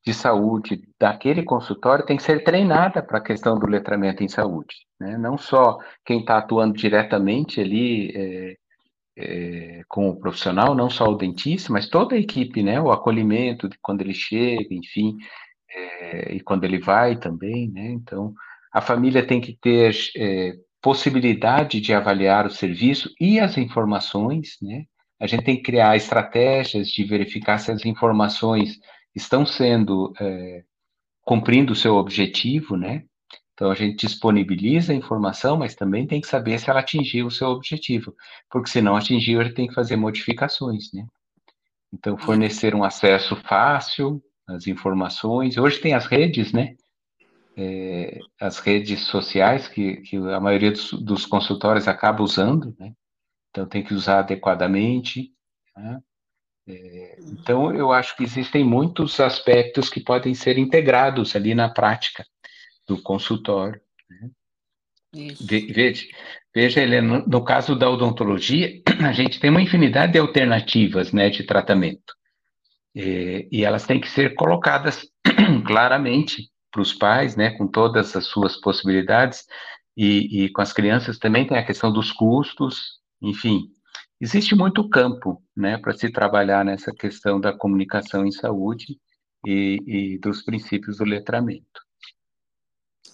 de 0.04 0.14
saúde 0.14 0.82
daquele 0.98 1.42
consultório 1.42 2.06
tem 2.06 2.16
que 2.16 2.22
ser 2.22 2.44
treinada 2.44 3.02
para 3.02 3.18
a 3.18 3.22
questão 3.22 3.58
do 3.58 3.66
letramento 3.66 4.22
em 4.22 4.28
saúde. 4.28 4.76
Né? 5.00 5.18
Não 5.18 5.36
só 5.36 5.78
quem 6.04 6.20
está 6.20 6.38
atuando 6.38 6.74
diretamente 6.74 7.60
ali 7.60 8.12
é, 8.14 8.56
é, 9.16 9.82
com 9.88 10.08
o 10.08 10.16
profissional, 10.16 10.74
não 10.74 10.90
só 10.90 11.06
o 11.06 11.16
dentista, 11.16 11.72
mas 11.72 11.88
toda 11.88 12.14
a 12.14 12.18
equipe, 12.18 12.62
né? 12.62 12.80
o 12.80 12.90
acolhimento 12.90 13.68
de 13.68 13.78
quando 13.80 14.02
ele 14.02 14.14
chega, 14.14 14.74
enfim, 14.74 15.16
é, 15.70 16.34
e 16.34 16.40
quando 16.40 16.64
ele 16.64 16.78
vai 16.78 17.16
também. 17.16 17.70
Né? 17.70 17.88
Então, 17.90 18.34
a 18.72 18.80
família 18.80 19.26
tem 19.26 19.40
que 19.40 19.56
ter 19.56 19.96
é, 20.16 20.54
possibilidade 20.82 21.80
de 21.80 21.92
avaliar 21.94 22.46
o 22.46 22.50
serviço 22.50 23.10
e 23.20 23.40
as 23.40 23.56
informações, 23.56 24.56
né? 24.62 24.84
A 25.18 25.26
gente 25.26 25.44
tem 25.44 25.56
que 25.56 25.62
criar 25.62 25.96
estratégias 25.96 26.88
de 26.88 27.02
verificar 27.02 27.56
se 27.56 27.72
as 27.72 27.86
informações 27.86 28.78
estão 29.14 29.46
sendo 29.46 30.12
cumprindo 31.22 31.72
o 31.72 31.76
seu 31.76 31.96
objetivo, 31.96 32.76
né? 32.76 33.04
Então 33.56 33.70
a 33.70 33.74
gente 33.74 34.06
disponibiliza 34.06 34.92
a 34.92 34.94
informação, 34.94 35.56
mas 35.56 35.74
também 35.74 36.06
tem 36.06 36.20
que 36.20 36.26
saber 36.26 36.58
se 36.58 36.68
ela 36.68 36.80
atingiu 36.80 37.26
o 37.26 37.30
seu 37.30 37.48
objetivo, 37.48 38.14
porque 38.50 38.68
se 38.68 38.82
não 38.82 38.94
atingiu, 38.94 39.40
ele 39.40 39.54
tem 39.54 39.66
que 39.66 39.72
fazer 39.72 39.96
modificações, 39.96 40.92
né? 40.92 41.06
Então 41.90 42.18
fornecer 42.18 42.74
um 42.74 42.84
acesso 42.84 43.34
fácil 43.34 44.22
às 44.46 44.66
informações. 44.66 45.56
Hoje 45.56 45.80
tem 45.80 45.94
as 45.94 46.04
redes, 46.04 46.52
né? 46.52 46.76
É, 47.56 48.20
as 48.38 48.58
redes 48.58 49.06
sociais 49.06 49.66
que, 49.66 50.02
que 50.02 50.18
a 50.18 50.38
maioria 50.38 50.70
dos, 50.72 50.92
dos 50.92 51.24
consultórios 51.24 51.88
acaba 51.88 52.22
usando, 52.22 52.76
né? 52.78 52.92
Então 53.50 53.66
tem 53.66 53.82
que 53.82 53.94
usar 53.94 54.18
adequadamente. 54.18 55.32
Né? 55.74 56.00
É, 56.68 57.16
então 57.22 57.74
eu 57.74 57.90
acho 57.90 58.14
que 58.18 58.22
existem 58.22 58.62
muitos 58.62 59.18
aspectos 59.18 59.88
que 59.88 60.00
podem 60.00 60.34
ser 60.34 60.58
integrados 60.58 61.34
ali 61.34 61.54
na 61.54 61.70
prática 61.70 62.22
do 62.86 63.00
consultório. 63.00 63.80
Né? 64.08 64.30
Veja, 65.40 66.06
veja, 66.54 66.82
Helena, 66.82 67.18
no, 67.18 67.26
no 67.26 67.44
caso 67.44 67.74
da 67.74 67.88
odontologia, 67.88 68.82
a 69.04 69.12
gente 69.12 69.40
tem 69.40 69.50
uma 69.50 69.62
infinidade 69.62 70.12
de 70.12 70.18
alternativas 70.18 71.12
né, 71.12 71.30
de 71.30 71.44
tratamento. 71.44 72.14
E, 72.94 73.48
e 73.50 73.64
elas 73.64 73.86
têm 73.86 74.00
que 74.00 74.08
ser 74.08 74.34
colocadas 74.34 75.08
claramente 75.66 76.50
para 76.70 76.82
os 76.82 76.92
pais, 76.92 77.36
né, 77.36 77.50
com 77.50 77.66
todas 77.66 78.14
as 78.14 78.26
suas 78.26 78.56
possibilidades, 78.60 79.46
e, 79.96 80.44
e, 80.44 80.48
com 80.50 80.60
as 80.60 80.74
crianças 80.74 81.18
também 81.18 81.46
tem 81.46 81.56
a 81.56 81.64
questão 81.64 81.90
dos 81.90 82.12
custos, 82.12 83.00
enfim, 83.22 83.70
existe 84.20 84.54
muito 84.54 84.86
campo, 84.90 85.42
né, 85.56 85.78
para 85.78 85.94
se 85.94 86.12
trabalhar 86.12 86.64
nessa 86.64 86.92
questão 86.92 87.40
da 87.40 87.50
comunicação 87.56 88.26
em 88.26 88.30
saúde 88.30 88.98
e, 89.46 89.78
e 89.86 90.18
dos 90.18 90.42
princípios 90.42 90.98
do 90.98 91.04
letramento. 91.04 91.85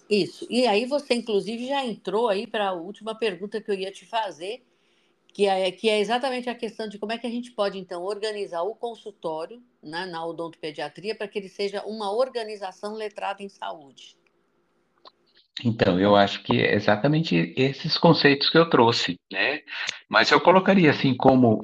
Isso. 0.09 0.47
E 0.51 0.67
aí 0.67 0.85
você, 0.85 1.15
inclusive, 1.15 1.69
já 1.69 1.85
entrou 1.85 2.29
aí 2.29 2.47
para 2.47 2.69
a 2.69 2.73
última 2.73 3.15
pergunta 3.15 3.61
que 3.61 3.71
eu 3.71 3.75
ia 3.75 3.91
te 3.91 4.05
fazer, 4.05 4.63
que 5.29 5.47
é, 5.47 5.71
que 5.71 5.89
é 5.89 5.99
exatamente 5.99 6.51
a 6.51 6.55
questão 6.55 6.89
de 6.89 6.99
como 6.99 7.13
é 7.13 7.19
que 7.19 7.27
a 7.27 7.31
gente 7.31 7.53
pode, 7.53 7.79
então, 7.79 8.03
organizar 8.03 8.63
o 8.63 8.75
consultório 8.75 9.63
né, 9.83 10.05
na 10.07 10.25
odontopediatria 10.25 11.15
para 11.15 11.27
que 11.27 11.39
ele 11.39 11.49
seja 11.49 11.83
uma 11.87 12.13
organização 12.13 12.95
letrada 12.95 13.43
em 13.43 13.49
saúde. 13.49 14.17
Então, 15.65 16.01
eu 16.01 16.17
acho 16.17 16.43
que 16.43 16.61
é 16.61 16.75
exatamente 16.75 17.55
esses 17.57 17.97
conceitos 17.99 18.51
que 18.51 18.59
eu 18.59 18.69
trouxe, 18.69 19.19
né? 19.31 19.61
Mas 20.09 20.31
eu 20.31 20.41
colocaria 20.41 20.91
assim 20.91 21.15
como 21.15 21.61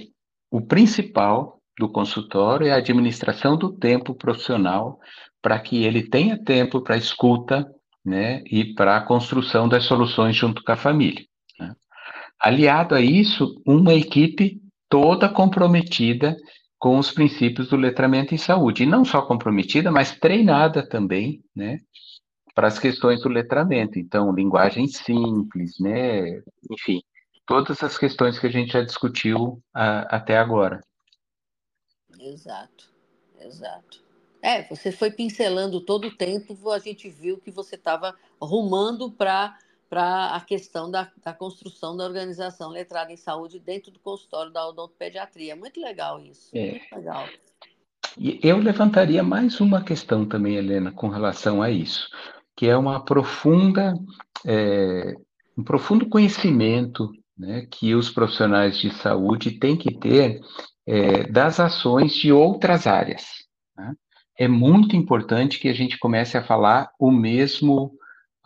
o 0.50 0.60
principal 0.60 1.58
do 1.78 1.88
consultório 1.88 2.66
é 2.66 2.72
a 2.72 2.76
administração 2.76 3.56
do 3.56 3.72
tempo 3.72 4.14
profissional 4.14 5.00
para 5.40 5.58
que 5.58 5.84
ele 5.84 6.02
tenha 6.02 6.42
tempo 6.42 6.82
para 6.82 6.96
escuta, 6.96 7.70
né, 8.04 8.42
e 8.46 8.74
para 8.74 8.96
a 8.96 9.00
construção 9.02 9.68
das 9.68 9.84
soluções 9.84 10.36
junto 10.36 10.62
com 10.62 10.72
a 10.72 10.76
família. 10.76 11.24
Né? 11.58 11.74
Aliado 12.40 12.94
a 12.94 13.00
isso, 13.00 13.60
uma 13.66 13.94
equipe 13.94 14.60
toda 14.88 15.28
comprometida 15.28 16.36
com 16.78 16.98
os 16.98 17.10
princípios 17.10 17.68
do 17.68 17.76
letramento 17.76 18.34
em 18.34 18.38
saúde, 18.38 18.84
e 18.84 18.86
não 18.86 19.04
só 19.04 19.22
comprometida, 19.22 19.90
mas 19.90 20.16
treinada 20.16 20.86
também, 20.88 21.42
né, 21.54 21.78
para 22.54 22.68
as 22.68 22.78
questões 22.78 23.20
do 23.22 23.28
letramento. 23.28 23.98
Então, 23.98 24.32
linguagem 24.32 24.86
simples, 24.86 25.78
né, 25.80 26.40
enfim, 26.70 27.02
todas 27.46 27.82
as 27.82 27.98
questões 27.98 28.38
que 28.38 28.46
a 28.46 28.50
gente 28.50 28.72
já 28.72 28.82
discutiu 28.82 29.60
a, 29.74 30.16
até 30.16 30.38
agora. 30.38 30.80
Exato, 32.20 32.90
exato. 33.40 34.07
É, 34.42 34.62
você 34.62 34.92
foi 34.92 35.10
pincelando 35.10 35.80
todo 35.80 36.08
o 36.08 36.16
tempo, 36.16 36.70
a 36.70 36.78
gente 36.78 37.08
viu 37.08 37.38
que 37.38 37.50
você 37.50 37.74
estava 37.74 38.14
rumando 38.40 39.10
para 39.10 39.56
a 39.90 40.40
questão 40.40 40.90
da, 40.90 41.10
da, 41.24 41.32
construção 41.32 41.96
da 41.96 42.04
organização 42.04 42.70
letrada 42.70 43.12
em 43.12 43.16
saúde 43.16 43.58
dentro 43.58 43.90
do 43.90 43.98
consultório 43.98 44.52
da 44.52 44.66
odontopediatria. 44.68 45.56
Muito 45.56 45.80
legal 45.80 46.20
isso, 46.20 46.50
é. 46.54 46.70
muito 46.72 46.94
legal. 46.94 47.28
E 48.16 48.38
eu 48.42 48.58
levantaria 48.58 49.22
mais 49.22 49.60
uma 49.60 49.82
questão 49.82 50.24
também, 50.24 50.56
Helena, 50.56 50.92
com 50.92 51.08
relação 51.08 51.62
a 51.62 51.70
isso, 51.70 52.08
que 52.56 52.66
é 52.66 52.76
uma 52.76 53.04
profunda, 53.04 53.94
é, 54.46 55.14
um 55.56 55.62
profundo 55.62 56.08
conhecimento 56.08 57.10
né, 57.36 57.66
que 57.70 57.94
os 57.94 58.10
profissionais 58.10 58.78
de 58.78 58.90
saúde 58.94 59.58
têm 59.58 59.76
que 59.76 59.96
ter 59.96 60.40
é, 60.86 61.24
das 61.30 61.60
ações 61.60 62.12
de 62.14 62.32
outras 62.32 62.86
áreas. 62.86 63.24
Né? 63.76 63.94
É 64.38 64.46
muito 64.46 64.94
importante 64.94 65.58
que 65.58 65.68
a 65.68 65.74
gente 65.74 65.98
comece 65.98 66.38
a 66.38 66.44
falar 66.44 66.90
o 66.98 67.10
mesmo, 67.10 67.92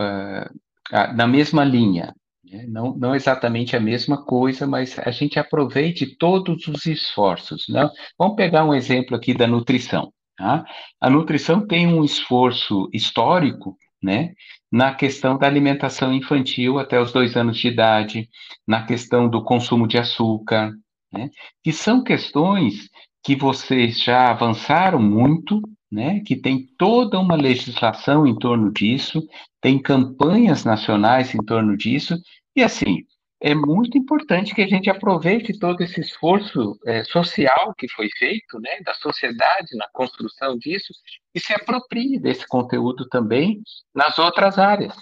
uh, 0.00 1.14
na 1.14 1.26
mesma 1.26 1.64
linha. 1.64 2.14
Né? 2.44 2.64
Não, 2.66 2.96
não 2.96 3.14
exatamente 3.14 3.76
a 3.76 3.80
mesma 3.80 4.24
coisa, 4.24 4.66
mas 4.66 4.98
a 4.98 5.10
gente 5.10 5.38
aproveite 5.38 6.16
todos 6.16 6.66
os 6.66 6.86
esforços. 6.86 7.66
Né? 7.68 7.88
Vamos 8.18 8.36
pegar 8.36 8.64
um 8.64 8.74
exemplo 8.74 9.14
aqui 9.14 9.34
da 9.34 9.46
nutrição. 9.46 10.12
Tá? 10.36 10.64
A 11.00 11.10
nutrição 11.10 11.66
tem 11.66 11.86
um 11.86 12.02
esforço 12.02 12.88
histórico 12.92 13.76
né, 14.02 14.32
na 14.70 14.94
questão 14.94 15.38
da 15.38 15.46
alimentação 15.46 16.12
infantil 16.12 16.78
até 16.78 17.00
os 17.00 17.12
dois 17.12 17.36
anos 17.36 17.58
de 17.58 17.68
idade, 17.68 18.28
na 18.66 18.84
questão 18.84 19.28
do 19.28 19.44
consumo 19.44 19.86
de 19.86 19.96
açúcar, 19.96 20.72
né, 21.12 21.30
que 21.62 21.72
são 21.72 22.02
questões 22.02 22.88
que 23.22 23.36
vocês 23.36 24.02
já 24.02 24.30
avançaram 24.30 24.98
muito, 25.00 25.62
né, 25.92 26.20
que 26.20 26.34
tem 26.34 26.66
toda 26.78 27.20
uma 27.20 27.36
legislação 27.36 28.26
em 28.26 28.34
torno 28.34 28.72
disso, 28.72 29.22
tem 29.60 29.78
campanhas 29.78 30.64
nacionais 30.64 31.34
em 31.34 31.44
torno 31.44 31.76
disso, 31.76 32.18
e 32.56 32.62
assim, 32.62 33.04
é 33.38 33.54
muito 33.54 33.98
importante 33.98 34.54
que 34.54 34.62
a 34.62 34.66
gente 34.66 34.88
aproveite 34.88 35.58
todo 35.58 35.82
esse 35.82 36.00
esforço 36.00 36.78
é, 36.86 37.04
social 37.04 37.74
que 37.76 37.88
foi 37.88 38.08
feito, 38.16 38.58
né, 38.58 38.80
da 38.84 38.94
sociedade 38.94 39.76
na 39.76 39.86
construção 39.92 40.56
disso, 40.56 40.94
e 41.34 41.40
se 41.40 41.52
aproprie 41.52 42.18
desse 42.18 42.46
conteúdo 42.48 43.06
também 43.08 43.60
nas 43.94 44.18
outras 44.18 44.58
áreas. 44.58 44.96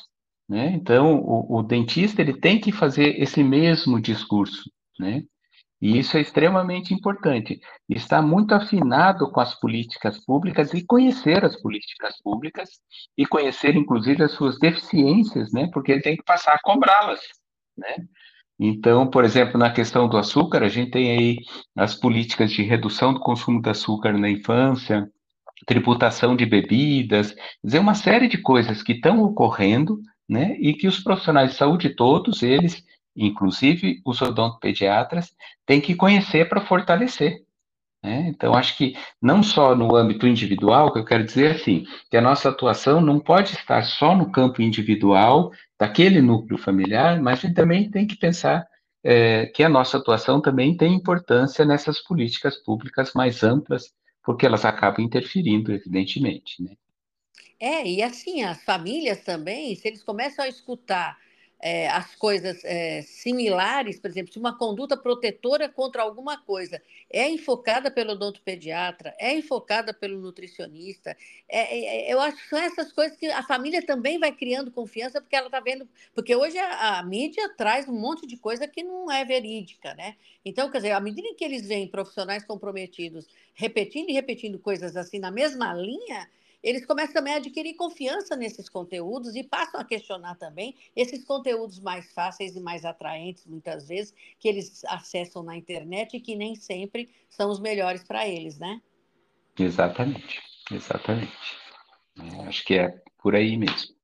Né? 0.49 0.73
Então, 0.75 1.21
o, 1.21 1.59
o 1.59 1.63
dentista 1.63 2.21
ele 2.21 2.35
tem 2.35 2.59
que 2.59 2.73
fazer 2.73 3.21
esse 3.23 3.45
mesmo 3.45 4.01
discurso, 4.01 4.69
né? 4.99 5.23
E 5.81 5.99
isso 5.99 6.17
é 6.17 6.21
extremamente 6.21 6.93
importante. 6.93 7.59
Está 7.89 8.21
muito 8.21 8.55
afinado 8.55 9.31
com 9.31 9.41
as 9.41 9.59
políticas 9.59 10.23
públicas 10.25 10.75
e 10.75 10.85
conhecer 10.85 11.43
as 11.45 11.61
políticas 11.61 12.21
públicas 12.23 12.69
e 13.17 13.25
conhecer, 13.25 13.75
inclusive, 13.75 14.23
as 14.23 14.33
suas 14.33 14.59
deficiências, 14.59 15.53
né? 15.53 15.71
Porque 15.73 15.93
ele 15.93 16.03
tem 16.03 16.17
que 16.17 16.23
passar 16.23 16.53
a 16.53 16.61
cobrá-las, 16.63 17.21
né? 17.77 17.97
Então, 18.59 19.09
por 19.09 19.25
exemplo, 19.25 19.59
na 19.59 19.73
questão 19.73 20.07
do 20.07 20.19
açúcar, 20.19 20.63
a 20.63 20.69
gente 20.69 20.91
tem 20.91 21.13
aí 21.13 21.37
as 21.75 21.95
políticas 21.95 22.53
de 22.53 22.63
redução 22.63 23.15
do 23.15 23.21
consumo 23.21 23.63
de 23.63 23.71
açúcar 23.71 24.13
na 24.19 24.29
infância, 24.29 25.11
tributação 25.67 26.37
de 26.37 26.45
bebidas, 26.45 27.35
dizer, 27.65 27.79
uma 27.79 27.95
série 27.95 28.29
de 28.29 28.37
coisas 28.37 28.83
que 28.83 28.93
estão 28.93 29.23
ocorrendo, 29.23 29.99
né? 30.29 30.57
E 30.61 30.75
que 30.75 30.87
os 30.87 31.01
profissionais 31.01 31.53
de 31.53 31.57
saúde, 31.57 31.97
todos 31.97 32.43
eles, 32.43 32.85
inclusive 33.17 34.01
os 34.05 34.21
odontopediatras, 34.23 35.35
têm 35.67 35.81
que 35.81 35.95
conhecer 35.95 36.49
para 36.49 36.61
fortalecer. 36.61 37.45
Né? 38.03 38.29
Então, 38.29 38.55
acho 38.55 38.77
que 38.77 38.97
não 39.21 39.43
só 39.43 39.75
no 39.75 39.95
âmbito 39.95 40.27
individual, 40.27 40.93
que 40.93 40.99
eu 40.99 41.05
quero 41.05 41.25
dizer 41.25 41.57
assim, 41.57 41.85
que 42.11 42.17
a 42.17 42.21
nossa 42.21 42.49
atuação 42.49 43.01
não 43.01 43.21
pode 43.21 43.53
estar 43.53 43.83
só 43.83 44.17
no 44.17 44.31
campo 44.31 44.63
individual, 44.63 45.53
daquele 45.79 46.21
núcleo 46.21 46.59
familiar, 46.59 47.21
mas 47.21 47.39
a 47.39 47.43
gente 47.43 47.55
também 47.55 47.91
tem 47.91 48.07
que 48.07 48.17
pensar 48.17 48.67
é, 49.03 49.47
que 49.47 49.63
a 49.63 49.69
nossa 49.69 49.99
atuação 49.99 50.41
também 50.41 50.77
tem 50.77 50.95
importância 50.95 51.65
nessas 51.65 52.01
políticas 52.01 52.57
públicas 52.57 53.13
mais 53.15 53.43
amplas, 53.43 53.93
porque 54.23 54.47
elas 54.47 54.65
acabam 54.65 55.05
interferindo, 55.05 55.73
evidentemente. 55.73 56.63
Né? 56.63 56.73
É, 57.59 57.87
e 57.87 58.03
assim, 58.03 58.43
as 58.43 58.63
famílias 58.63 59.23
também, 59.23 59.75
se 59.75 59.89
eles 59.89 60.03
começam 60.03 60.45
a 60.45 60.49
escutar 60.49 61.19
é, 61.63 61.89
as 61.89 62.15
coisas 62.15 62.65
é, 62.65 63.03
similares, 63.03 64.01
por 64.01 64.11
exemplo, 64.11 64.33
se 64.33 64.39
uma 64.39 64.57
conduta 64.57 64.97
protetora 64.97 65.69
contra 65.69 66.03
alguma 66.03 66.39
coisa 66.39 66.81
é 67.11 67.29
enfocada 67.29 67.91
pelo 67.91 68.13
odontopediatra, 68.13 69.15
é 69.19 69.35
enfocada 69.35 69.93
pelo 69.93 70.19
nutricionista, 70.21 71.17
é, 71.49 72.09
é 72.09 72.13
eu 72.13 72.21
acho 72.21 72.39
que 72.39 72.49
são 72.49 72.59
essas 72.59 72.93
coisas 72.93 73.17
que 73.17 73.27
a 73.27 73.43
família 73.43 73.85
também 73.85 74.19
vai 74.19 74.33
criando 74.33 74.71
confiança, 74.71 75.21
porque 75.21 75.37
ela 75.37 75.47
está 75.47 75.61
vendo. 75.61 75.87
Porque 76.15 76.35
hoje 76.35 76.59
a, 76.59 76.99
a, 76.99 77.03
mídia 77.03 77.49
traz 77.57 77.89
um 77.89 77.99
monte 77.99 78.27
de 78.27 78.37
coisa 78.37 78.67
que 78.67 78.83
não 78.83 79.11
é 79.11 79.25
verídica, 79.25 79.95
né? 79.95 80.17
Então, 80.45 80.71
quer 80.71 80.79
dizer, 80.79 80.93
à 80.93 81.01
medida 81.01 81.35
que 81.37 81.45
eles 81.45 81.67
veem 81.67 81.89
profissionais 81.89 82.45
comprometidos 82.45 83.27
repetindo 83.55 84.09
e 84.09 84.13
repetindo 84.13 84.59
coisas 84.59 84.97
assim 84.97 85.19
na 85.19 85.31
mesma 85.31 85.75
linha 85.75 86.29
eles 86.63 86.85
começam 86.85 87.15
também 87.15 87.35
a 87.35 87.37
adquirir 87.37 87.75
confiança 87.75 88.37
nesses 88.37 88.69
conteúdos 88.69 89.35
e 89.35 89.43
passam 89.43 89.81
a 89.81 89.85
questionar 89.85 90.35
também 90.37 90.77
esses 90.95 91.25
conteúdos 91.25 91.81
mais 91.81 92.13
fáceis 92.13 92.55
e 92.55 92.61
mais 92.61 92.85
atraentes, 92.85 93.47
muitas 93.47 93.89
vezes, 93.89 94.15
que 94.39 94.49
eles 94.49 94.85
acessam 94.85 95.43
na 95.43 95.57
internet 95.57 96.17
e 96.17 96.21
que 96.21 96.37
nem 96.37 96.55
sempre 96.55 97.11
são 97.29 97.51
os 97.51 97.61
melhores 97.61 98.05
para 98.05 98.29
eles, 98.29 98.59
né? 98.59 98.81
Exatamente, 99.59 100.43
exatamente. 100.71 101.57
É, 102.19 102.47
acho 102.47 102.65
que 102.65 102.75
é 102.75 103.03
por 103.19 103.35
aí 103.35 103.57
mesmo. 103.57 104.00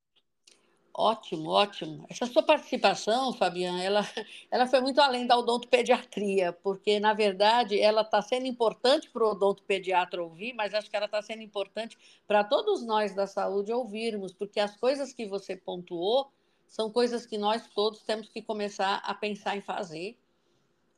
Ótimo, 0.99 1.51
ótimo. 1.51 2.07
Essa 2.09 2.25
sua 2.25 2.43
participação, 2.43 3.31
Fabiana, 3.35 3.83
ela, 3.83 4.01
ela 4.51 4.67
foi 4.67 4.81
muito 4.81 4.99
além 4.99 5.27
da 5.27 5.37
odontopediatria, 5.37 6.55
porque, 6.55 6.99
na 6.99 7.13
verdade, 7.13 7.79
ela 7.79 8.01
está 8.01 8.23
sendo 8.23 8.47
importante 8.47 9.11
para 9.11 9.23
o 9.23 9.33
odontopediatra 9.33 10.23
ouvir, 10.23 10.55
mas 10.55 10.73
acho 10.73 10.89
que 10.89 10.97
ela 10.97 11.05
está 11.05 11.21
sendo 11.21 11.43
importante 11.43 11.99
para 12.27 12.43
todos 12.43 12.83
nós 12.83 13.15
da 13.15 13.27
saúde 13.27 13.71
ouvirmos, 13.75 14.33
porque 14.33 14.59
as 14.59 14.75
coisas 14.75 15.13
que 15.13 15.27
você 15.27 15.55
pontuou 15.55 16.33
são 16.67 16.91
coisas 16.91 17.27
que 17.27 17.37
nós 17.37 17.69
todos 17.75 18.01
temos 18.03 18.31
que 18.31 18.41
começar 18.41 19.03
a 19.05 19.13
pensar 19.13 19.55
em 19.55 19.61
fazer 19.61 20.19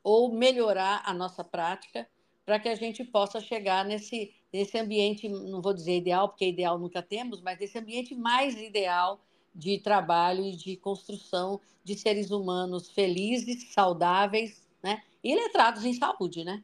ou 0.04 0.32
melhorar 0.32 1.02
a 1.04 1.12
nossa 1.12 1.42
prática 1.42 2.08
para 2.46 2.60
que 2.60 2.68
a 2.68 2.76
gente 2.76 3.02
possa 3.02 3.40
chegar 3.40 3.84
nesse, 3.84 4.32
nesse 4.52 4.78
ambiente, 4.78 5.28
não 5.28 5.60
vou 5.60 5.74
dizer 5.74 5.96
ideal, 5.96 6.28
porque 6.28 6.46
ideal 6.46 6.78
nunca 6.78 7.02
temos, 7.02 7.42
mas 7.42 7.58
nesse 7.58 7.76
ambiente 7.76 8.14
mais 8.14 8.56
ideal 8.56 9.20
de 9.54 9.78
trabalho 9.78 10.44
e 10.44 10.56
de 10.56 10.76
construção 10.76 11.60
de 11.84 11.98
seres 11.98 12.30
humanos 12.30 12.90
felizes, 12.90 13.72
saudáveis, 13.72 14.66
né? 14.82 15.02
E 15.22 15.34
letrados 15.34 15.84
em 15.84 15.94
saúde, 15.94 16.44
né? 16.44 16.62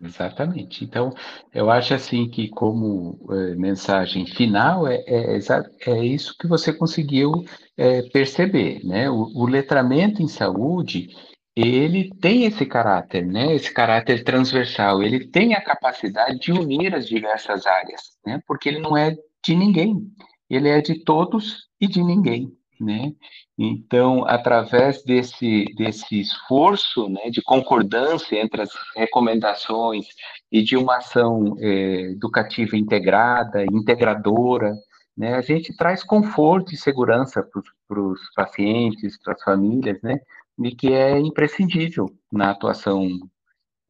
Exatamente. 0.00 0.84
Então, 0.84 1.14
eu 1.54 1.70
acho 1.70 1.94
assim 1.94 2.28
que 2.28 2.48
como 2.48 3.18
é, 3.30 3.54
mensagem 3.54 4.26
final 4.26 4.86
é, 4.86 5.02
é, 5.06 5.38
é, 5.86 6.04
isso 6.04 6.36
que 6.38 6.46
você 6.46 6.72
conseguiu 6.72 7.44
é, 7.76 8.02
perceber, 8.02 8.84
né? 8.84 9.08
O, 9.08 9.30
o, 9.34 9.46
letramento 9.46 10.22
em 10.22 10.28
saúde 10.28 11.08
ele 11.54 12.10
tem 12.20 12.44
esse 12.44 12.66
caráter, 12.66 13.24
né? 13.24 13.54
Esse 13.54 13.72
caráter 13.72 14.22
transversal. 14.22 15.02
Ele 15.02 15.26
tem 15.26 15.54
a 15.54 15.64
capacidade 15.64 16.38
de 16.38 16.52
unir 16.52 16.94
as 16.94 17.08
diversas 17.08 17.66
áreas, 17.66 18.02
né? 18.24 18.42
Porque 18.46 18.68
ele 18.68 18.80
não 18.80 18.94
é 18.94 19.16
de 19.42 19.54
ninguém 19.54 20.12
ele 20.48 20.68
é 20.68 20.80
de 20.80 21.02
todos 21.04 21.68
e 21.80 21.86
de 21.86 22.02
ninguém, 22.02 22.56
né? 22.80 23.12
Então, 23.58 24.26
através 24.26 25.02
desse, 25.02 25.64
desse 25.76 26.20
esforço 26.20 27.08
né, 27.08 27.30
de 27.30 27.42
concordância 27.42 28.36
entre 28.36 28.62
as 28.62 28.70
recomendações 28.94 30.06
e 30.52 30.62
de 30.62 30.76
uma 30.76 30.98
ação 30.98 31.56
é, 31.58 32.12
educativa 32.12 32.76
integrada, 32.76 33.64
integradora, 33.64 34.74
né, 35.16 35.34
a 35.34 35.40
gente 35.40 35.74
traz 35.74 36.04
conforto 36.04 36.74
e 36.74 36.76
segurança 36.76 37.42
para 37.88 38.00
os 38.00 38.20
pacientes, 38.34 39.18
para 39.22 39.32
as 39.32 39.42
famílias, 39.42 40.00
né, 40.02 40.20
e 40.62 40.74
que 40.74 40.92
é 40.92 41.18
imprescindível 41.18 42.06
na 42.30 42.50
atuação 42.50 43.08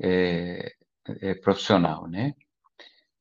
é, 0.00 0.72
é, 1.20 1.34
profissional, 1.34 2.06
né? 2.08 2.34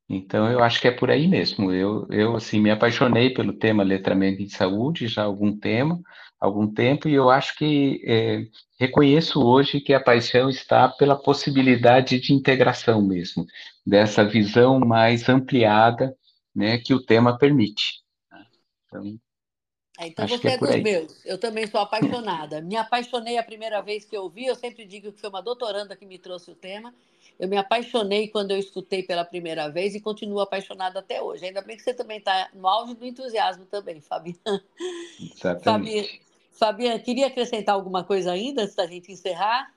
Então, 0.08 0.52
eu 0.52 0.64
acho 0.64 0.80
que 0.80 0.88
é 0.88 0.92
por 0.92 1.10
aí 1.10 1.28
mesmo. 1.28 1.72
Eu, 1.72 2.08
eu 2.12 2.36
assim, 2.36 2.60
me 2.60 2.70
apaixonei 2.70 3.34
pelo 3.34 3.54
tema 3.54 3.84
letramento 3.84 4.42
em 4.42 4.50
saúde 4.50 5.08
já 5.08 5.24
há 5.24 5.26
algum 5.26 5.58
tempo, 5.58 6.02
algum 6.40 6.72
tempo, 6.72 7.08
e 7.10 7.14
eu 7.14 7.30
acho 7.30 7.56
que 7.56 8.02
é, 8.06 8.46
reconheço 8.80 9.42
hoje 9.44 9.82
que 9.82 9.94
a 9.94 10.00
paixão 10.00 10.50
está 10.50 10.88
pela 10.88 11.16
possibilidade 11.20 12.20
de 12.20 12.34
integração 12.34 13.02
mesmo, 13.02 13.46
dessa 13.86 14.24
visão 14.24 14.80
mais 14.80 15.28
ampliada, 15.28 16.16
né, 16.56 16.78
que 16.78 16.94
o 16.94 17.04
tema 17.04 17.38
permite. 17.38 18.04
Então, 18.88 19.20
é, 19.98 20.08
então 20.08 20.28
você 20.28 20.48
é, 20.48 20.54
é 20.54 20.58
dos 20.58 20.76
meus. 20.82 21.26
Eu 21.26 21.38
também 21.38 21.68
sou 21.68 21.80
apaixonada. 21.80 22.62
Me 22.62 22.76
apaixonei 22.76 23.38
a 23.38 23.44
primeira 23.44 23.82
vez 23.82 24.04
que 24.06 24.16
eu 24.16 24.30
vi, 24.30 24.46
eu 24.46 24.56
sempre 24.56 24.86
digo 24.86 25.12
que 25.12 25.20
foi 25.20 25.30
uma 25.30 25.42
doutoranda 25.42 25.96
que 25.96 26.06
me 26.06 26.18
trouxe 26.18 26.52
o 26.52 26.56
tema, 26.56 26.94
eu 27.40 27.48
me 27.48 27.58
apaixonei 27.58 28.28
quando 28.28 28.52
eu 28.52 28.58
escutei 28.58 29.04
pela 29.04 29.26
primeira 29.26 29.70
vez 29.70 29.96
e 29.96 30.02
continuo 30.02 30.40
apaixonada 30.40 31.00
até 31.00 31.22
hoje. 31.22 31.46
Ainda 31.46 31.62
bem 31.62 31.78
que 31.78 31.84
você 31.84 31.94
também 31.94 32.18
está 32.18 32.50
no 32.54 32.68
auge 32.68 32.94
do 32.94 33.06
entusiasmo 33.06 33.66
também, 33.66 34.02
Fabiana. 34.02 34.64
Exatamente. 35.20 36.22
Fabiana, 36.52 37.00
queria 37.00 37.28
acrescentar 37.28 37.76
alguma 37.76 38.04
coisa 38.04 38.32
ainda 38.32 38.64
antes 38.64 38.76
da 38.76 38.88
gente 38.88 39.12
encerrar? 39.12 39.70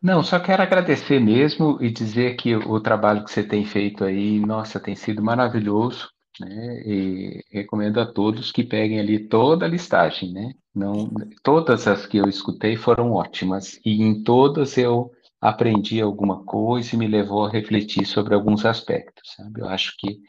Não, 0.00 0.22
só 0.22 0.38
quero 0.38 0.62
agradecer 0.62 1.18
mesmo 1.18 1.78
e 1.82 1.90
dizer 1.90 2.36
que 2.36 2.54
o 2.54 2.78
trabalho 2.80 3.24
que 3.24 3.30
você 3.30 3.42
tem 3.42 3.64
feito 3.64 4.04
aí, 4.04 4.38
nossa, 4.38 4.78
tem 4.78 4.94
sido 4.94 5.22
maravilhoso, 5.22 6.13
né? 6.40 6.82
E 6.86 7.44
recomendo 7.50 8.00
a 8.00 8.06
todos 8.06 8.52
que 8.52 8.64
peguem 8.64 9.00
ali 9.00 9.28
toda 9.28 9.66
a 9.66 9.68
listagem, 9.68 10.32
né? 10.32 10.54
Não, 10.74 11.10
todas 11.42 11.86
as 11.86 12.06
que 12.06 12.18
eu 12.18 12.28
escutei 12.28 12.76
foram 12.76 13.12
ótimas 13.12 13.80
e 13.84 14.02
em 14.02 14.22
todas 14.22 14.76
eu 14.76 15.12
aprendi 15.40 16.00
alguma 16.00 16.44
coisa 16.44 16.94
e 16.94 16.98
me 16.98 17.06
levou 17.06 17.44
a 17.44 17.50
refletir 17.50 18.06
sobre 18.06 18.34
alguns 18.34 18.64
aspectos, 18.64 19.34
sabe? 19.36 19.60
Eu 19.60 19.68
acho 19.68 19.94
que 19.98 20.20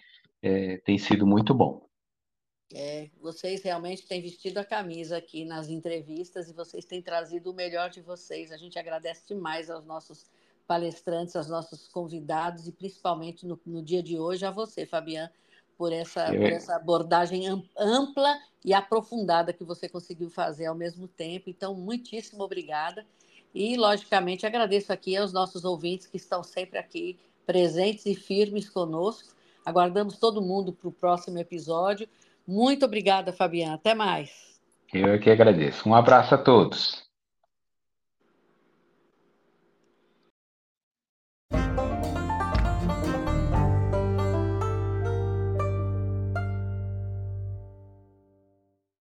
é, 0.41 0.77
tem 0.77 0.97
sido 0.97 1.25
muito 1.25 1.53
bom. 1.53 1.85
É, 2.73 3.09
vocês 3.21 3.63
realmente 3.63 4.07
têm 4.07 4.21
vestido 4.21 4.57
a 4.57 4.65
camisa 4.65 5.17
aqui 5.17 5.45
nas 5.45 5.69
entrevistas 5.69 6.49
e 6.49 6.53
vocês 6.53 6.83
têm 6.83 7.01
trazido 7.01 7.51
o 7.51 7.53
melhor 7.53 7.89
de 7.89 8.01
vocês. 8.01 8.51
A 8.51 8.57
gente 8.57 8.77
agradece 8.77 9.25
demais 9.27 9.69
aos 9.69 9.85
nossos 9.85 10.25
palestrantes, 10.67 11.35
aos 11.35 11.47
nossos 11.47 11.87
convidados 11.87 12.67
e 12.67 12.71
principalmente 12.71 13.45
no, 13.45 13.59
no 13.65 13.81
dia 13.81 14.01
de 14.01 14.17
hoje 14.17 14.45
a 14.45 14.51
você, 14.51 14.85
Fabiano, 14.85 15.31
por 15.77 15.91
essa, 15.91 16.25
por 16.27 16.43
essa 16.43 16.75
abordagem 16.75 17.47
ampla 17.77 18.37
e 18.63 18.73
aprofundada 18.73 19.53
que 19.53 19.63
você 19.63 19.87
conseguiu 19.87 20.29
fazer 20.29 20.65
ao 20.65 20.75
mesmo 20.75 21.07
tempo. 21.07 21.49
Então, 21.49 21.75
muitíssimo 21.75 22.43
obrigada. 22.43 23.05
E, 23.53 23.77
logicamente, 23.77 24.45
agradeço 24.45 24.91
aqui 24.91 25.15
aos 25.15 25.31
nossos 25.31 25.63
ouvintes 25.63 26.07
que 26.07 26.17
estão 26.17 26.43
sempre 26.43 26.77
aqui 26.77 27.17
presentes 27.45 28.05
e 28.05 28.15
firmes 28.15 28.69
conosco. 28.69 29.33
Aguardamos 29.65 30.17
todo 30.17 30.41
mundo 30.41 30.73
para 30.73 30.89
o 30.89 30.91
próximo 30.91 31.37
episódio. 31.37 32.07
Muito 32.47 32.85
obrigada, 32.85 33.31
Fabiana. 33.31 33.75
Até 33.75 33.93
mais. 33.93 34.59
Eu 34.93 35.13
é 35.13 35.17
que 35.17 35.29
agradeço. 35.29 35.87
Um 35.87 35.95
abraço 35.95 36.35
a 36.35 36.37
todos. 36.37 37.04